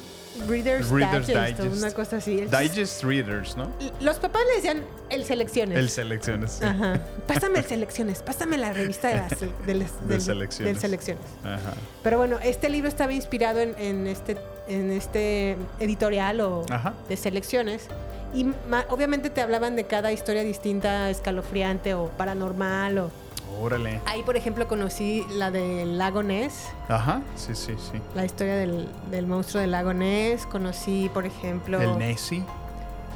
Reader's, 0.47 0.89
Reader's 0.89 1.27
Digest, 1.27 1.59
Digest. 1.59 1.77
una 1.83 1.91
cosa 1.91 2.17
así. 2.17 2.41
Digest 2.45 3.03
readers, 3.03 3.55
¿no? 3.57 3.69
Los 3.99 4.17
papás 4.19 4.41
le 4.49 4.55
decían 4.55 4.83
el 5.09 5.25
Selecciones. 5.25 5.77
El 5.77 5.89
selecciones. 5.89 6.51
sí. 6.53 6.63
Ajá. 6.65 6.99
Pásame 7.27 7.59
el 7.59 7.65
selecciones, 7.65 8.21
pásame 8.23 8.57
la 8.57 8.73
revista 8.73 9.09
de, 9.09 9.15
las- 9.17 9.39
del, 9.39 9.79
De 9.79 9.85
del- 10.07 10.21
selecciones. 10.21 10.73
del 10.73 10.81
selecciones. 10.81 11.23
Ajá. 11.43 11.73
Pero 12.03 12.17
bueno, 12.17 12.39
este 12.43 12.69
libro 12.69 12.87
estaba 12.87 13.13
inspirado 13.13 13.59
en, 13.59 13.75
en 13.77 14.07
este, 14.07 14.37
en 14.67 14.91
este 14.91 15.57
editorial 15.79 16.41
o 16.41 16.65
Ajá. 16.69 16.93
de 17.09 17.17
selecciones. 17.17 17.87
Y 18.33 18.45
ma- 18.69 18.85
obviamente 18.89 19.29
te 19.29 19.41
hablaban 19.41 19.75
de 19.75 19.83
cada 19.85 20.11
historia 20.13 20.43
distinta, 20.43 21.09
escalofriante 21.09 21.93
o 21.93 22.07
paranormal. 22.17 22.97
O... 22.99 23.11
Órale. 23.59 24.01
Ahí, 24.05 24.23
por 24.23 24.37
ejemplo, 24.37 24.67
conocí 24.67 25.25
la 25.31 25.51
del 25.51 25.97
lago 25.97 26.23
Ness, 26.23 26.69
Ajá, 26.87 27.21
sí, 27.35 27.53
sí, 27.55 27.73
sí. 27.77 27.99
la 28.15 28.25
historia 28.25 28.55
del, 28.55 28.89
del 29.09 29.27
monstruo 29.27 29.61
del 29.61 29.71
lago 29.71 29.93
Ness. 29.93 30.45
Conocí, 30.45 31.09
por 31.13 31.25
ejemplo, 31.25 31.79
El 31.81 31.97
Nessie, 31.99 32.43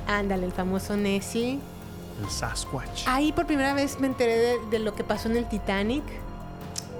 ándale, 0.08 0.46
el 0.46 0.52
famoso 0.52 0.96
Nessie. 0.98 1.60
el 2.24 2.30
Sasquatch. 2.30 3.04
Ahí 3.08 3.32
por 3.32 3.46
primera 3.48 3.74
vez 3.74 4.00
me 4.00 4.08
enteré 4.08 4.38
de, 4.38 4.58
de 4.70 4.80
lo 4.80 4.94
que 4.96 5.04
pasó 5.04 5.30
en 5.30 5.38
el 5.38 5.48
Titanic. 5.50 6.04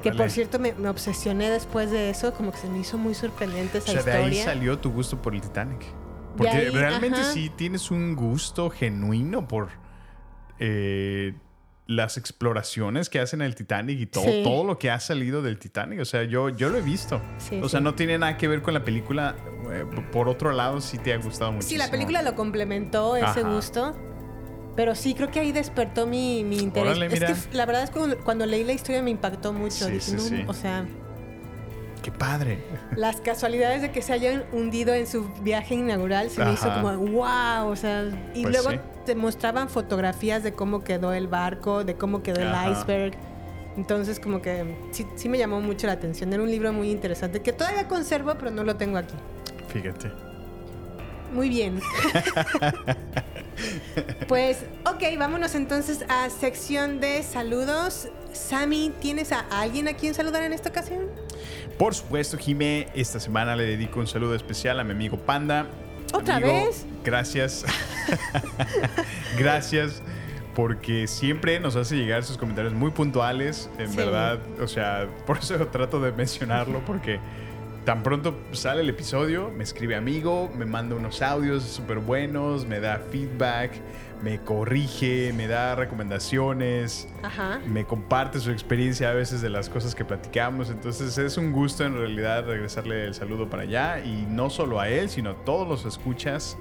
Que 0.04 0.12
por 0.12 0.30
cierto 0.30 0.60
me, 0.60 0.74
me 0.74 0.88
obsesioné 0.90 1.50
después 1.50 1.90
de 1.90 2.12
eso, 2.12 2.32
como 2.36 2.52
que 2.52 2.60
se 2.60 2.70
me 2.70 2.78
hizo 2.78 2.96
muy 2.96 3.16
sorprendente 3.16 3.80
O 3.80 3.82
esa 3.82 4.04
sea, 4.04 4.04
de 4.04 4.12
ahí 4.24 4.36
salió 4.36 4.78
tu 4.78 4.92
gusto 4.92 5.20
por 5.20 5.34
el 5.34 5.42
Titanic. 5.42 5.82
Porque 6.38 6.52
ahí, 6.52 6.70
realmente 6.70 7.22
ajá. 7.22 7.32
sí 7.32 7.50
tienes 7.50 7.90
un 7.90 8.16
gusto 8.16 8.70
genuino 8.70 9.48
por 9.48 9.70
eh, 10.60 11.34
las 11.88 12.18
exploraciones 12.18 13.10
que 13.10 13.20
hacen 13.20 13.42
el 13.42 13.54
Titanic 13.56 14.00
y 14.00 14.06
todo, 14.08 14.24
Sí. 14.26 14.42
todo 14.44 14.64
lo 14.64 14.80
que 14.80 14.90
ha 14.90 15.00
salido 15.00 15.42
del 15.42 15.60
Titanic. 15.60 16.00
O 16.00 16.06
sea, 16.06 16.24
yo, 16.24 16.50
yo 16.50 16.70
lo 16.70 16.78
he 16.78 16.82
visto. 16.82 17.22
Sí, 17.38 17.60
o 17.62 17.70
sea, 17.70 17.80
sí. 17.80 17.84
no 17.84 17.94
tiene 17.96 18.18
nada 18.18 18.38
que 18.38 18.48
ver 18.48 18.62
con 18.62 18.74
la 18.74 18.84
película. 18.84 19.36
eh, 19.72 19.84
por 20.12 20.30
otro 20.30 20.52
lado, 20.52 20.80
sí 20.82 20.98
te 21.00 21.12
ha 21.14 21.18
gustado 21.18 21.52
mucho. 21.52 21.68
Sí, 21.68 21.78
la 21.78 21.90
película 21.90 22.22
lo 22.22 22.36
complementó 22.36 23.16
ese 23.16 23.26
Ajá. 23.26 23.42
gusto. 23.54 23.96
Pero 24.76 24.94
sí, 24.94 25.14
creo 25.16 25.32
que 25.32 25.40
ahí 25.40 25.52
despertó 25.52 26.06
mi, 26.06 26.44
mi 26.44 26.58
interés. 26.60 26.98
Órale, 26.98 27.06
es 27.08 27.48
que 27.48 27.56
la 27.58 27.66
verdad 27.66 27.84
es 27.84 27.90
que 27.92 27.98
cuando, 27.98 28.18
cuando 28.20 28.46
leí 28.46 28.64
la 28.64 28.74
historia 28.74 29.02
me 29.02 29.10
impactó 29.10 29.54
mucho. 29.54 29.86
Sí, 29.86 29.92
Dije, 29.94 30.02
sí, 30.02 30.14
"No, 30.16 30.20
sí. 30.22 30.44
O 30.48 30.54
sea, 30.54 30.86
Qué 32.06 32.12
padre. 32.12 32.60
las 32.95 33.20
casualidades 33.20 33.82
de 33.82 33.89
que 33.91 34.03
se 34.03 34.14
hayan 34.14 34.43
hundido 34.51 34.93
en 34.93 35.08
su 35.08 35.28
viaje 35.41 35.74
inaugural 35.74 36.30
se 36.30 36.45
me 36.45 36.53
hizo 36.53 36.72
como, 36.72 36.95
wow, 36.97 37.68
o 37.68 37.76
sea, 37.76 38.03
y 38.36 38.43
Pues 38.43 38.53
luego 38.53 38.70
sí. 38.70 38.80
te 39.08 39.16
mostraban 39.16 39.70
fotografías 39.70 40.43
de 40.43 40.53
cómo 40.53 40.84
quedó 40.84 41.14
el 41.14 41.28
barco, 41.28 41.84
de 41.84 41.95
cómo 41.95 42.22
quedó 42.22 42.47
Ajá. 42.47 42.68
el 42.68 42.74
iceberg. 42.74 43.18
Entonces, 43.76 44.20
como 44.20 44.39
que 44.39 44.78
sí, 44.91 45.08
sí 45.16 45.30
me 45.30 45.39
llamó 45.39 45.62
mucho 45.62 45.88
la 45.88 45.93
atención. 45.93 46.32
Era 46.32 46.43
un 46.43 46.51
libro 46.51 46.72
muy 46.74 46.91
interesante 46.91 47.41
que 47.41 47.51
todavía 47.53 47.88
conservo, 47.88 48.36
pero 48.38 48.51
no 48.51 48.64
lo 48.64 48.76
tengo 48.76 48.99
aquí. 48.99 49.16
Fíjate. 49.70 50.12
Muy 51.34 51.49
bien. 51.49 51.82
pues, 54.28 54.60
ok, 54.86 55.18
vámonos 55.18 55.56
entonces 55.56 56.06
a 56.08 56.30
sección 56.30 56.99
de 56.99 57.24
saludos. 57.24 58.10
Sammy, 58.32 58.93
¿tienes 58.99 59.32
a 59.32 59.39
alguien 59.49 59.88
a 59.88 59.93
quien 59.93 60.14
saludar 60.14 60.43
en 60.43 60.53
esta 60.53 60.70
ocasión? 60.70 61.08
Por 61.78 61.94
supuesto, 61.94 62.38
Jimé, 62.38 62.88
esta 62.96 63.20
semana 63.20 63.56
le 63.56 63.66
dedico 63.66 64.00
un 64.00 64.08
saludo 64.08 64.34
especial 64.36 64.80
a 64.80 64.84
mi 64.84 64.92
amigo 64.92 65.18
Panda. 65.18 65.66
¿Otra 66.14 66.38
Amigo, 66.38 66.54
vez? 66.54 66.86
Gracias. 67.04 67.66
gracias 69.38 70.02
porque 70.56 71.08
siempre 71.08 71.60
nos 71.60 71.76
hace 71.76 71.96
llegar 71.98 72.24
sus 72.24 72.38
comentarios 72.38 72.74
muy 72.74 72.92
puntuales, 72.92 73.70
en 73.78 73.90
Sí. 73.90 73.98
verdad. 73.98 74.40
O 74.62 74.68
sea, 74.68 75.08
por 75.26 75.38
eso 75.40 75.58
trato 75.68 76.00
de 76.00 76.14
mencionarlo 76.14 76.80
porque 76.86 77.20
tan 77.84 78.04
pronto 78.04 78.34
sale 78.54 78.82
el 78.82 78.90
episodio, 78.90 79.52
me 79.56 79.64
escribe 79.66 79.96
amigo, 79.96 80.50
me 80.58 80.66
manda 80.66 80.96
unos 80.96 81.22
audios 81.22 81.64
súper 81.64 82.00
buenos, 82.00 82.66
me 82.66 82.80
da 82.80 83.02
feedback, 83.12 83.74
me 84.22 84.39
corrige, 84.41 85.32
me 85.34 85.47
da 85.47 85.76
recomendaciones 85.76 87.07
Ajá. 87.22 87.59
me 87.68 87.86
comparte 87.86 88.39
su 88.39 88.49
experiencia 88.51 89.09
a 89.09 89.13
veces 89.13 89.41
de 89.41 89.49
las 89.49 89.70
cosas 89.70 89.93
que 89.95 90.05
platicamos. 90.05 90.70
Entonces 90.70 91.18
es 91.18 91.38
un 91.38 91.51
gusto 91.51 91.86
en 91.86 91.95
realidad 91.97 92.45
regresarle 92.45 93.05
el 93.05 93.13
saludo 93.13 93.49
para 93.49 93.63
allá. 93.63 93.99
Y 94.03 94.26
no 94.30 94.49
solo 94.49 94.80
a 94.80 94.89
él, 94.89 95.09
sino 95.09 95.32
a 95.32 95.36
todos 95.45 95.68
los 95.68 95.86
escuchas. 95.86 96.57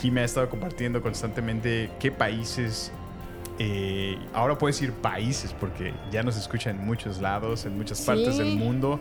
Jimmy 0.00 0.20
ha 0.20 0.24
estado 0.24 0.48
compartiendo 0.48 1.02
constantemente 1.02 1.90
qué 1.98 2.12
países... 2.12 2.92
eh, 3.58 4.16
ahora 4.32 4.56
puedo 4.56 4.68
decir 4.72 4.92
países 4.92 5.52
porque 5.58 5.92
ya 6.12 6.22
nos 6.22 6.36
escucha 6.36 6.70
en 6.70 6.78
muchos 6.84 7.20
lados, 7.20 7.64
en 7.66 7.76
muchas 7.76 8.00
partes 8.02 8.36
Sí. 8.36 8.42
del 8.44 8.56
mundo. 8.56 9.00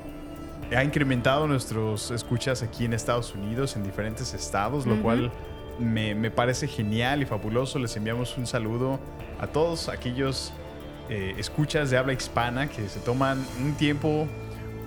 ha 0.75 0.83
incrementado 0.83 1.47
nuestros 1.47 2.11
escuchas 2.11 2.61
aquí 2.63 2.83
en 2.85 2.93
Estados 2.93 3.33
Unidos, 3.35 3.75
en 3.77 3.83
diferentes 3.83 4.33
estados, 4.33 4.85
lo 4.85 5.01
cual 5.01 5.31
me, 5.79 6.15
me 6.15 6.31
parece 6.31 6.67
genial 6.67 7.21
y 7.21 7.25
fabuloso. 7.25 7.79
Les 7.79 7.95
enviamos 7.95 8.37
un 8.37 8.47
saludo 8.47 8.99
a 9.39 9.47
todos 9.47 9.89
aquellos 9.89 10.51
eh, 11.09 11.35
escuchas 11.37 11.89
de 11.89 11.97
habla 11.97 12.13
hispana 12.13 12.67
que 12.69 12.89
se 12.89 12.99
toman 12.99 13.45
un 13.63 13.73
tiempo, 13.75 14.27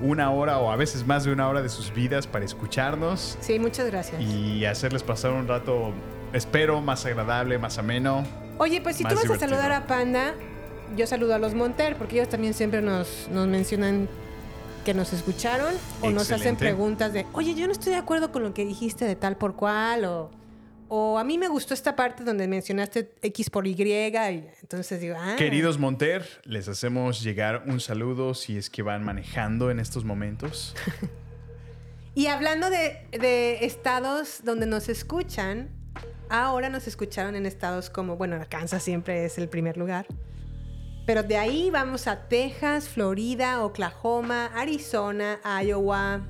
una 0.02 0.30
hora 0.30 0.58
o 0.58 0.70
a 0.70 0.76
veces 0.76 1.06
más 1.06 1.24
de 1.24 1.32
una 1.32 1.48
hora 1.48 1.62
de 1.62 1.68
sus 1.68 1.94
vidas 1.94 2.26
para 2.26 2.44
escucharnos 2.44 3.38
Sí, 3.40 3.58
muchas 3.58 3.86
gracias. 3.86 4.20
y 4.20 4.64
hacerles 4.66 5.02
pasar 5.02 5.32
un 5.32 5.48
rato, 5.48 5.92
espero, 6.32 6.80
más 6.80 7.06
agradable, 7.06 7.58
más 7.58 7.78
ameno. 7.78 8.24
Oye, 8.58 8.82
pues 8.82 8.96
si 8.96 9.04
tú 9.04 9.14
vas 9.14 9.30
a 9.30 9.38
saludar 9.38 9.72
a 9.72 9.86
Panda, 9.86 10.34
yo 10.94 11.06
saludo 11.06 11.34
a 11.34 11.38
los 11.38 11.54
Monter, 11.54 11.96
porque 11.96 12.16
ellos 12.16 12.28
también 12.28 12.52
siempre 12.52 12.82
nos, 12.82 13.28
nos 13.30 13.46
mencionan 13.46 14.06
que 14.84 14.92
nos 14.92 15.12
escucharon 15.12 15.74
o 16.02 16.10
nos 16.10 16.30
hacen 16.30 16.56
preguntas 16.56 17.12
de, 17.14 17.26
oye, 17.32 17.54
yo 17.54 17.66
no 17.66 17.72
estoy 17.72 17.92
de 17.92 17.98
acuerdo 17.98 18.32
con 18.32 18.42
lo 18.42 18.52
que 18.52 18.64
dijiste 18.64 19.06
de 19.06 19.16
tal 19.16 19.36
por 19.36 19.54
cual, 19.54 20.04
o, 20.04 20.30
o 20.92 21.18
a 21.18 21.24
mí 21.24 21.38
me 21.38 21.46
gustó 21.46 21.72
esta 21.72 21.94
parte 21.94 22.24
donde 22.24 22.48
mencionaste 22.48 23.12
X 23.22 23.48
por 23.48 23.66
Y, 23.66 23.80
y 23.80 24.48
entonces 24.60 25.00
digo, 25.00 25.14
ah. 25.16 25.36
Queridos 25.38 25.78
Monter, 25.78 26.26
les 26.44 26.68
hacemos 26.68 27.22
llegar 27.22 27.62
un 27.66 27.78
saludo 27.78 28.34
si 28.34 28.58
es 28.58 28.68
que 28.68 28.82
van 28.82 29.04
manejando 29.04 29.70
en 29.70 29.80
estos 29.80 30.04
momentos. 30.04 30.74
Y 32.12 32.26
hablando 32.26 32.70
de, 32.70 33.06
de 33.12 33.64
estados 33.64 34.40
donde 34.42 34.66
nos 34.66 34.88
escuchan, 34.88 35.70
ahora 36.28 36.68
nos 36.68 36.88
escucharon 36.88 37.36
en 37.36 37.46
estados 37.46 37.88
como, 37.88 38.16
bueno, 38.16 38.36
Kansas 38.48 38.82
siempre 38.82 39.24
es 39.24 39.38
el 39.38 39.48
primer 39.48 39.76
lugar. 39.76 40.06
Pero 41.06 41.22
de 41.22 41.36
ahí 41.36 41.70
vamos 41.70 42.08
a 42.08 42.28
Texas, 42.28 42.88
Florida, 42.88 43.64
Oklahoma, 43.64 44.46
Arizona, 44.54 45.40
Iowa, 45.62 46.22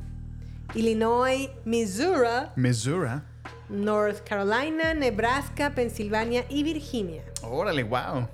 Illinois, 0.74 1.48
Missouri, 1.64 2.48
Missouri. 2.56 3.22
North 3.70 4.20
Carolina, 4.28 4.92
Nebraska, 4.94 5.70
Pensilvania 5.74 6.44
y 6.48 6.62
Virginia. 6.62 7.22
Órale, 7.42 7.82
wow. 7.84 8.28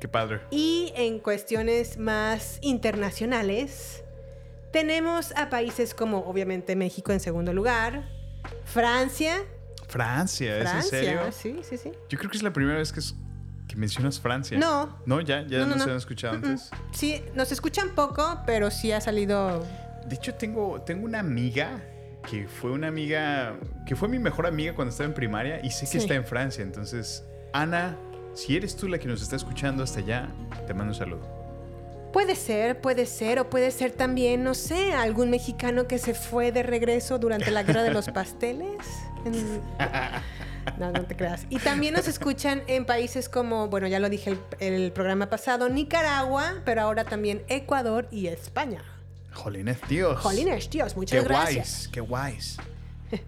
Qué 0.00 0.08
padre. 0.08 0.40
Y 0.50 0.92
en 0.96 1.20
cuestiones 1.20 1.96
más 1.96 2.58
internacionales, 2.60 4.02
tenemos 4.72 5.32
a 5.36 5.48
países 5.50 5.94
como 5.94 6.18
obviamente 6.18 6.76
México 6.76 7.12
en 7.12 7.20
segundo 7.20 7.52
lugar, 7.52 8.04
Francia, 8.64 9.42
Francia, 9.88 10.56
¿es 10.58 10.68
Francia, 10.70 10.98
en 10.98 11.04
serio? 11.04 11.20
sí, 11.32 11.60
sí, 11.68 11.76
sí. 11.76 11.92
Yo 12.08 12.18
creo 12.18 12.30
que 12.30 12.36
es 12.36 12.42
la 12.42 12.52
primera 12.52 12.78
vez 12.78 12.92
que, 12.92 13.00
es- 13.00 13.14
que 13.66 13.76
mencionas 13.76 14.20
Francia. 14.20 14.58
No. 14.58 14.96
No, 15.06 15.20
ya, 15.20 15.44
ya 15.46 15.58
No, 15.60 15.66
no, 15.66 15.76
nos 15.76 15.86
no. 15.86 15.92
han 15.92 15.98
escuchado 15.98 16.34
antes. 16.34 16.70
Sí, 16.92 17.22
nos 17.34 17.50
escuchan 17.52 17.90
poco, 17.94 18.40
pero 18.46 18.70
sí 18.70 18.92
ha 18.92 19.00
salido. 19.00 19.64
De 20.06 20.14
hecho, 20.16 20.34
tengo, 20.34 20.80
tengo 20.82 21.04
una 21.06 21.18
amiga 21.20 21.80
que 22.28 22.46
fue 22.48 22.70
una 22.70 22.88
amiga, 22.88 23.56
que 23.86 23.96
fue 23.96 24.08
mi 24.08 24.18
mejor 24.18 24.46
amiga 24.46 24.74
cuando 24.74 24.90
estaba 24.90 25.08
en 25.08 25.14
primaria 25.14 25.60
y 25.64 25.70
sé 25.70 25.80
que 25.86 25.92
Sí. 25.92 25.98
está 25.98 26.14
en 26.14 26.24
Francia. 26.24 26.62
Entonces, 26.62 27.24
Ana, 27.52 27.96
si 28.34 28.56
eres 28.56 28.76
tú 28.76 28.88
la 28.88 28.98
que 28.98 29.08
nos 29.08 29.22
está 29.22 29.36
escuchando 29.36 29.82
hasta 29.82 30.00
allá, 30.00 30.28
te 30.66 30.74
mando 30.74 30.92
un 30.92 30.98
saludo. 30.98 31.40
Puede 32.12 32.34
ser, 32.34 32.80
puede 32.80 33.06
ser, 33.06 33.38
o 33.38 33.48
puede 33.50 33.70
ser 33.70 33.92
también, 33.92 34.42
no 34.42 34.54
sé, 34.54 34.92
algún 34.94 35.30
mexicano 35.30 35.86
que 35.86 35.98
se 35.98 36.12
fue 36.14 36.50
de 36.50 36.62
regreso 36.64 37.18
durante 37.20 37.50
la 37.52 37.62
guerra 37.62 37.82
de 37.84 37.92
los 37.92 38.08
pasteles. 38.12 38.76
No, 40.78 40.92
no 40.92 41.04
te 41.04 41.16
creas. 41.16 41.46
Y 41.48 41.58
también 41.58 41.94
nos 41.94 42.06
escuchan 42.06 42.62
en 42.66 42.84
países 42.84 43.28
como, 43.30 43.68
bueno, 43.68 43.86
ya 43.88 43.98
lo 43.98 44.08
dije 44.10 44.30
el, 44.30 44.38
el 44.74 44.92
programa 44.92 45.28
pasado, 45.30 45.68
Nicaragua, 45.70 46.56
pero 46.66 46.82
ahora 46.82 47.04
también 47.04 47.42
Ecuador 47.48 48.06
y 48.10 48.26
España. 48.26 48.82
Jolines, 49.32 49.80
tíos. 49.82 50.18
Jolines, 50.20 50.68
tíos, 50.70 50.92
Qué 50.92 50.98
muchas 50.98 51.24
gracias. 51.24 51.54
guays, 51.54 51.88
qué 51.92 52.00
guays. 52.00 52.56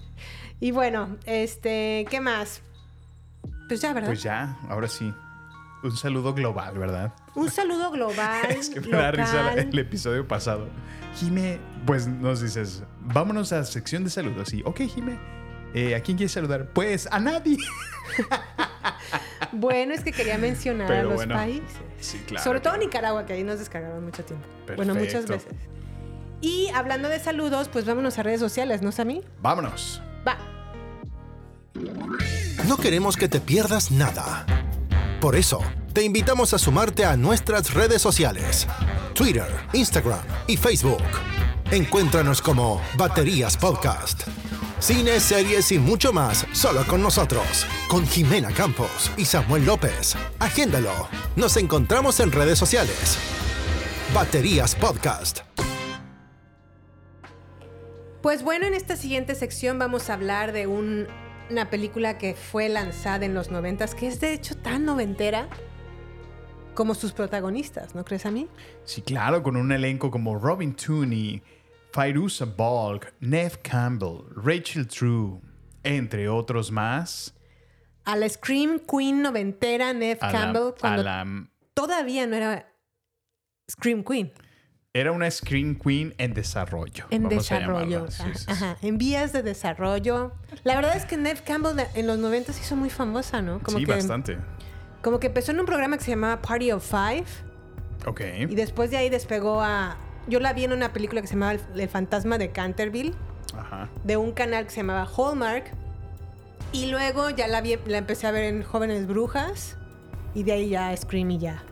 Y 0.60 0.70
bueno, 0.70 1.16
este, 1.26 2.06
¿qué 2.08 2.20
más? 2.20 2.62
Pues 3.66 3.80
ya, 3.80 3.92
¿verdad? 3.92 4.08
Pues 4.08 4.22
ya, 4.22 4.58
ahora 4.68 4.86
sí. 4.86 5.12
Un 5.82 5.96
saludo 5.96 6.32
global, 6.34 6.78
¿verdad? 6.78 7.12
Un 7.34 7.50
saludo 7.50 7.90
global. 7.90 8.46
Es 8.50 8.70
que 8.70 8.80
me 8.80 8.96
da 8.96 9.10
risa 9.10 9.54
el 9.54 9.76
episodio 9.76 10.28
pasado. 10.28 10.68
Jime, 11.16 11.58
pues 11.84 12.06
nos 12.06 12.40
dices, 12.42 12.84
vámonos 13.00 13.52
a 13.52 13.56
la 13.58 13.64
sección 13.64 14.04
de 14.04 14.10
saludos. 14.10 14.52
Y, 14.54 14.62
ok, 14.64 14.82
Jime, 14.82 15.18
eh, 15.74 15.96
¿a 15.96 16.00
quién 16.00 16.16
quieres 16.16 16.32
saludar? 16.32 16.68
Pues 16.68 17.08
a 17.10 17.18
nadie. 17.18 17.56
Bueno, 19.52 19.92
es 19.92 20.02
que 20.02 20.12
quería 20.12 20.38
mencionar 20.38 20.90
a 20.90 21.02
los 21.02 21.14
bueno, 21.14 21.34
países. 21.34 21.62
sí, 22.00 22.18
claro, 22.26 22.42
Sobre 22.42 22.60
todo. 22.60 22.76
Nicaragua, 22.78 23.26
que 23.26 23.34
ahí 23.34 23.44
nos 23.44 23.58
descargaron 23.58 24.02
mucho 24.02 24.24
tiempo. 24.24 24.46
Bueno, 24.76 24.94
muchas 24.94 25.26
veces. 25.26 25.52
Y 26.42 26.68
hablando 26.74 27.08
de 27.08 27.20
saludos, 27.20 27.68
pues 27.72 27.86
vámonos 27.86 28.18
a 28.18 28.24
redes 28.24 28.40
sociales, 28.40 28.82
¿no, 28.82 28.90
Sammy? 28.92 29.22
Vámonos. 29.40 30.02
Va. 30.26 30.36
No 32.66 32.76
queremos 32.76 33.16
que 33.16 33.28
te 33.28 33.40
pierdas 33.40 33.92
nada. 33.92 34.44
Por 35.20 35.36
eso, 35.36 35.60
te 35.92 36.02
invitamos 36.02 36.52
a 36.52 36.58
sumarte 36.58 37.04
a 37.04 37.16
nuestras 37.16 37.72
redes 37.72 38.02
sociales. 38.02 38.66
Twitter, 39.14 39.46
Instagram 39.72 40.20
y 40.48 40.56
Facebook. 40.56 41.02
Encuéntranos 41.70 42.42
como 42.42 42.82
Baterías 42.98 43.56
Podcast. 43.56 44.22
Cine, 44.80 45.20
series 45.20 45.70
y 45.70 45.78
mucho 45.78 46.12
más 46.12 46.44
solo 46.52 46.84
con 46.88 47.00
nosotros. 47.00 47.66
Con 47.88 48.04
Jimena 48.04 48.50
Campos 48.50 49.12
y 49.16 49.24
Samuel 49.24 49.64
López. 49.64 50.16
Agéndalo. 50.40 51.08
Nos 51.36 51.56
encontramos 51.56 52.18
en 52.18 52.32
redes 52.32 52.58
sociales. 52.58 53.16
Baterías 54.12 54.74
Podcast. 54.74 55.51
Pues 58.22 58.42
bueno, 58.42 58.66
en 58.66 58.74
esta 58.74 58.96
siguiente 58.96 59.34
sección 59.34 59.78
vamos 59.78 60.08
a 60.10 60.14
hablar 60.14 60.52
de 60.52 60.66
un- 60.66 61.06
una 61.50 61.70
película 61.70 62.18
que 62.18 62.34
fue 62.34 62.68
lanzada 62.68 63.24
en 63.26 63.34
los 63.34 63.50
noventas, 63.50 63.94
que 63.94 64.06
es 64.06 64.20
de 64.20 64.32
hecho 64.32 64.56
tan 64.56 64.84
noventera 64.84 65.48
como 66.74 66.94
sus 66.94 67.12
protagonistas, 67.12 67.94
¿no 67.94 68.04
crees 68.04 68.24
a 68.24 68.30
mí? 68.30 68.48
Sí, 68.84 69.02
claro, 69.02 69.42
con 69.42 69.56
un 69.56 69.72
elenco 69.72 70.10
como 70.10 70.38
Robin 70.38 70.74
Tooney, 70.74 71.42
Fairuza 71.92 72.46
Balk, 72.46 73.12
Nev 73.20 73.58
Campbell, 73.62 74.20
Rachel 74.36 74.86
True, 74.86 75.40
entre 75.82 76.28
otros 76.28 76.70
más. 76.70 77.34
A 78.04 78.16
la 78.16 78.28
Scream 78.28 78.78
Queen 78.80 79.20
noventera, 79.20 79.92
Neve 79.92 80.18
A 80.22 80.26
la- 80.26 80.32
Campbell, 80.32 80.68
a 80.68 80.74
cuando 80.80 81.02
la- 81.02 81.46
todavía 81.74 82.26
no 82.26 82.36
era 82.36 82.72
Scream 83.70 84.02
Queen. 84.04 84.32
Era 84.94 85.10
una 85.12 85.30
Screen 85.30 85.74
Queen 85.76 86.14
en 86.18 86.34
desarrollo. 86.34 87.06
En 87.10 87.22
vamos 87.22 87.38
desarrollo. 87.48 88.10
Sí, 88.10 88.22
Ajá, 88.22 88.32
sí, 88.34 88.38
sí. 88.44 88.44
ajá, 88.50 88.76
en 88.82 88.98
vías 88.98 89.32
de 89.32 89.42
desarrollo. 89.42 90.32
La 90.64 90.74
verdad 90.74 90.96
es 90.96 91.06
que 91.06 91.16
Neve 91.16 91.40
Campbell 91.46 91.78
en 91.94 92.06
los 92.06 92.18
90 92.18 92.52
se 92.52 92.60
hizo 92.60 92.76
muy 92.76 92.90
famosa, 92.90 93.40
¿no? 93.40 93.58
Como 93.60 93.78
sí, 93.78 93.86
que, 93.86 93.92
bastante. 93.92 94.36
Como 95.02 95.18
que 95.18 95.28
empezó 95.28 95.52
en 95.52 95.60
un 95.60 95.66
programa 95.66 95.96
que 95.96 96.04
se 96.04 96.10
llamaba 96.10 96.42
Party 96.42 96.72
of 96.72 96.86
Five 96.88 97.24
Ok. 98.06 98.20
y 98.50 98.54
después 98.54 98.90
de 98.90 98.98
ahí 98.98 99.08
despegó 99.08 99.62
a... 99.62 99.96
Yo 100.28 100.38
la 100.40 100.52
vi 100.52 100.64
en 100.64 100.72
una 100.72 100.92
película 100.92 101.20
que 101.22 101.26
se 101.26 101.34
llamaba 101.34 101.54
El 101.74 101.88
fantasma 101.88 102.36
de 102.38 102.50
Canterville, 102.52 103.14
Ajá. 103.58 103.88
de 104.04 104.16
un 104.18 104.32
canal 104.32 104.64
que 104.64 104.70
se 104.70 104.76
llamaba 104.78 105.08
Hallmark. 105.16 105.72
Y 106.72 106.86
luego 106.90 107.30
ya 107.30 107.48
la, 107.48 107.60
vi- 107.62 107.78
la 107.86 107.98
empecé 107.98 108.26
a 108.26 108.30
ver 108.30 108.44
en 108.44 108.62
Jóvenes 108.62 109.06
Brujas 109.06 109.76
y 110.34 110.42
de 110.42 110.52
ahí 110.52 110.68
ya 110.68 110.94
Scream 110.96 111.30
y 111.32 111.38
ya. 111.38 111.62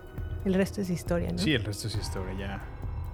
El 0.45 0.55
resto 0.55 0.81
es 0.81 0.89
historia, 0.91 1.31
¿no? 1.33 1.39
Sí, 1.39 1.53
el 1.55 1.65
resto 1.65 1.87
es 1.87 1.95
historia 1.97 2.35
ya. 2.39 2.63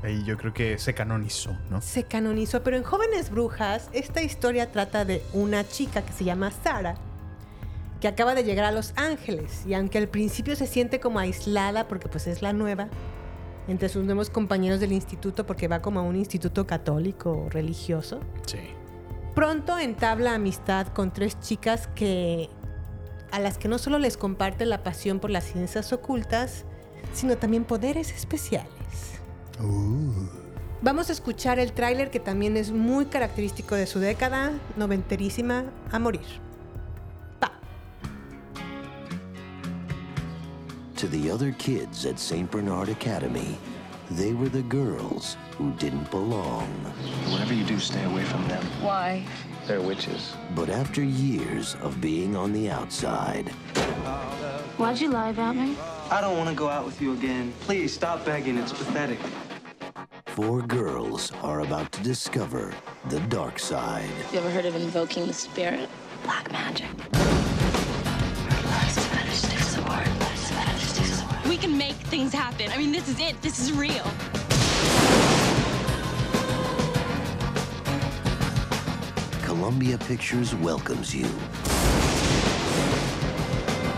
Ahí 0.03 0.23
yo 0.25 0.37
creo 0.37 0.53
que 0.53 0.79
se 0.79 0.95
canonizó, 0.95 1.57
¿no? 1.71 1.81
se 1.81 2.05
canonizó, 2.05 2.63
pero 2.63 2.77
en 2.77 2.83
Jóvenes 2.83 3.31
Brujas 3.31 3.89
esta 3.93 4.23
historia 4.23 4.71
trata 4.71 5.05
de 5.05 5.23
una 5.33 5.67
chica 5.67 6.03
que 6.03 6.13
se 6.13 6.25
llama 6.25 6.51
Sara, 6.51 6.97
que 8.01 8.07
acaba 8.09 8.35
de 8.35 8.45
llegar 8.45 8.67
a 8.67 8.73
Los 8.73 8.93
Ángeles 8.97 9.65
y 9.67 9.75
aunque 9.75 9.99
al 9.99 10.09
principio 10.09 10.55
se 10.55 10.67
siente 10.67 11.01
como 11.01 11.19
aislada 11.19 11.89
porque 11.89 12.09
pues 12.09 12.27
es 12.27 12.43
la 12.43 12.53
nueva, 12.53 12.89
entre 13.69 13.89
sus 13.89 14.05
nuevos 14.05 14.31
compañeros 14.31 14.79
del 14.81 14.93
instituto 14.93 15.45
porque 15.47 15.67
va 15.67 15.81
como 15.83 15.99
a 16.01 16.03
un 16.03 16.15
instituto 16.15 16.67
católico 16.67 17.33
o 17.33 17.49
religioso, 17.49 18.21
Sí. 18.47 18.59
pronto 19.35 19.79
entabla 19.79 20.35
amistad 20.35 20.89
con 20.89 21.11
tres 21.13 21.41
chicas 21.41 21.89
que 21.95 22.49
a 23.33 23.41
las 23.41 23.59
que 23.59 23.67
no 23.67 23.79
solo 23.79 23.99
les 23.99 24.17
comparte 24.17 24.67
la 24.67 24.85
pasión 24.85 25.19
por 25.19 25.31
las 25.31 25.45
ciencias 25.45 25.93
ocultas, 25.93 26.65
sino 27.13 27.37
también 27.39 27.65
poderes 27.65 28.13
especiales. 28.13 28.71
Vamos 30.83 31.09
a 31.09 31.13
escuchar 31.13 31.59
el 31.59 31.73
tráiler 31.73 32.11
que 32.11 32.21
también 32.21 32.57
es 32.57 32.71
muy 32.71 33.07
característico 33.07 33.75
de 33.75 33.87
su 33.87 33.99
década, 33.99 34.53
noventerísima 34.77 35.65
a 35.91 35.99
morir. 35.99 36.27
To 40.97 41.09
the 41.09 41.31
other 41.31 41.53
kids 41.53 42.07
at 42.07 42.19
St. 42.19 42.51
Bernard 42.51 42.89
Academy, 42.89 43.59
they 44.13 44.33
were 44.33 44.49
the 44.49 44.63
girls 44.63 45.37
who 45.59 45.73
didn't 45.73 46.11
belong. 46.11 46.69
Whatever 47.29 47.53
you 47.53 47.65
do, 47.65 47.79
stay 47.79 48.03
away 48.05 48.25
from 48.25 48.49
them. 48.49 48.65
Why? 48.81 49.23
They're 49.67 49.81
witches. 49.81 50.35
But 50.55 50.69
after 50.71 51.03
years 51.03 51.75
of 51.83 52.01
being 52.01 52.37
on 52.37 52.53
the 52.53 52.71
outside, 52.71 53.49
Why'd 54.79 55.01
you 55.01 55.09
lie 55.11 55.31
about 55.31 55.57
me? 55.57 55.77
I 56.11 56.21
don't 56.21 56.37
want 56.37 56.49
to 56.51 56.55
go 56.55 56.69
out 56.69 56.85
with 56.85 57.01
you 57.03 57.15
again. 57.15 57.53
Please 57.61 57.93
stop 57.93 58.25
begging. 58.25 58.57
It's 58.59 58.73
pathetic. 58.73 59.19
four 60.27 60.61
girls 60.63 61.33
are 61.43 61.61
about 61.61 61.91
to 61.93 62.03
discover 62.03 62.73
the 63.09 63.19
dark 63.21 63.59
side. 63.59 64.09
You 64.33 64.39
ever 64.39 64.51
heard 64.51 64.67
of 64.67 64.77
invoking 64.77 65.27
the 65.27 65.33
spirit? 65.33 65.89
Black 66.23 66.51
magic. 66.53 66.87
We 71.49 71.57
can 71.57 71.77
make 71.79 71.95
things 71.95 72.33
happen. 72.33 72.71
I 72.71 72.77
mean, 72.77 72.93
this 72.93 73.09
is 73.09 73.19
it. 73.19 73.41
This 73.41 73.59
is 73.59 73.73
real. 73.73 74.05
Columbia 79.59 79.97
Pictures 79.97 80.55
welcomes 80.57 81.15
you 81.15 81.25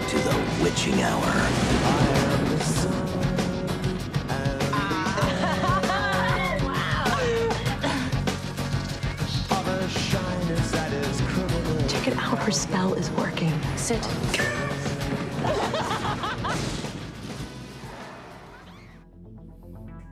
to 0.06 0.16
the 0.16 0.36
witching 0.62 1.02
hour. 1.02 1.32
Check 11.88 12.06
it 12.06 12.16
out. 12.16 12.38
Her 12.38 12.52
spell 12.52 12.94
is 12.94 13.10
working. 13.18 13.52
Sit. 13.76 13.98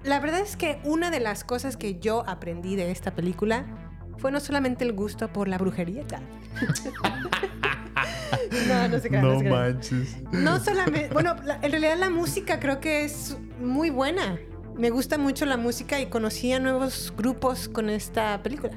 La 0.02 0.18
verdad 0.18 0.40
es 0.40 0.56
que 0.56 0.80
una 0.82 1.12
de 1.12 1.20
las 1.20 1.44
cosas 1.44 1.76
que 1.76 2.00
yo 2.00 2.24
aprendí 2.26 2.74
de 2.74 2.90
esta 2.90 3.14
película 3.14 3.85
fue 4.26 4.32
no 4.32 4.40
solamente 4.40 4.82
el 4.82 4.92
gusto 4.92 5.32
por 5.32 5.46
la 5.46 5.56
brujería. 5.56 6.02
no, 8.68 8.88
no 8.88 8.98
se 8.98 9.08
crean, 9.08 9.22
No 9.22 9.40
manches. 9.40 10.16
No 10.32 10.58
solamente, 10.58 11.10
bueno, 11.12 11.36
la- 11.44 11.60
en 11.62 11.70
realidad 11.70 11.96
la 11.96 12.10
música 12.10 12.58
creo 12.58 12.80
que 12.80 13.04
es 13.04 13.38
muy 13.60 13.90
buena. 13.90 14.36
Me 14.76 14.90
gusta 14.90 15.16
mucho 15.16 15.46
la 15.46 15.56
música 15.56 16.00
y 16.00 16.06
conocí 16.06 16.52
a 16.52 16.58
nuevos 16.58 17.14
grupos 17.16 17.68
con 17.68 17.88
esta 17.88 18.42
película. 18.42 18.72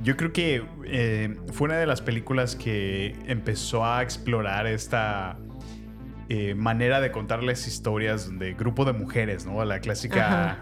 Yo 0.00 0.16
creo 0.16 0.32
que 0.32 0.64
eh, 0.86 1.36
fue 1.52 1.64
una 1.64 1.78
de 1.78 1.86
las 1.86 2.00
películas 2.00 2.54
que 2.54 3.16
empezó 3.26 3.84
a 3.84 4.00
explorar 4.00 4.68
esta 4.68 5.38
eh, 6.28 6.54
manera 6.54 7.00
de 7.00 7.10
contarles 7.10 7.66
historias 7.66 8.38
de 8.38 8.54
grupo 8.54 8.84
de 8.84 8.92
mujeres, 8.92 9.44
¿no? 9.44 9.64
La 9.64 9.80
clásica 9.80 10.52
Ajá. 10.52 10.58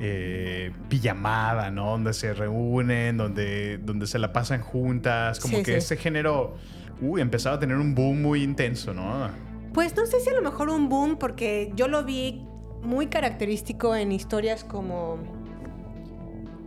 Eh, 0.00 0.72
pijamada, 0.88 1.70
¿no? 1.70 1.92
Donde 1.92 2.12
se 2.12 2.34
reúnen, 2.34 3.16
donde, 3.16 3.78
donde 3.78 4.06
se 4.06 4.18
la 4.18 4.32
pasan 4.32 4.60
juntas. 4.60 5.40
Como 5.40 5.56
Sí, 5.58 5.62
que 5.62 5.72
sí. 5.72 5.78
ese 5.78 5.96
género, 5.96 6.56
uy, 7.00 7.20
empezaba 7.20 7.56
a 7.56 7.58
tener 7.58 7.76
un 7.76 7.94
boom 7.94 8.20
muy 8.22 8.42
intenso, 8.42 8.92
¿no? 8.94 9.28
Pues 9.72 9.94
no 9.96 10.06
sé 10.06 10.20
si 10.20 10.30
a 10.30 10.34
lo 10.34 10.42
mejor 10.42 10.68
un 10.70 10.88
boom, 10.88 11.16
porque 11.18 11.72
yo 11.76 11.88
lo 11.88 12.04
vi 12.04 12.42
muy 12.82 13.06
característico 13.08 13.94
en 13.96 14.12
historias 14.12 14.64
como, 14.64 15.18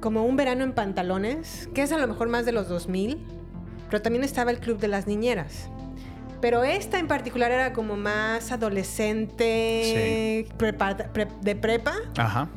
como 0.02 0.26
Un 0.26 0.36
verano 0.36 0.64
en 0.64 0.74
pantalones, 0.74 1.70
que 1.74 1.82
es 1.84 1.92
a 1.92 1.98
lo 1.98 2.08
mejor 2.08 2.30
más 2.30 2.46
de 2.46 2.52
los 2.52 2.68
2000, 2.68 3.18
pero 3.90 4.02
también 4.02 4.24
estaba 4.24 4.52
el 4.52 4.60
Club 4.60 4.80
de 4.80 4.88
las 4.88 5.08
Niñeras. 5.08 5.70
Pero 6.42 6.64
esta 6.64 7.00
en 7.00 7.08
particular 7.08 7.52
era 7.52 7.74
como 7.74 7.96
más 7.98 8.52
adolescente, 9.40 10.46
prepa- 10.58 11.12
pre- 11.12 11.28
de 11.42 11.56
prepa. 11.56 11.94
Ajá. 12.18 12.48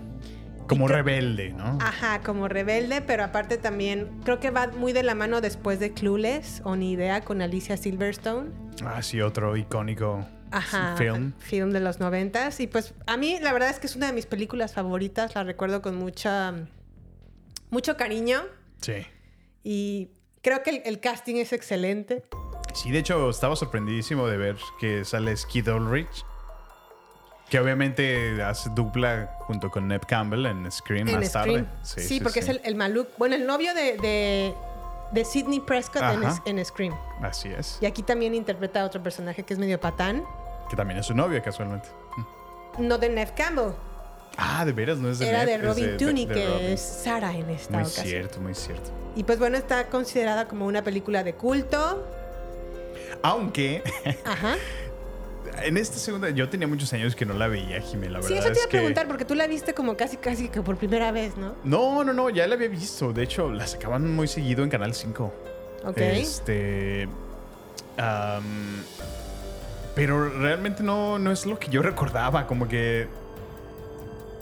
Como 0.69 0.89
rebelde, 0.89 1.53
¿no? 1.53 1.79
Ajá, 1.81 2.21
como 2.21 2.49
rebelde, 2.49 3.03
pero 3.03 3.25
aparte 3.25 3.59
también 3.59 4.09
creo 4.25 4.41
que 4.41 4.51
va 4.51 4.69
muy 4.69 4.93
de 4.93 5.03
la 5.03 5.15
mano 5.15 5.41
después 5.41 5.81
de 5.81 5.93
Clueless 5.93 6.63
o 6.65 6.77
Ni 6.77 6.93
Idea 6.93 7.21
con 7.23 7.43
Alicia 7.43 7.77
Silverstone. 7.77 8.51
Ah, 8.85 9.03
sí, 9.03 9.21
otro 9.21 9.57
icónico 9.57 10.27
Ajá, 10.51 10.95
film. 10.97 11.33
film 11.39 11.71
de 11.71 11.81
los 11.81 12.01
noventas. 12.01 12.61
Y 12.61 12.67
pues 12.69 12.95
a 13.07 13.17
mí 13.17 13.39
la 13.41 13.53
verdad 13.53 13.71
es 13.71 13.79
que 13.81 13.87
es 13.87 13.97
una 13.97 14.07
de 14.07 14.13
mis 14.13 14.27
películas 14.27 14.73
favoritas. 14.75 15.35
La 15.35 15.45
recuerdo 15.45 15.83
con 15.83 15.97
mucha, 15.97 16.55
mucho 17.71 17.97
cariño. 17.97 18.43
Sí. 18.81 19.07
Y 19.65 20.11
creo 20.43 20.63
que 20.63 20.71
el, 20.71 20.83
el 20.85 21.01
casting 21.01 21.37
es 21.37 21.53
excelente. 21.53 22.25
Sí, 22.75 22.91
de 22.91 23.01
hecho, 23.01 23.29
estaba 23.29 23.55
sorprendidísimo 23.57 24.27
de 24.29 24.37
ver 24.39 24.57
que 24.81 25.05
sale 25.05 25.37
Skid 25.37 25.69
Ulrich. 25.69 26.25
Que 27.53 27.61
obviamente 27.61 28.43
hace 28.43 28.71
dupla 28.71 29.37
junto 29.41 29.71
con 29.71 29.87
Neb 29.87 30.07
Campbell 30.07 30.47
en 30.47 30.73
Scream 30.73 31.07
en 31.07 31.17
más 31.17 31.29
Scream. 31.29 31.67
tarde. 31.67 31.69
Sí, 31.83 32.19
porque 32.19 32.41
es 32.41 32.49
el, 32.49 32.63
el 32.65 32.75
Maluk. 32.77 33.09
Bueno, 33.19 33.35
el 33.35 33.45
novio 33.47 33.75
de, 33.75 33.99
de, 33.99 34.55
de 35.11 35.25
Sidney 35.27 35.61
Prescott 35.61 36.03
en, 36.47 36.65
Scream. 36.65 36.95
Así 37.21 37.51
es. 37.51 37.77
Y 37.83 37.85
aquí 37.85 38.03
también 38.03 38.35
interpreta 38.35 38.81
a 38.81 38.87
otro 38.87 39.03
personaje 39.03 39.43
que 39.43 39.53
es 39.53 39.61
medio 39.61 39.79
patán. 39.79 40.25
Que 40.71 40.77
también 40.77 40.99
es 40.99 41.05
su 41.05 41.15
novia, 41.15 41.43
casualmente. 41.43 41.91
No 42.79 42.97
de 42.97 43.11
Nev 43.11 43.35
Campbell. 43.35 43.75
Ah, 44.39 44.65
de 44.65 44.73
veras, 44.73 44.97
no 44.97 45.11
es 45.11 45.19
de 45.19 45.29
Era 45.29 45.45
de 45.45 45.59
Robin 45.59 45.99
Tooney, 45.99 46.25
que 46.27 46.49
Robin. 46.49 46.67
es 46.69 46.81
Sara 46.81 47.37
en 47.37 47.51
esta 47.51 47.75
Muy 47.75 47.83
ocasión. 47.83 48.07
cierto, 48.07 48.41
muy 48.41 48.55
cierto. 48.55 48.91
Y 49.15 49.25
pues 49.25 49.39
bueno, 49.39 49.59
está 49.59 49.89
considerada 49.89 50.49
como 50.49 50.65
una 50.65 50.83
película 50.83 51.23
de 51.23 51.35
culto. 51.35 52.03
Aunque 53.23 53.83
Ajá. 54.25 54.57
En 55.65 55.77
esta 55.77 55.97
segunda, 55.99 56.31
yo 56.31 56.49
tenía 56.49 56.67
muchos 56.67 56.93
años 56.93 57.15
que 57.15 57.25
no 57.27 57.35
la 57.35 57.49
veía, 57.49 57.81
Jimena. 57.81 58.15
La 58.15 58.19
verdad 58.21 58.29
Sí, 58.29 58.35
eso 58.39 58.49
te 58.53 58.55
iba 58.59 58.65
a 58.65 58.69
que- 58.69 58.77
preguntar, 58.79 59.07
porque 59.09 59.25
tú 59.25 59.35
la 59.35 59.47
viste 59.47 59.75
como 59.75 59.97
casi, 59.97 60.17
casi 60.17 60.49
que 60.49 60.63
por 60.63 60.77
primera 60.77 61.13
vez, 61.13 61.37
¿no? 61.37 61.55
No, 61.65 62.05
no, 62.05 62.13
no, 62.13 62.31
ya 62.31 62.47
la 62.47 62.55
había 62.55 62.69
visto. 62.69 63.13
De 63.13 63.23
hecho, 63.23 63.51
la 63.53 63.67
sacaban 63.67 64.15
muy 64.15 64.29
seguido 64.29 64.65
en 64.65 64.71
Canal 64.71 64.95
5. 64.95 65.33
Ok. 65.85 65.99
Este. 65.99 67.09
pero 69.95 70.29
realmente 70.31 70.83
no, 70.83 71.19
no 71.19 71.31
es 71.33 71.45
lo 71.47 71.59
que 71.59 71.69
yo 71.71 71.83
recordaba. 71.83 72.47
Como 72.47 72.69
que. 72.69 73.07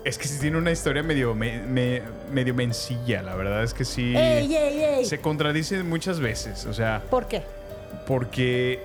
Es 0.05 0.17
que 0.17 0.29
sí 0.29 0.39
tiene 0.41 0.57
una 0.57 0.71
historia 0.71 1.03
medio, 1.03 1.35
me- 1.35 1.61
me- 1.61 2.03
medio 2.33 2.55
mencilla. 2.55 3.23
La 3.23 3.35
verdad 3.35 3.63
es 3.63 3.75
que 3.75 3.85
sí. 3.85 4.15
¡Ey, 4.17 4.55
ey, 4.55 4.83
ey! 4.83 5.05
Se 5.05 5.21
contradice 5.21 5.83
muchas 5.83 6.21
veces. 6.21 6.65
O 6.67 6.73
sea, 6.73 7.03
¿Por 7.11 7.27
qué? 7.27 7.43
porque. 8.07 8.83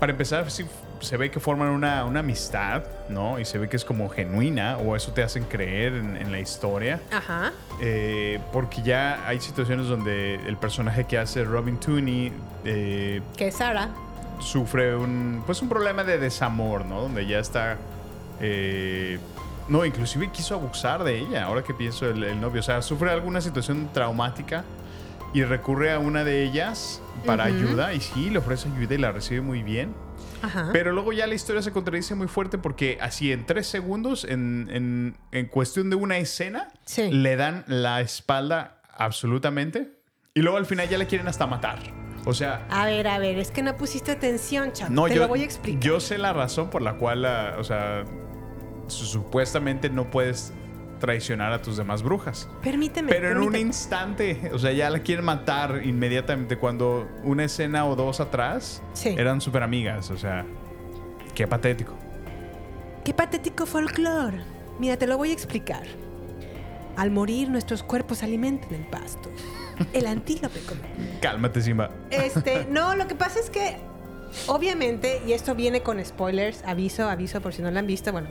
Para 0.00 0.12
empezar, 0.12 0.50
sí 0.50 0.64
se 1.00 1.16
ve 1.16 1.30
que 1.30 1.40
forman 1.40 1.68
una, 1.68 2.04
una 2.04 2.20
amistad, 2.20 2.82
¿no? 3.10 3.38
Y 3.38 3.44
se 3.44 3.58
ve 3.58 3.68
que 3.68 3.76
es 3.76 3.84
como 3.84 4.08
genuina, 4.08 4.76
o 4.78 4.96
eso 4.96 5.12
te 5.12 5.22
hacen 5.22 5.44
creer 5.44 5.94
en- 5.94 6.16
en 6.16 6.32
la 6.32 6.40
historia. 6.40 7.00
Ajá. 7.12 7.52
Eh, 7.80 8.40
porque 8.52 8.82
ya 8.82 9.26
hay 9.28 9.40
situaciones 9.40 9.86
donde 9.88 10.34
el 10.46 10.56
personaje 10.56 11.04
que 11.04 11.18
hace 11.18 11.44
Robin 11.44 11.78
Tooney 11.78 12.32
eh, 12.64 13.20
Que 13.36 13.48
es 13.48 13.56
Sara. 13.56 13.88
sufre 14.40 14.96
un 14.96 15.42
pues 15.46 15.60
un 15.62 15.68
problema 15.68 16.02
de 16.04 16.18
desamor, 16.18 16.84
¿no? 16.86 17.02
Donde 17.02 17.26
ya 17.26 17.38
está 17.38 17.76
eh, 18.40 19.18
no, 19.68 19.84
inclusive 19.84 20.28
quiso 20.32 20.54
abusar 20.54 21.04
de 21.04 21.18
ella. 21.18 21.44
Ahora 21.44 21.62
que 21.62 21.72
pienso 21.74 22.08
el, 22.08 22.24
el 22.24 22.40
novio, 22.40 22.60
o 22.60 22.62
sea, 22.62 22.82
sufre 22.82 23.10
alguna 23.10 23.40
situación 23.40 23.88
traumática 23.92 24.64
y 25.32 25.44
recurre 25.44 25.92
a 25.92 25.98
una 25.98 26.24
de 26.24 26.42
ellas 26.42 27.00
para 27.26 27.44
ayuda 27.44 27.92
y 27.94 28.00
sí 28.00 28.30
le 28.30 28.38
ofrece 28.38 28.68
ayuda 28.76 28.94
y 28.94 28.98
la 28.98 29.12
recibe 29.12 29.40
muy 29.42 29.62
bien. 29.62 29.94
Ajá. 30.42 30.70
Pero 30.72 30.92
luego 30.92 31.12
ya 31.12 31.26
la 31.26 31.34
historia 31.34 31.60
se 31.62 31.70
contradice 31.70 32.14
muy 32.14 32.26
fuerte 32.26 32.56
porque 32.58 32.98
así 33.00 33.30
en 33.30 33.44
tres 33.46 33.66
segundos, 33.66 34.24
en, 34.24 34.68
en- 34.72 35.16
en 35.32 35.46
cuestión 35.46 35.90
de 35.90 35.96
una 35.96 36.16
escena, 36.18 36.68
Sí. 36.86 37.10
le 37.12 37.36
dan 37.36 37.64
la 37.66 38.00
espalda 38.00 38.80
absolutamente. 38.96 39.92
Y 40.34 40.40
luego 40.40 40.56
al 40.56 40.66
final 40.66 40.88
ya 40.88 40.96
la 40.98 41.04
quieren 41.06 41.28
hasta 41.28 41.46
matar. 41.46 41.78
O 42.24 42.32
sea, 42.34 42.66
A 42.70 42.86
ver, 42.86 43.06
a 43.08 43.18
ver, 43.18 43.38
es 43.38 43.50
que 43.50 43.62
no 43.62 43.76
pusiste 43.76 44.12
atención, 44.12 44.72
chavo. 44.72 44.92
no, 44.92 45.06
Te 45.06 45.14
yo, 45.14 45.22
lo 45.22 45.28
voy 45.28 45.42
a 45.42 45.44
explicar. 45.44 45.80
yo 45.80 46.00
sé 46.00 46.18
la 46.18 46.32
razón 46.32 46.70
por 46.70 46.82
la 46.82 46.94
cual, 46.94 47.22
la- 47.22 47.56
o 47.58 47.64
sea, 47.64 48.04
su- 48.88 49.06
supuestamente 49.06 49.90
no 49.90 50.10
puedes 50.10 50.52
traicionar 51.00 51.52
a 51.52 51.60
tus 51.60 51.76
demás 51.76 52.02
brujas. 52.04 52.48
Permíteme. 52.62 53.10
Pero 53.10 53.32
en 53.32 53.38
un 53.38 53.56
instante, 53.56 54.50
o 54.52 54.58
sea, 54.60 54.70
ya 54.70 54.88
la 54.90 55.00
quieren 55.00 55.24
matar 55.24 55.80
inmediatamente 55.84 56.56
cuando 56.56 57.08
una 57.24 57.44
escena 57.44 57.86
o 57.86 57.96
dos 57.96 58.20
atrás 58.20 58.82
Sí. 58.92 59.08
eran 59.18 59.40
súper 59.40 59.64
amigas. 59.64 60.10
O 60.12 60.16
sea, 60.16 60.46
qué 61.34 61.48
patético. 61.48 61.94
Qué 63.04 63.12
patético 63.14 63.66
folclore. 63.66 64.38
Mira, 64.78 64.96
te 64.96 65.06
lo 65.08 65.16
voy 65.18 65.30
a 65.30 65.32
explicar. 65.32 65.82
Al 66.96 67.10
morir, 67.10 67.48
nuestros 67.48 67.82
cuerpos 67.82 68.22
alimentan 68.22 68.74
el 68.74 68.86
pasto. 68.86 69.30
El 69.94 70.06
antílope 70.06 70.60
come. 70.60 70.80
Cálmate, 71.22 71.62
Simba. 71.62 71.90
Este, 72.10 72.66
no, 72.70 72.94
lo 72.94 73.08
que 73.08 73.14
pasa 73.14 73.40
es 73.40 73.48
que, 73.48 73.78
obviamente, 74.46 75.22
y 75.26 75.32
esto 75.32 75.54
viene 75.54 75.82
con 75.82 76.04
spoilers, 76.04 76.62
aviso, 76.64 77.08
aviso 77.08 77.40
por 77.40 77.54
si 77.54 77.62
no 77.62 77.70
la 77.70 77.80
han 77.80 77.86
visto, 77.86 78.12
bueno. 78.12 78.28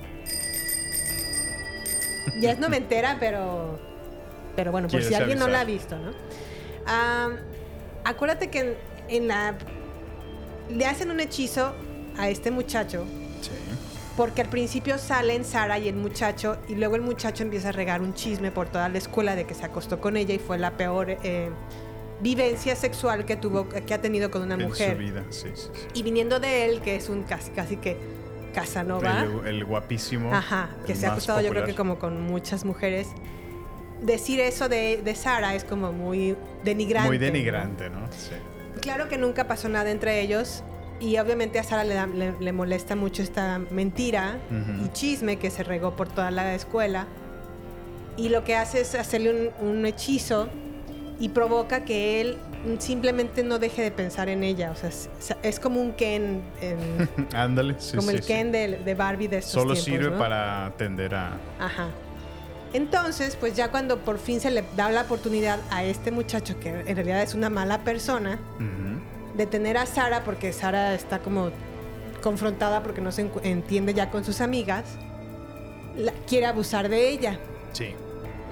Ya 2.40 2.52
es 2.52 2.60
noventera, 2.60 3.18
pero. 3.20 3.80
Pero 4.56 4.72
bueno, 4.72 4.88
por 4.88 5.02
si 5.04 5.14
alguien 5.14 5.40
no 5.40 5.48
la 5.48 5.62
ha 5.62 5.64
visto, 5.66 5.98
¿no? 5.98 6.12
Acuérdate 8.04 8.50
que 8.50 8.60
en, 8.60 8.74
en 9.10 9.28
la. 9.28 9.56
Le 10.70 10.86
hacen 10.86 11.12
un 11.12 11.20
hechizo 11.20 11.74
a 12.18 12.30
este 12.30 12.52
muchacho. 12.52 13.06
Sí. 13.42 13.52
Porque 14.16 14.42
al 14.42 14.50
principio 14.50 14.98
salen 14.98 15.46
Sara 15.46 15.80
y 15.80 15.88
el 15.88 15.96
muchacho, 15.96 16.58
y 16.68 16.76
luego 16.76 16.96
el 16.96 17.02
muchacho 17.02 17.44
empieza 17.44 17.70
a 17.70 17.72
regar 17.72 18.02
un 18.02 18.14
chisme 18.14 18.52
por 18.52 18.68
toda 18.68 18.90
la 18.90 18.98
escuela 18.98 19.36
de 19.36 19.46
que 19.46 19.54
se 19.54 19.64
acostó 19.66 20.02
con 20.02 20.18
ella 20.18 20.34
y 20.34 20.40
fue 20.40 20.58
la 20.58 20.72
peor 20.76 21.12
eh, 21.24 21.50
vivencia 22.20 22.76
sexual 22.76 23.26
que 23.26 23.38
tuvo, 23.38 23.70
que 23.70 23.94
ha 23.94 24.02
tenido 24.02 24.30
con 24.30 24.42
una 24.42 24.56
En 24.56 24.64
mujer. 24.64 24.92
su 24.92 24.98
vida, 24.98 25.24
sí, 25.30 25.48
sí, 25.56 25.70
sí. 25.74 25.82
Y 25.94 26.04
viniendo 26.04 26.40
de 26.42 26.66
él, 26.66 26.82
que 26.82 26.98
es 26.98 27.08
un 27.08 27.24
casi 27.24 27.52
casi 27.52 27.78
que 27.78 27.96
Casanova. 28.62 29.22
El, 29.46 29.48
el 29.48 29.66
guapísimo. 29.66 30.34
Ajá, 30.34 30.70
que 30.86 30.96
se 30.96 31.06
ha 31.08 31.12
acostado 31.12 31.42
yo 31.42 31.50
creo 31.50 31.66
que 31.66 31.76
como 31.76 31.98
con 32.00 32.22
muchas 32.22 32.66
mujeres. 32.66 33.08
Decir 34.02 34.40
eso 34.40 34.70
de, 34.70 35.02
de 35.04 35.14
Sara 35.16 35.56
es 35.56 35.66
como 35.66 35.92
muy 35.92 36.36
denigrante. 36.64 37.10
Muy 37.10 37.18
¿no? 37.20 37.26
denigrante, 37.26 37.90
¿no? 37.90 38.08
Sí. 38.12 38.32
Claro 38.82 39.10
que 39.10 39.18
nunca 39.18 39.46
pasó 39.48 39.68
nada 39.68 39.92
entre 39.92 40.22
ellos 40.22 40.64
y 41.02 41.18
obviamente 41.18 41.60
a 41.60 41.64
Sara 41.64 41.84
le, 41.84 41.96
da- 41.96 42.08
le- 42.08 42.34
le 42.40 42.52
molesta 42.54 42.96
mucho 42.96 43.22
esta 43.22 43.60
mentira 43.72 44.38
Ujú. 44.50 44.86
y 44.86 44.90
chisme 44.94 45.36
que 45.38 45.50
se 45.50 45.64
regó 45.64 45.98
por 45.98 46.08
toda 46.08 46.32
la 46.32 46.56
escuela 46.56 47.08
y 48.16 48.30
lo 48.30 48.44
que 48.46 48.56
hace 48.56 48.82
es 48.82 48.96
hacerle 48.96 49.52
un, 49.62 49.68
un 49.70 49.86
hechizo 49.86 50.48
y 51.20 51.30
provoca 51.30 51.84
que 51.84 52.22
él 52.22 52.38
simplemente 52.80 53.44
no 53.44 53.60
deje 53.60 53.82
de 53.82 53.92
pensar 53.92 54.30
en 54.30 54.44
ella. 54.44 54.72
O 54.72 54.76
sea, 54.76 54.90
es, 54.90 55.10
es 55.44 55.60
como 55.60 55.82
un 55.82 55.94
Ken, 55.94 56.42
en- 56.62 57.10
Ándale, 57.36 57.76
sí, 57.80 57.98
como 57.98 58.10
sí, 58.12 58.18
el 58.18 58.24
sí. 58.24 58.28
Ken 58.28 58.52
de, 58.52 58.78
de 58.78 58.96
Barbie 58.96 59.28
de 59.28 59.38
estos 59.38 59.54
Solo 59.54 59.74
tiempos, 59.74 59.84
sirve 59.86 60.10
¿no? 60.12 60.18
para 60.18 60.66
atender 60.68 61.16
a. 61.16 61.38
Ajá. 61.60 61.88
Entonces, 62.74 63.36
pues 63.36 63.56
ya 63.56 63.72
cuando 63.72 64.00
por 64.00 64.20
fin 64.20 64.40
se 64.40 64.52
le 64.52 64.64
da 64.76 64.92
la 64.92 65.02
oportunidad 65.02 65.60
a 65.72 65.84
este 65.84 66.12
muchacho, 66.12 66.60
que 66.60 66.70
en 66.70 66.96
realidad 66.96 67.22
es 67.24 67.34
una 67.34 67.50
mala 67.50 67.84
persona, 67.84 68.38
de 69.36 69.46
tener 69.48 69.78
a 69.78 69.86
Sara, 69.88 70.24
porque 70.24 70.54
Sara 70.54 70.94
está 70.94 71.20
como 71.20 71.50
confrontada 72.22 72.84
porque 72.84 73.02
no 73.02 73.12
se 73.12 73.28
entiende 73.44 73.94
ya 73.96 74.12
con 74.12 74.24
sus 74.24 74.40
amigas, 74.42 74.84
la- 75.98 76.12
quiere 76.28 76.46
abusar 76.46 76.90
de 76.90 77.10
ella. 77.10 77.40
Sí. 77.74 77.96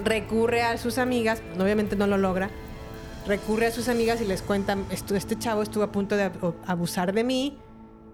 Recurre 0.04 0.64
a 0.64 0.78
sus 0.78 0.98
amigas, 0.98 1.42
obviamente 1.60 1.96
no 1.96 2.08
lo 2.08 2.18
logra, 2.18 2.50
recurre 3.28 3.68
a 3.68 3.72
sus 3.72 3.88
amigas 3.90 4.22
y 4.22 4.26
les 4.26 4.42
cuenta, 4.42 4.76
"Estu- 4.90 5.16
este 5.16 5.38
chavo 5.38 5.62
estuvo 5.62 5.84
a 5.84 5.92
punto 5.92 6.16
de 6.16 6.32
ab- 6.32 6.56
abusar 6.66 7.14
de 7.14 7.24
mí, 7.24 7.58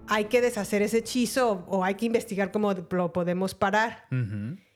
hay 0.08 0.26
que 0.26 0.40
deshacer 0.40 0.82
ese 0.82 0.98
hechizo 0.98 1.64
o, 1.68 1.82
hay 1.84 1.94
que 1.94 2.04
investigar 2.06 2.50
cómo 2.52 2.72
lo 2.72 3.12
podemos 3.12 3.54
parar. 3.54 4.04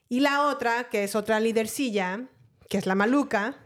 Y 0.08 0.20
la 0.20 0.46
otra, 0.46 0.88
que 0.88 1.04
es 1.04 1.14
otra 1.14 1.38
lidercilla, 1.40 2.22
que 2.70 2.78
es 2.78 2.86
la 2.86 2.94
maluca. 2.94 3.56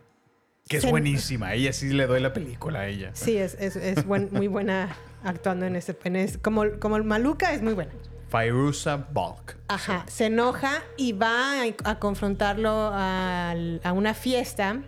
Que 0.69 0.79
es 0.79 0.83
se- 0.83 0.91
buenísima. 0.91 1.55
Ella 1.55 1.73
sí 1.73 1.91
le 1.91 2.07
doy 2.07 2.21
la 2.21 2.33
película 2.33 2.81
a 2.81 2.87
ella. 2.89 3.11
Sí, 3.15 3.37
es, 3.37 3.57
es, 3.61 3.77
es 3.77 4.05
buen- 4.07 4.29
muy 4.33 4.49
buena 4.49 4.97
actuando 5.23 5.67
en 5.67 5.77
ese... 5.77 5.97
En 6.05 6.17
ese- 6.17 6.41
como, 6.41 6.65
como 6.81 6.97
el 6.97 7.05
maluca 7.05 7.53
es 7.53 7.63
muy 7.63 7.75
buena. 7.75 7.93
Fairuza 8.29 8.97
Balk. 9.13 9.57
Ajá, 9.69 10.05
se 10.09 10.27
enoja 10.27 10.83
y 10.97 11.13
va 11.13 11.63
a, 11.63 11.91
a 11.91 11.99
confrontarlo 11.99 12.71
a 12.93 13.55
una 13.95 14.15
fiesta. 14.15 14.83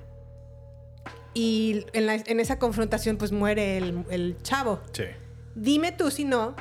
Y 1.35 1.85
en, 1.93 2.07
la- 2.07 2.15
en 2.15 2.41
esa 2.41 2.59
confrontación 2.59 3.17
pues 3.17 3.33
muere 3.33 3.77
el, 3.77 4.05
el 4.11 4.37
chavo. 4.43 4.81
Sí. 4.93 5.05
Dime 5.57 5.93
tú 5.93 6.11
si 6.11 6.25
no, 6.25 6.55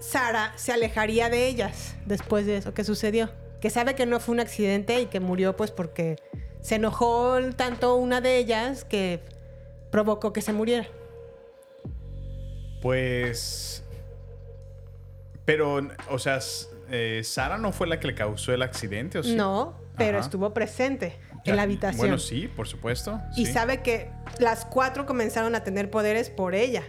Sara 0.00 0.52
se 0.56 0.72
alejaría 0.72 1.28
de 1.30 1.46
ellas 1.48 1.94
después 2.06 2.46
de 2.46 2.58
eso 2.58 2.74
que 2.74 2.84
sucedió. 2.84 3.30
Que 3.60 3.70
sabe 3.70 3.94
que 3.94 4.06
no 4.06 4.20
fue 4.20 4.34
un 4.34 4.40
accidente 4.40 5.00
y 5.00 5.06
que 5.06 5.20
murió 5.20 5.56
pues 5.56 5.70
porque 5.70 6.16
se 6.60 6.76
enojó 6.76 7.38
tanto 7.56 7.94
una 7.96 8.20
de 8.20 8.36
ellas 8.38 8.84
que 8.84 9.20
provocó 9.90 10.32
que 10.32 10.42
se 10.42 10.52
muriera. 10.52 10.86
Pues. 12.82 13.84
Pero, 15.44 15.80
o 16.10 16.18
sea, 16.18 16.38
eh, 16.90 17.22
Sara 17.24 17.58
no 17.58 17.72
fue 17.72 17.86
la 17.86 17.98
que 18.00 18.06
le 18.06 18.14
causó 18.14 18.52
el 18.54 18.62
accidente, 18.62 19.18
¿o 19.18 19.22
sí? 19.22 19.34
No, 19.34 19.74
pero 19.96 20.18
Ajá. 20.18 20.26
estuvo 20.26 20.54
presente 20.54 21.16
en 21.44 21.56
la 21.56 21.62
habitación. 21.62 21.98
Bueno, 21.98 22.18
sí, 22.18 22.48
por 22.48 22.68
supuesto. 22.68 23.20
Y 23.36 23.46
sí. 23.46 23.52
sabe 23.52 23.82
que 23.82 24.10
las 24.38 24.64
cuatro 24.64 25.06
comenzaron 25.06 25.54
a 25.54 25.64
tener 25.64 25.90
poderes 25.90 26.30
por 26.30 26.54
ella. 26.54 26.82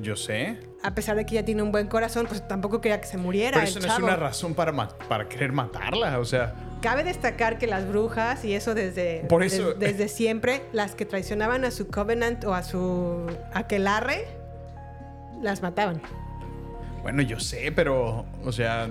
Yo 0.00 0.14
sé. 0.16 0.58
A 0.82 0.94
pesar 0.94 1.16
de 1.16 1.24
que 1.24 1.34
ella 1.36 1.44
tiene 1.44 1.62
un 1.62 1.72
buen 1.72 1.86
corazón, 1.88 2.26
pues 2.26 2.46
tampoco 2.46 2.80
quería 2.80 3.00
que 3.00 3.06
se 3.06 3.16
muriera. 3.16 3.52
Pero 3.58 3.62
el 3.62 3.68
eso 3.68 3.80
no 3.80 3.92
es 3.92 3.98
una 3.98 4.16
razón 4.16 4.54
para, 4.54 4.72
para 5.08 5.28
querer 5.28 5.52
matarla. 5.52 6.18
O 6.18 6.24
sea, 6.24 6.54
Cabe 6.82 7.02
destacar 7.02 7.56
que 7.58 7.66
las 7.66 7.88
brujas, 7.88 8.44
y 8.44 8.52
eso 8.54 8.74
desde, 8.74 9.20
Por 9.28 9.42
eso- 9.42 9.72
des- 9.72 9.96
desde 9.96 10.08
siempre, 10.14 10.62
las 10.72 10.94
que 10.94 11.06
traicionaban 11.06 11.64
a 11.64 11.70
su 11.70 11.88
covenant 11.88 12.44
o 12.44 12.54
a 12.54 12.62
su 12.62 13.26
aquelarre, 13.54 14.26
las 15.42 15.62
mataban. 15.62 16.02
bueno, 17.02 17.22
yo 17.22 17.40
sé, 17.40 17.72
pero, 17.74 18.26
o 18.44 18.52
sea, 18.52 18.90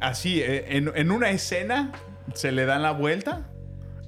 así, 0.00 0.40
eh, 0.42 0.76
en, 0.76 0.90
en 0.94 1.10
una 1.12 1.30
escena 1.30 1.92
se 2.34 2.50
le 2.52 2.64
dan 2.66 2.82
la 2.82 2.90
vuelta. 2.90 3.42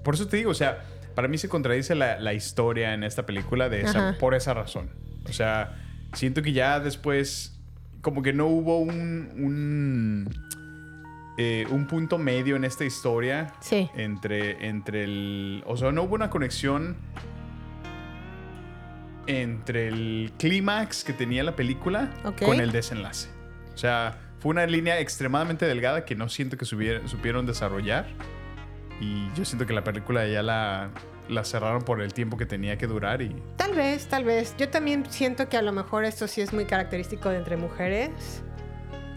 Por 0.07 0.14
eso 0.14 0.26
te 0.28 0.36
digo, 0.38 0.52
o 0.52 0.54
sea, 0.54 0.84
para 1.16 1.26
mí 1.28 1.36
se 1.36 1.48
contradice 1.48 1.94
la, 1.96 2.18
la 2.20 2.32
historia 2.32 2.94
en 2.94 3.02
esta 3.02 3.26
película 3.26 3.68
de 3.68 3.80
esa- 3.82 4.16
por 4.18 4.34
esa 4.34 4.54
razón. 4.54 4.88
O 5.28 5.32
sea, 5.32 5.74
siento 6.12 6.40
que 6.42 6.52
ya 6.52 6.78
después, 6.78 7.59
como 8.02 8.22
que 8.22 8.32
no 8.32 8.46
hubo 8.46 8.78
un, 8.78 9.30
un, 9.36 10.28
eh, 11.38 11.66
un 11.70 11.86
punto 11.88 12.18
medio 12.18 12.54
en 12.54 12.64
esta 12.64 12.84
historia. 12.84 13.52
Sí. 13.61 13.90
Entre, 13.96 14.68
entre 14.68 15.02
el. 15.04 15.62
O 15.66 15.76
sea, 15.76 15.90
no 15.90 16.04
hubo 16.04 16.14
una 16.14 16.30
conexión 16.30 16.96
entre 19.26 19.88
el 19.88 20.32
clímax 20.38 21.02
que 21.02 21.12
tenía 21.12 21.42
la 21.42 21.57
película 21.57 22.11
con 22.46 22.61
el 22.61 22.70
desenlace. 22.72 23.28
O 23.74 23.78
sea, 23.78 24.18
fue 24.38 24.50
una 24.50 24.66
línea 24.66 25.00
extremadamente 25.00 25.66
delgada 25.66 26.04
que 26.04 26.14
no 26.14 26.28
siento 26.28 26.57
que 26.57 26.64
subiera- 26.64 27.07
supieron 27.09 27.44
desarrollar. 27.46 28.07
Y 29.01 29.30
yo 29.34 29.44
siento 29.44 29.66
que 29.66 29.72
la 29.74 29.84
película 29.84 30.26
ya 30.26 30.42
la, 30.42 30.90
la 31.28 31.44
cerraron 31.44 31.82
por 31.82 32.01
el 32.01 32.14
tiempo 32.14 32.36
que 32.36 32.47
tenía 32.47 32.78
que 32.78 32.86
durar 32.86 33.20
y 33.22 33.34
Tal 33.57 33.74
vez, 33.74 34.07
tal 34.07 34.24
vez. 34.24 34.55
Yo 34.57 34.68
también 34.70 35.05
siento 35.11 35.49
que 35.49 35.57
a 35.57 35.62
lo 35.62 35.72
mejor 35.72 36.05
esto 36.05 36.26
sí 36.28 36.40
es 36.40 36.53
muy 36.53 36.64
característico 36.64 37.28
de 37.28 37.36
entre 37.38 37.57
mujeres. 37.57 38.11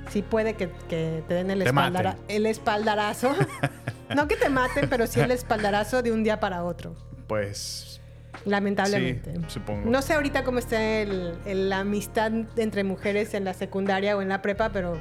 Sí 0.10 0.22
puede 0.24 0.56
que, 0.56 0.70
que 0.90 1.24
te 1.28 1.34
den 1.36 1.52
el, 1.52 1.60
Te 1.64 1.70
espaldara- 1.70 2.12
maten. 2.14 2.26
el 2.28 2.46
espaldarazo. 2.48 3.36
no 4.16 4.28
que 4.28 4.36
te 4.36 4.50
maten, 4.50 4.90
pero 4.90 5.06
sí 5.08 5.20
el 5.20 5.32
espaldarazo 5.32 6.02
de 6.02 6.12
un 6.12 6.24
día 6.24 6.40
para 6.40 6.64
otro. 6.64 6.96
pues 7.28 8.02
Lamentablemente. 8.46 9.34
sí, 9.36 9.42
supongo. 9.48 9.90
No 9.90 10.02
sé 10.02 10.14
ahorita 10.14 10.44
cómo 10.44 10.60
está 10.60 10.82
el- 11.02 11.36
el- 11.46 11.70
la 11.70 11.80
amistad 11.80 12.32
entre 12.58 12.84
mujeres 12.84 13.34
en 13.34 13.44
la 13.44 13.54
secundaria 13.54 14.16
o 14.18 14.22
en 14.22 14.30
la 14.30 14.42
prepa, 14.42 14.70
pero 14.70 14.98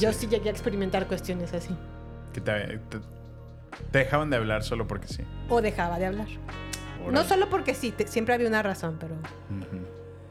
yo 0.00 0.12
sí 0.12 0.26
llegué 0.28 0.48
a 0.48 0.52
experimentar 0.52 1.06
cuestiones 1.06 1.52
así. 1.52 1.74
Que 2.32 2.40
te 2.40 2.80
dejaban 3.92 4.30
de 4.30 4.36
hablar 4.36 4.62
solo 4.62 4.86
porque 4.86 5.08
sí. 5.08 5.22
O 5.48 5.60
dejaba 5.62 5.98
de 5.98 6.06
hablar. 6.06 6.28
No 7.10 7.24
solo 7.24 7.50
porque 7.50 7.74
sí, 7.74 7.90
te- 7.92 8.06
siempre 8.06 8.34
había 8.34 8.48
una 8.48 8.62
razón, 8.62 8.96
pero, 8.98 9.14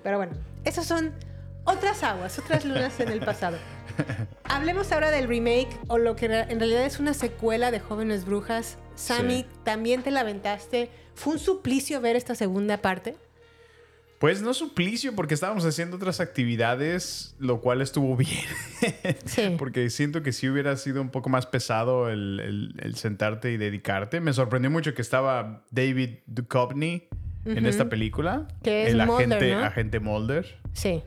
pero 0.01 0.17
bueno, 0.17 0.33
esas 0.65 0.85
son 0.87 1.13
otras 1.65 2.03
aguas, 2.03 2.37
otras 2.39 2.65
lunas 2.65 2.99
en 2.99 3.09
el 3.09 3.19
pasado. 3.19 3.57
Hablemos 4.45 4.91
ahora 4.91 5.11
del 5.11 5.27
remake 5.27 5.69
o 5.87 5.97
lo 5.97 6.15
que 6.15 6.25
en 6.25 6.59
realidad 6.59 6.83
es 6.85 6.99
una 6.99 7.13
secuela 7.13 7.69
de 7.71 7.79
Jóvenes 7.79 8.25
Brujas. 8.25 8.77
Sammy, 8.95 9.41
Sí. 9.43 9.47
también 9.63 10.03
te 10.03 10.11
la 10.11 10.21
aventaste. 10.21 10.89
¿Fue 11.15 11.33
un 11.33 11.39
suplicio 11.39 12.01
ver 12.01 12.15
esta 12.15 12.35
segunda 12.35 12.77
parte? 12.77 13.15
Pues 14.23 14.41
no 14.41 14.53
suplicio, 14.53 15.13
porque 15.15 15.33
estábamos 15.33 15.65
haciendo 15.65 15.97
otras 15.97 16.21
actividades, 16.21 17.35
lo 17.39 17.59
cual 17.59 17.81
estuvo 17.81 18.15
bien. 18.17 18.39
Sí. 19.25 19.55
porque 19.59 19.89
siento 19.89 20.23
que 20.23 20.31
sí 20.31 20.47
hubiera 20.47 20.77
sido 20.77 21.01
un 21.01 21.09
poco 21.09 21.27
más 21.27 21.45
pesado 21.45 22.09
el, 22.09 22.39
el- 22.39 22.73
el 22.81 22.95
sentarte 22.95 23.51
y 23.51 23.57
dedicarte. 23.57 24.21
Me 24.21 24.31
sorprendió 24.31 24.71
mucho 24.71 24.93
que 24.93 25.01
estaba 25.01 25.65
David 25.71 26.19
Duchovny 26.27 27.03
en 27.43 27.65
esta 27.65 27.89
película. 27.89 28.47
Que 28.63 28.83
es 28.83 28.93
el 28.93 29.05
Mulder, 29.05 29.13
agente, 29.33 29.55
¿no? 29.55 29.65
agente 29.65 29.99
Mulder. 29.99 30.55
Sí, 30.71 31.03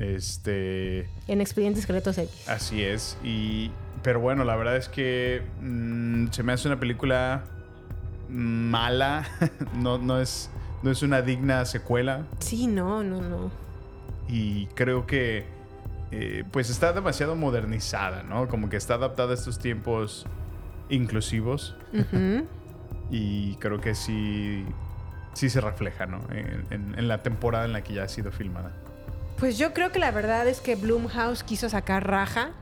Este. 0.00 1.08
en 1.28 1.40
Expedientes 1.40 1.82
Secretos 1.82 2.18
X. 2.18 2.48
Así 2.48 2.82
es. 2.82 3.16
Y. 3.22 3.70
Pero 4.02 4.18
bueno, 4.18 4.42
la 4.42 4.56
verdad 4.56 4.76
es 4.76 4.88
que 4.88 5.40
mm, 5.60 6.32
se 6.32 6.42
me 6.42 6.52
hace 6.52 6.66
una 6.66 6.80
película 6.80 7.44
mala. 8.28 9.24
no, 9.76 9.98
no, 9.98 10.20
es, 10.20 10.50
no 10.86 10.92
es 10.92 11.02
una 11.02 11.20
digna 11.20 11.64
secuela. 11.66 12.22
Sí, 12.38 12.66
no, 12.66 13.02
no, 13.02 13.20
no. 13.20 13.50
Y 14.28 14.66
creo 14.68 15.06
que. 15.06 15.44
eh, 16.12 16.44
pues 16.52 16.70
está 16.70 16.92
demasiado 16.92 17.34
modernizada, 17.36 18.22
¿no? 18.22 18.48
Como 18.48 18.68
que 18.70 18.76
está 18.76 18.94
adaptada 18.94 19.32
a 19.32 19.34
estos 19.34 19.58
tiempos 19.58 20.24
inclusivos. 20.88 21.76
Y 23.10 23.56
creo 23.56 23.80
que 23.80 23.94
sí. 23.94 24.64
Sí 25.34 25.50
se 25.50 25.60
refleja, 25.60 26.06
¿no? 26.06 26.20
En, 26.30 26.64
en- 26.70 26.94
en 26.98 27.08
la 27.08 27.22
temporada 27.22 27.66
en 27.66 27.72
la 27.74 27.82
que 27.82 27.92
ya 27.92 28.04
ha 28.04 28.08
sido 28.08 28.32
filmada. 28.32 28.72
Pues 29.38 29.58
yo 29.58 29.74
creo 29.74 29.92
que 29.92 29.98
la 29.98 30.10
verdad 30.10 30.48
es 30.48 30.60
que 30.62 30.76
Blumhouse 30.76 31.42
quiso 31.42 31.68
sacar 31.68 32.08
raja 32.08 32.52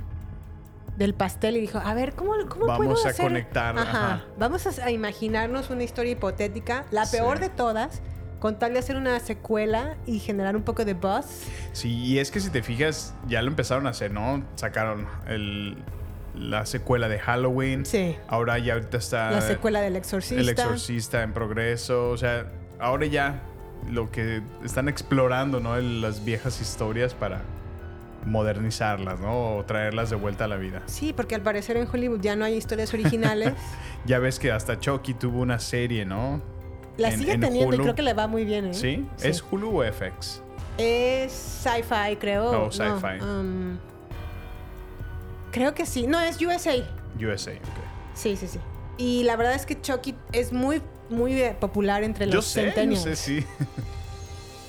del 0.97 1.15
pastel 1.15 1.57
y 1.57 1.61
dijo, 1.61 1.79
a 1.79 1.95
ver, 1.95 2.15
¿cómo, 2.15 2.33
cómo 2.49 2.67
Vamos 2.67 2.87
puedo 2.87 3.07
a 3.07 3.11
hacer? 3.11 3.25
conectar, 3.27 3.79
ajá. 3.79 4.25
Vamos 4.39 4.67
a, 4.67 4.85
a 4.85 4.91
imaginarnos 4.91 5.71
una 5.71 5.85
historia 5.85 6.13
hipotética, 6.13 6.85
la 6.91 7.07
Sí. 7.07 7.17
peor 7.17 7.39
de 7.39 7.49
todas, 7.49 8.03
con 8.45 8.59
tal 8.59 8.75
de 8.75 8.79
hacer 8.79 8.97
una 8.97 9.19
secuela 9.21 9.97
y 10.05 10.19
generar 10.19 10.55
un 10.55 10.65
poco 10.65 10.85
de 10.85 10.93
buzz. 10.93 11.47
Sí, 11.73 11.97
y 11.97 12.19
es 12.19 12.31
que 12.31 12.41
si 12.41 12.51
te 12.51 12.63
fijas, 12.63 13.15
ya 13.27 13.41
lo 13.41 13.49
empezaron 13.49 13.87
a 13.87 13.91
hacer, 13.91 14.11
¿no? 14.11 14.45
Sacaron 14.57 15.07
el, 15.27 15.79
la 16.35 16.67
secuela 16.67 17.09
de 17.09 17.19
Halloween. 17.19 17.87
Sí. 17.87 18.17
Ahora 18.29 18.59
ya 18.59 18.75
ahorita 18.75 18.99
está. 18.99 19.31
la 19.31 19.41
secuela 19.41 19.81
del 19.81 19.97
exorcista. 19.97 20.43
El 20.43 20.51
Exorcista 20.51 21.23
en 21.23 21.33
progreso. 21.33 22.11
O 22.11 22.19
sea, 22.19 22.53
ahora 22.79 23.07
ya 23.07 23.41
lo 23.91 24.11
que 24.11 24.43
están 24.63 24.91
explorando, 24.91 25.59
¿no? 25.61 25.81
Las 25.81 26.23
viejas 26.23 26.61
historias 26.61 27.15
para, 27.15 27.41
modernizarlas, 28.27 29.21
¿no? 29.21 29.57
O 29.57 29.65
traerlas 29.65 30.11
de 30.11 30.17
vuelta 30.17 30.45
a 30.45 30.49
la 30.49 30.57
vida. 30.57 30.83
Sí, 30.85 31.15
porque 31.15 31.35
al 31.35 31.41
parecer 31.41 31.79
en 31.79 31.89
Hollywood 31.91 32.21
ya 32.21 32.37
no 32.37 32.45
hay 32.45 32.57
historias 32.57 32.93
originales. 32.93 33.55
Ya 34.07 34.19
ves 34.19 34.39
que 34.39 34.53
hasta 34.53 34.79
Chucky 34.79 35.15
tuvo 35.15 35.41
una 35.41 35.59
serie, 35.59 36.05
¿no? 36.05 36.43
La 36.97 37.09
En- 37.11 37.19
sigue 37.19 37.33
en 37.33 37.41
teniendo 37.41 37.75
y 37.75 37.79
creo 37.79 37.95
que 37.95 38.03
le 38.03 38.15
va 38.15 38.27
muy 38.27 38.45
bien, 38.45 38.67
¿eh? 38.67 38.75
¿Sí? 38.75 39.07
¿Es 39.23 39.43
Hulu 39.43 39.81
o 39.81 39.85
FX? 39.85 40.43
Es 40.79 41.33
sci-fi, 41.33 42.17
creo. 42.17 42.53
No, 42.53 42.71
sci-fi. 42.71 43.21
um, 43.23 43.79
creo 45.51 45.75
que 45.75 45.87
sí. 45.87 46.07
No, 46.07 46.21
es 46.21 46.41
USA. 46.41 46.75
USA, 47.19 47.53
ok. 47.53 47.59
Sí, 48.15 48.37
sí, 48.37 48.47
sí. 48.49 48.59
Y 48.97 49.25
la 49.25 49.37
verdad 49.37 49.55
es 49.55 49.67
que 49.67 49.81
Chucky 49.81 50.15
es 50.33 50.53
muy, 50.53 50.81
muy 51.11 51.33
eh, 51.41 51.57
popular 51.59 52.05
entre 52.05 52.27
los 52.27 52.35
Yo 52.35 52.43
sé, 52.43 52.73
yo 52.89 52.97
sé, 52.97 53.17
sí. 53.17 53.45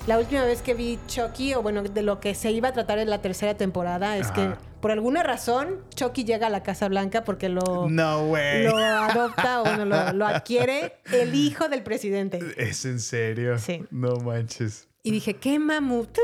La 0.08 0.20
última 0.20 0.46
vez 0.46 0.62
que 0.62 0.74
vi 0.76 1.00
Chucky, 1.08 1.54
o 1.56 1.62
bueno, 1.64 1.82
de 1.84 2.02
lo 2.04 2.20
que 2.20 2.36
se 2.36 2.52
iba 2.52 2.70
a 2.70 2.74
tratar 2.74 3.00
en 3.00 3.10
la 3.10 3.22
tercera 3.22 3.56
temporada, 3.56 4.18
es 4.18 4.28
Ajá. 4.28 4.34
que 4.34 4.56
por 4.86 4.92
alguna 4.92 5.24
razón 5.24 5.84
Chucky 5.96 6.26
llega 6.26 6.46
a 6.46 6.50
la 6.52 6.62
Casa 6.62 6.88
Blanca 6.88 7.24
porque 7.24 7.50
lo, 7.50 7.90
No 7.90 8.30
way. 8.30 8.66
lo 8.66 8.78
adopta 8.78 9.62
o 9.62 9.64
bueno, 9.64 9.84
lo, 9.84 10.14
lo 10.14 10.28
adquiere 10.28 10.98
el 11.12 11.34
hijo 11.34 11.70
del 11.70 11.82
presidente. 11.82 12.38
¿Es 12.56 12.86
en 12.86 13.00
serio? 13.00 13.58
Sí. 13.58 13.84
No 13.90 14.18
manches. 14.18 14.88
Y 15.02 15.10
dije, 15.10 15.38
qué 15.38 15.58
mamut. 15.58 16.16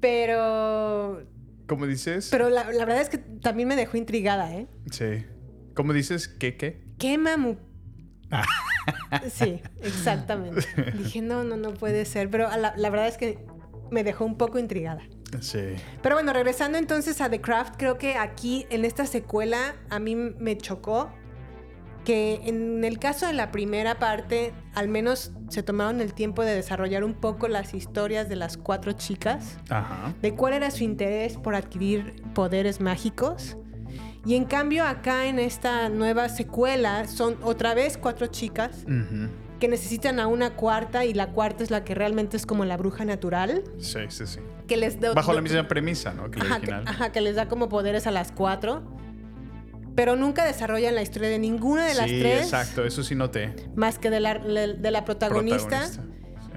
Pero, 0.00 1.22
¿Cómo 1.66 1.86
dices? 1.86 2.28
pero 2.30 2.48
la, 2.48 2.72
la 2.72 2.86
verdad 2.86 3.02
es 3.02 3.10
que 3.10 3.18
también 3.18 3.68
me 3.68 3.76
dejó 3.76 3.98
intrigada, 3.98 4.50
¿eh? 4.54 4.66
Sí. 4.90 5.26
¿Cómo 5.74 5.92
dices? 5.92 6.28
¿Qué, 6.28 6.56
qué? 6.56 6.82
Qué 6.98 7.18
mamut. 7.18 7.58
Ah. 8.30 8.46
Sí, 9.30 9.60
exactamente. 9.82 10.66
Dije, 10.96 11.20
no, 11.20 11.44
no, 11.44 11.58
no 11.58 11.74
puede 11.74 12.06
ser. 12.06 12.30
Pero 12.30 12.48
la, 12.56 12.72
la 12.74 12.88
verdad 12.88 13.08
es 13.08 13.18
que 13.18 13.38
me 13.90 14.02
dejó 14.02 14.24
un 14.24 14.38
poco 14.38 14.58
intrigada. 14.58 15.02
Sí. 15.40 15.76
Pero 16.02 16.16
bueno, 16.16 16.32
regresando 16.32 16.78
entonces 16.78 17.20
a 17.20 17.30
The 17.30 17.40
Craft, 17.40 17.74
creo 17.78 17.98
que 17.98 18.16
aquí 18.16 18.66
en 18.70 18.84
esta 18.84 19.06
secuela 19.06 19.76
a 19.88 19.98
mí 19.98 20.14
me 20.16 20.56
chocó 20.56 21.10
que 22.04 22.40
en 22.44 22.82
el 22.82 22.98
caso 22.98 23.26
de 23.26 23.34
la 23.34 23.50
primera 23.52 23.98
parte, 23.98 24.52
al 24.74 24.88
menos 24.88 25.32
se 25.50 25.62
tomaron 25.62 26.00
el 26.00 26.14
tiempo 26.14 26.42
de 26.42 26.54
desarrollar 26.54 27.04
un 27.04 27.14
poco 27.14 27.46
las 27.46 27.74
historias 27.74 28.28
de 28.28 28.36
las 28.36 28.56
cuatro 28.56 28.92
chicas, 28.92 29.58
Ajá. 29.68 30.14
de 30.22 30.34
cuál 30.34 30.54
era 30.54 30.70
su 30.70 30.82
interés 30.82 31.36
por 31.36 31.54
adquirir 31.54 32.22
poderes 32.34 32.80
mágicos. 32.80 33.56
Y 34.24 34.34
en 34.34 34.44
cambio 34.44 34.84
acá 34.84 35.26
en 35.26 35.38
esta 35.38 35.88
nueva 35.88 36.28
secuela 36.28 37.06
son 37.06 37.36
otra 37.42 37.74
vez 37.74 37.96
cuatro 37.98 38.26
chicas 38.28 38.84
que 39.58 39.68
necesitan 39.68 40.20
a 40.20 40.26
una 40.26 40.56
cuarta 40.56 41.04
y 41.04 41.12
la 41.12 41.28
cuarta 41.32 41.62
es 41.62 41.70
la 41.70 41.84
que 41.84 41.94
realmente 41.94 42.36
es 42.38 42.46
como 42.46 42.64
la 42.64 42.78
bruja 42.78 43.04
natural, 43.04 43.62
Sí, 43.78 43.98
sí, 44.08 44.26
sí. 44.26 44.40
Que 44.70 44.76
les 44.76 45.00
da- 45.00 45.12
Bajo 45.14 45.32
la 45.32 45.40
misma 45.42 45.66
premisa, 45.68 46.14
¿no? 46.14 46.30
Que 46.30 46.38
la 46.38 46.44
Ajá 46.44 46.54
que, 46.60 46.66
original. 46.68 46.84
ajá, 46.86 47.12
que 47.12 47.20
les 47.20 47.34
da 47.34 47.48
como 47.48 47.68
poderes 47.68 48.06
a 48.06 48.10
las 48.12 48.30
cuatro. 48.32 48.82
Pero 49.96 50.14
nunca 50.16 50.44
desarrollan 50.44 50.94
la 50.94 51.02
historia 51.02 51.28
de 51.28 51.38
ninguna 51.40 51.84
de 51.86 51.94
las 51.94 52.08
sí, 52.08 52.20
tres. 52.20 52.42
exacto. 52.44 52.84
Eso 52.84 53.02
sí 53.02 53.14
noté. 53.16 53.52
Más 53.74 53.98
que 53.98 54.08
de 54.10 54.20
la, 54.20 54.34
de 54.38 54.90
la 54.92 55.04
protagonista. 55.04 55.80
Protagonista. 55.88 56.04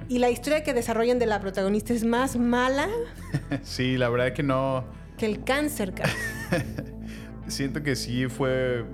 Y 0.08 0.18
la 0.20 0.30
historia 0.30 0.62
que 0.62 0.72
desarrollan 0.74 1.18
de 1.18 1.26
la 1.26 1.40
protagonista 1.40 1.92
es 1.92 2.04
más 2.04 2.36
mala 2.36 2.88
Sí, 3.62 3.96
la 3.96 4.08
verdad 4.10 4.32
que 4.32 4.42
no. 4.44 4.84
que 5.18 5.26
el 5.26 5.42
cáncer, 5.42 5.92
cara. 5.94 6.12
Siento 7.48 7.82
que 7.82 7.96
sí 7.96 8.28
fue. 8.28 8.84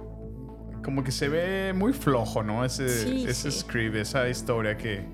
Como 0.83 1.05
que 1.05 1.13
se 1.13 1.29
ve 1.29 1.73
muy 1.75 1.93
flojo, 1.93 2.43
¿no? 2.43 2.65
Ese, 2.65 2.89
Sí, 2.89 3.27
ese 3.29 3.51
script, 3.51 3.97
esa 3.97 4.29
historia 4.29 4.77
que. 4.79 5.05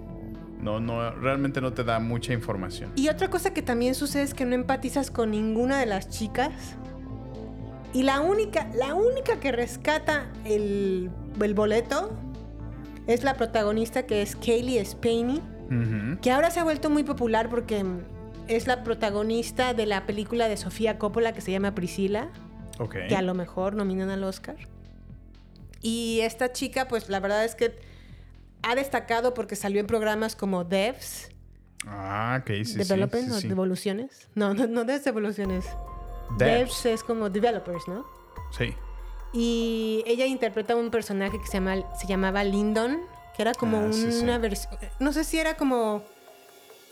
No, 0.66 0.80
no, 0.80 1.12
realmente 1.12 1.60
no 1.60 1.72
te 1.72 1.84
da 1.84 2.00
mucha 2.00 2.32
información. 2.32 2.90
Y 2.96 3.08
otra 3.08 3.30
cosa 3.30 3.54
que 3.54 3.62
también 3.62 3.94
sucede 3.94 4.24
es 4.24 4.34
que 4.34 4.44
no 4.44 4.56
empatizas 4.56 5.12
con 5.12 5.30
ninguna 5.30 5.78
de 5.78 5.86
las 5.86 6.10
chicas. 6.10 6.50
Y 7.92 8.02
la 8.02 8.20
única, 8.20 8.66
la 8.74 8.96
única 8.96 9.38
que 9.38 9.52
rescata 9.52 10.26
el, 10.44 11.08
el 11.40 11.54
boleto 11.54 12.18
es 13.06 13.22
la 13.22 13.34
protagonista 13.34 14.06
que 14.06 14.22
es 14.22 14.34
Kaylee 14.34 14.84
Spaney. 14.84 15.40
Que 16.20 16.32
ahora 16.32 16.50
se 16.50 16.58
ha 16.58 16.64
vuelto 16.64 16.90
muy 16.90 17.04
popular 17.04 17.48
porque 17.48 17.84
es 18.48 18.66
la 18.66 18.82
protagonista 18.82 19.72
de 19.72 19.86
la 19.86 20.04
película 20.04 20.48
de 20.48 20.56
Sofía 20.56 20.98
Coppola 20.98 21.32
que 21.32 21.42
se 21.42 21.52
llama 21.52 21.76
Priscila, 21.76 22.28
que 23.08 23.14
a 23.14 23.22
lo 23.22 23.34
mejor 23.34 23.76
nominan 23.76 24.10
al 24.10 24.24
Oscar. 24.24 24.56
Y 25.80 26.20
esta 26.22 26.50
chica, 26.50 26.88
pues 26.88 27.08
la 27.08 27.20
verdad 27.20 27.44
es 27.44 27.54
que 27.54 27.78
ha 28.62 28.74
destacado 28.74 29.34
porque 29.34 29.56
salió 29.56 29.80
en 29.80 29.86
programas 29.86 30.36
como 30.36 30.64
Devs, 30.64 31.30
Ah, 31.86 32.38
ok, 32.40 32.48
sí, 32.48 32.64
sí, 32.64 32.78
Development 32.78 33.30
sí, 33.32 33.46
o. 33.46 33.48
Devoluciones. 33.48 34.28
No, 34.34 34.54
no, 34.54 34.66
no 34.66 34.84
Devs, 34.84 35.04
Devoluciones. 35.04 35.66
Devs. 36.36 36.38
Devs 36.38 36.86
es 36.86 37.04
como 37.04 37.30
Developers, 37.30 37.86
¿no? 37.86 38.04
Sí. 38.50 38.74
Y 39.32 40.02
ella 40.06 40.26
interpreta 40.26 40.74
un 40.74 40.90
personaje 40.90 41.38
que 41.40 41.46
se, 41.46 41.54
llama, 41.54 41.76
se 41.96 42.06
llamaba 42.06 42.42
Lyndon, 42.42 43.00
que 43.36 43.42
era 43.42 43.52
como 43.54 43.78
Ah, 43.78 43.90
una 44.22 44.38
versión... 44.38 44.76
No 44.98 45.12
sé 45.12 45.24
si 45.24 45.38
era 45.38 45.54
como... 45.56 46.02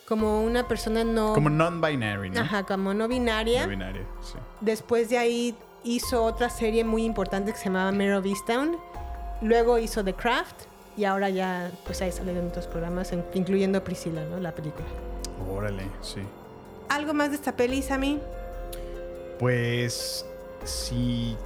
Como 0.07 0.43
una 0.43 0.69
persona 0.69 1.03
no... 1.03 1.33
Como 1.33 1.49
non-binary, 1.49 2.31
¿no? 2.31 2.41
Ajá, 2.41 2.65
como 2.65 2.93
no 2.93 3.09
binaria. 3.09 3.63
No 3.65 3.71
binaria, 3.71 4.07
sí. 4.21 4.39
Después 4.61 5.09
de 5.09 5.17
ahí 5.17 5.57
hizo 5.83 6.23
otra 6.23 6.51
serie 6.51 6.85
muy 6.85 7.05
importante 7.05 7.53
que 7.53 7.59
se 7.59 7.65
llamaba 7.65 7.91
Mare 7.91 8.15
of 8.17 8.27
Easttown. 8.27 8.77
Luego 9.41 9.79
hizo 9.79 10.05
The 10.05 10.13
Craft 10.13 10.67
y 10.97 11.05
ahora 11.05 11.29
ya 11.31 11.71
pues 11.85 12.01
ahí 12.03 12.13
sale 12.13 12.33
en 12.33 12.47
otros 12.49 12.67
programas, 12.67 13.13
en- 13.13 13.25
incluyendo 13.35 13.83
Priscila, 13.85 14.25
¿no? 14.25 14.39
La 14.41 14.53
película. 14.55 14.87
Órale, 15.51 15.85
sí. 16.03 16.21
¿Algo 16.89 17.15
más 17.15 17.31
de 17.31 17.37
esta 17.37 17.57
peli, 17.57 17.83
Sammy? 17.83 18.21
Pues 19.39 20.25
si 20.65 21.37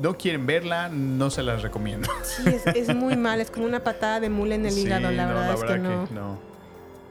no 0.00 0.16
quieren 0.18 0.46
verla, 0.46 0.88
no 0.88 1.30
se 1.30 1.42
las 1.42 1.62
recomiendo. 1.62 2.08
Sí, 2.24 2.42
es, 2.48 2.66
es 2.66 2.94
muy 2.94 3.16
mal, 3.16 3.40
es 3.40 3.50
como 3.50 3.66
una 3.66 3.84
patada 3.84 4.20
de 4.20 4.28
mula 4.30 4.54
en 4.56 4.66
el 4.66 4.72
Sí, 4.72 4.82
hígado, 4.82 5.10
la 5.10 5.26
no, 5.26 5.34
verdad 5.34 5.54
es 5.54 5.64
que 5.64 5.78
no. 5.78 6.08
no. 6.10 6.54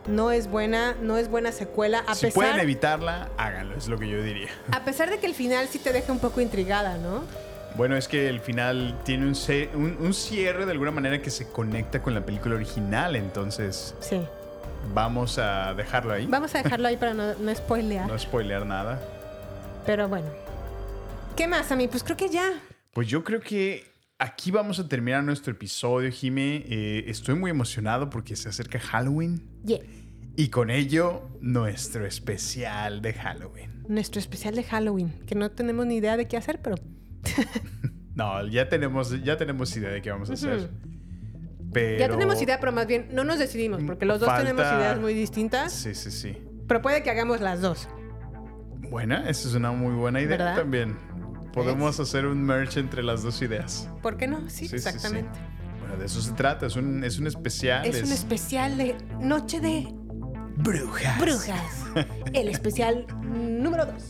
No 0.06 0.32
es 0.32 0.50
buena, 0.50 0.96
no 1.02 1.16
es 1.18 1.30
buena 1.30 1.54
secuela. 1.54 2.04
A 2.06 2.14
Si 2.16 2.28
pueden 2.32 2.52
pesar, 2.52 2.64
evitarla, 2.66 3.30
háganlo, 3.38 3.78
es 3.78 3.88
lo 3.88 3.98
que 3.98 4.10
yo 4.10 4.22
diría. 4.22 4.50
a 4.74 4.84
pesar 4.84 5.10
de 5.10 5.18
que 5.20 5.26
el 5.28 5.34
final 5.34 5.68
sí 5.70 5.80
te 5.80 5.94
deja 5.94 6.12
un 6.12 6.20
poco 6.20 6.42
intrigada, 6.42 6.98
¿no? 6.98 7.24
Bueno, 7.76 7.96
es 7.96 8.08
que 8.08 8.30
el 8.30 8.40
final 8.40 9.00
tiene 9.04 9.26
un, 9.26 9.36
un- 9.76 9.98
un 10.00 10.14
cierre 10.14 10.66
de 10.66 10.72
alguna 10.72 10.92
manera 10.92 11.22
que 11.22 11.32
se 11.32 11.48
conecta 11.50 12.02
con 12.04 12.14
la 12.14 12.24
película 12.26 12.56
original, 12.56 13.16
entonces 13.16 13.96
Sí. 14.00 14.22
vamos 14.94 15.40
a 15.40 15.74
dejarlo 15.74 16.14
ahí. 16.14 16.28
Vamos 16.28 16.54
a 16.54 16.62
dejarlo 16.62 16.88
ahí 16.88 16.98
para 16.98 17.14
no, 17.16 17.34
no 17.34 17.56
spoilear. 17.56 18.08
No 18.08 18.18
spoilear 18.20 18.66
nada. 18.66 19.02
Pero 19.86 20.08
bueno. 20.08 20.28
¿Qué 21.36 21.48
más, 21.48 21.66
Sammy? 21.68 21.88
Pues 21.88 22.04
creo 22.04 22.16
que 22.16 22.30
ya. 22.30 22.54
Pues 22.94 23.08
yo 23.08 23.24
creo 23.24 23.40
que 23.42 23.84
aquí 24.20 24.52
vamos 24.52 24.78
a 24.80 24.88
terminar 24.88 25.24
nuestro 25.24 25.52
episodio, 25.54 26.12
Jime. 26.12 26.64
Eh, 26.70 27.06
estoy 27.08 27.34
muy 27.36 27.50
emocionado 27.50 28.08
porque 28.10 28.36
se 28.36 28.50
acerca 28.50 28.80
Halloween 28.80 29.42
Yeah. 29.66 29.80
y 30.36 30.50
con 30.50 30.70
ello 30.70 31.28
nuestro 31.42 32.06
especial 32.06 33.02
de 33.02 33.14
Halloween. 33.14 33.84
Nuestro 33.88 34.20
especial 34.20 34.54
de 34.56 34.64
Halloween, 34.64 35.12
que 35.26 35.34
no 35.34 35.50
tenemos 35.50 35.88
ni 35.88 35.96
idea 35.96 36.18
de 36.18 36.28
qué 36.28 36.38
hacer, 36.38 36.62
pero 36.62 36.76
No, 38.16 38.46
ya 38.48 38.70
tenemos, 38.70 39.24
ya 39.24 39.38
tenemos 39.38 39.76
idea 39.76 39.90
de 39.90 40.02
qué 40.02 40.12
vamos 40.12 40.30
a 40.30 40.34
hacer. 40.34 40.70
Pero 41.74 41.98
ya 42.00 42.08
tenemos 42.10 42.40
idea, 42.40 42.60
pero 42.60 42.72
más 42.72 42.86
bien 42.86 43.08
no 43.12 43.24
nos 43.24 43.40
decidimos, 43.40 43.82
porque 43.84 44.06
los 44.06 44.20
dos 44.20 44.30
Falta- 44.30 44.44
tenemos 44.48 44.72
ideas 44.72 45.00
muy 45.00 45.16
distintas, 45.16 45.74
Sí, 45.74 45.96
sí, 45.96 46.12
sí. 46.12 46.38
pero 46.68 46.84
puede 46.84 47.02
que 47.02 47.10
hagamos 47.10 47.42
las 47.42 47.62
dos. 47.62 47.90
Buena, 48.92 49.28
esa 49.28 49.48
es 49.50 49.56
una 49.56 49.72
muy 49.72 49.96
buena 49.96 50.22
idea 50.22 50.38
¿Verdad? 50.38 50.56
también. 50.58 50.96
Podemos 51.54 52.00
hacer 52.00 52.28
un 52.28 52.44
merch 52.44 52.78
entre 52.78 53.02
las 53.02 53.24
dos 53.24 53.42
ideas. 53.42 53.90
¿Por 54.04 54.18
qué 54.18 54.28
no? 54.28 54.42
Sí, 54.50 54.68
Sí, 54.68 54.68
sí, 54.68 54.76
exactamente. 54.76 55.32
Bueno, 55.80 55.98
de 55.98 56.06
eso 56.06 56.22
se 56.22 56.34
trata, 56.34 56.68
es 56.68 56.76
un, 56.76 57.04
es 57.04 57.18
un 57.18 57.26
especial. 57.26 57.84
Es 57.86 58.04
un 58.04 58.12
especial 58.12 58.78
de 58.78 58.96
Noche 59.20 59.60
de 59.60 59.88
Brujas. 60.58 61.20
Brujas. 61.20 61.86
El 62.34 62.48
especial 62.50 63.08
número 63.24 63.88
dos. 63.88 64.04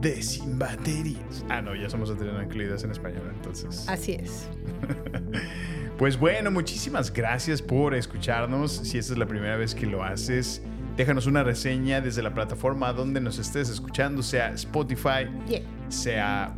De 0.00 0.22
sin 0.22 0.58
baterías. 0.58 1.44
Ah, 1.48 1.60
no, 1.60 1.74
ya 1.74 1.90
somos 1.90 2.10
incluidas 2.10 2.84
en 2.84 2.90
español, 2.92 3.22
entonces. 3.34 3.88
Así 3.88 4.12
es. 4.12 4.48
Pues 5.98 6.16
bueno, 6.16 6.52
muchísimas 6.52 7.12
gracias 7.12 7.60
por 7.60 7.92
escucharnos. 7.92 8.70
Si 8.70 8.98
esta 8.98 9.14
es 9.14 9.18
la 9.18 9.26
primera 9.26 9.56
vez 9.56 9.74
que 9.74 9.84
lo 9.84 10.04
haces, 10.04 10.62
déjanos 10.96 11.26
una 11.26 11.42
reseña 11.42 12.00
desde 12.00 12.22
la 12.22 12.32
plataforma 12.32 12.92
donde 12.92 13.20
nos 13.20 13.40
estés 13.40 13.68
escuchando, 13.68 14.22
sea 14.22 14.50
Spotify, 14.50 15.26
Yeah. 15.48 15.62
sea 15.88 16.54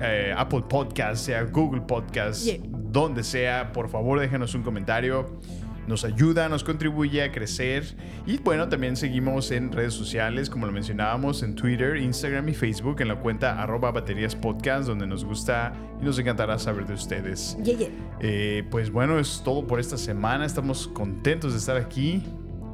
eh, 0.00 0.34
Apple 0.36 0.64
Podcast, 0.68 1.24
sea 1.26 1.44
Google 1.44 1.82
Podcast, 1.82 2.44
Yeah. 2.44 2.58
donde 2.90 3.22
sea. 3.22 3.70
Por 3.72 3.88
favor, 3.88 4.18
déjanos 4.18 4.52
un 4.56 4.64
comentario. 4.64 5.38
Nos 5.86 6.04
ayuda, 6.04 6.48
nos 6.48 6.64
contribuye 6.64 7.22
a 7.22 7.32
crecer. 7.32 7.84
Y 8.26 8.38
bueno, 8.38 8.68
también 8.68 8.96
seguimos 8.96 9.50
en 9.50 9.72
redes 9.72 9.94
sociales, 9.94 10.48
como 10.48 10.66
lo 10.66 10.72
mencionábamos, 10.72 11.42
en 11.42 11.54
Twitter, 11.54 11.96
Instagram 11.96 12.48
y 12.48 12.54
Facebook, 12.54 13.00
en 13.00 13.08
la 13.08 13.16
cuenta 13.16 13.60
arroba 13.62 13.90
baterías 13.90 14.36
podcast, 14.36 14.86
donde 14.86 15.06
nos 15.06 15.24
gusta 15.24 15.72
y 16.00 16.04
nos 16.04 16.18
encantará 16.18 16.58
saber 16.58 16.86
de 16.86 16.94
ustedes. 16.94 17.56
Yeah, 17.62 17.76
yeah. 17.76 17.88
Eh, 18.20 18.64
pues 18.70 18.90
bueno, 18.90 19.18
es 19.18 19.42
todo 19.44 19.66
por 19.66 19.80
esta 19.80 19.96
semana. 19.96 20.46
Estamos 20.46 20.88
contentos 20.88 21.52
de 21.52 21.58
estar 21.58 21.76
aquí. 21.76 22.22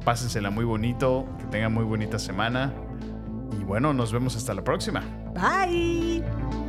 Pásensela 0.05 0.49
muy 0.49 0.65
bonito, 0.65 1.27
que 1.39 1.45
tengan 1.45 1.73
muy 1.73 1.83
bonita 1.83 2.19
semana. 2.19 2.73
Y 3.59 3.63
bueno, 3.63 3.93
nos 3.93 4.13
vemos 4.13 4.35
hasta 4.35 4.53
la 4.53 4.63
próxima. 4.63 5.01
Bye. 5.33 6.68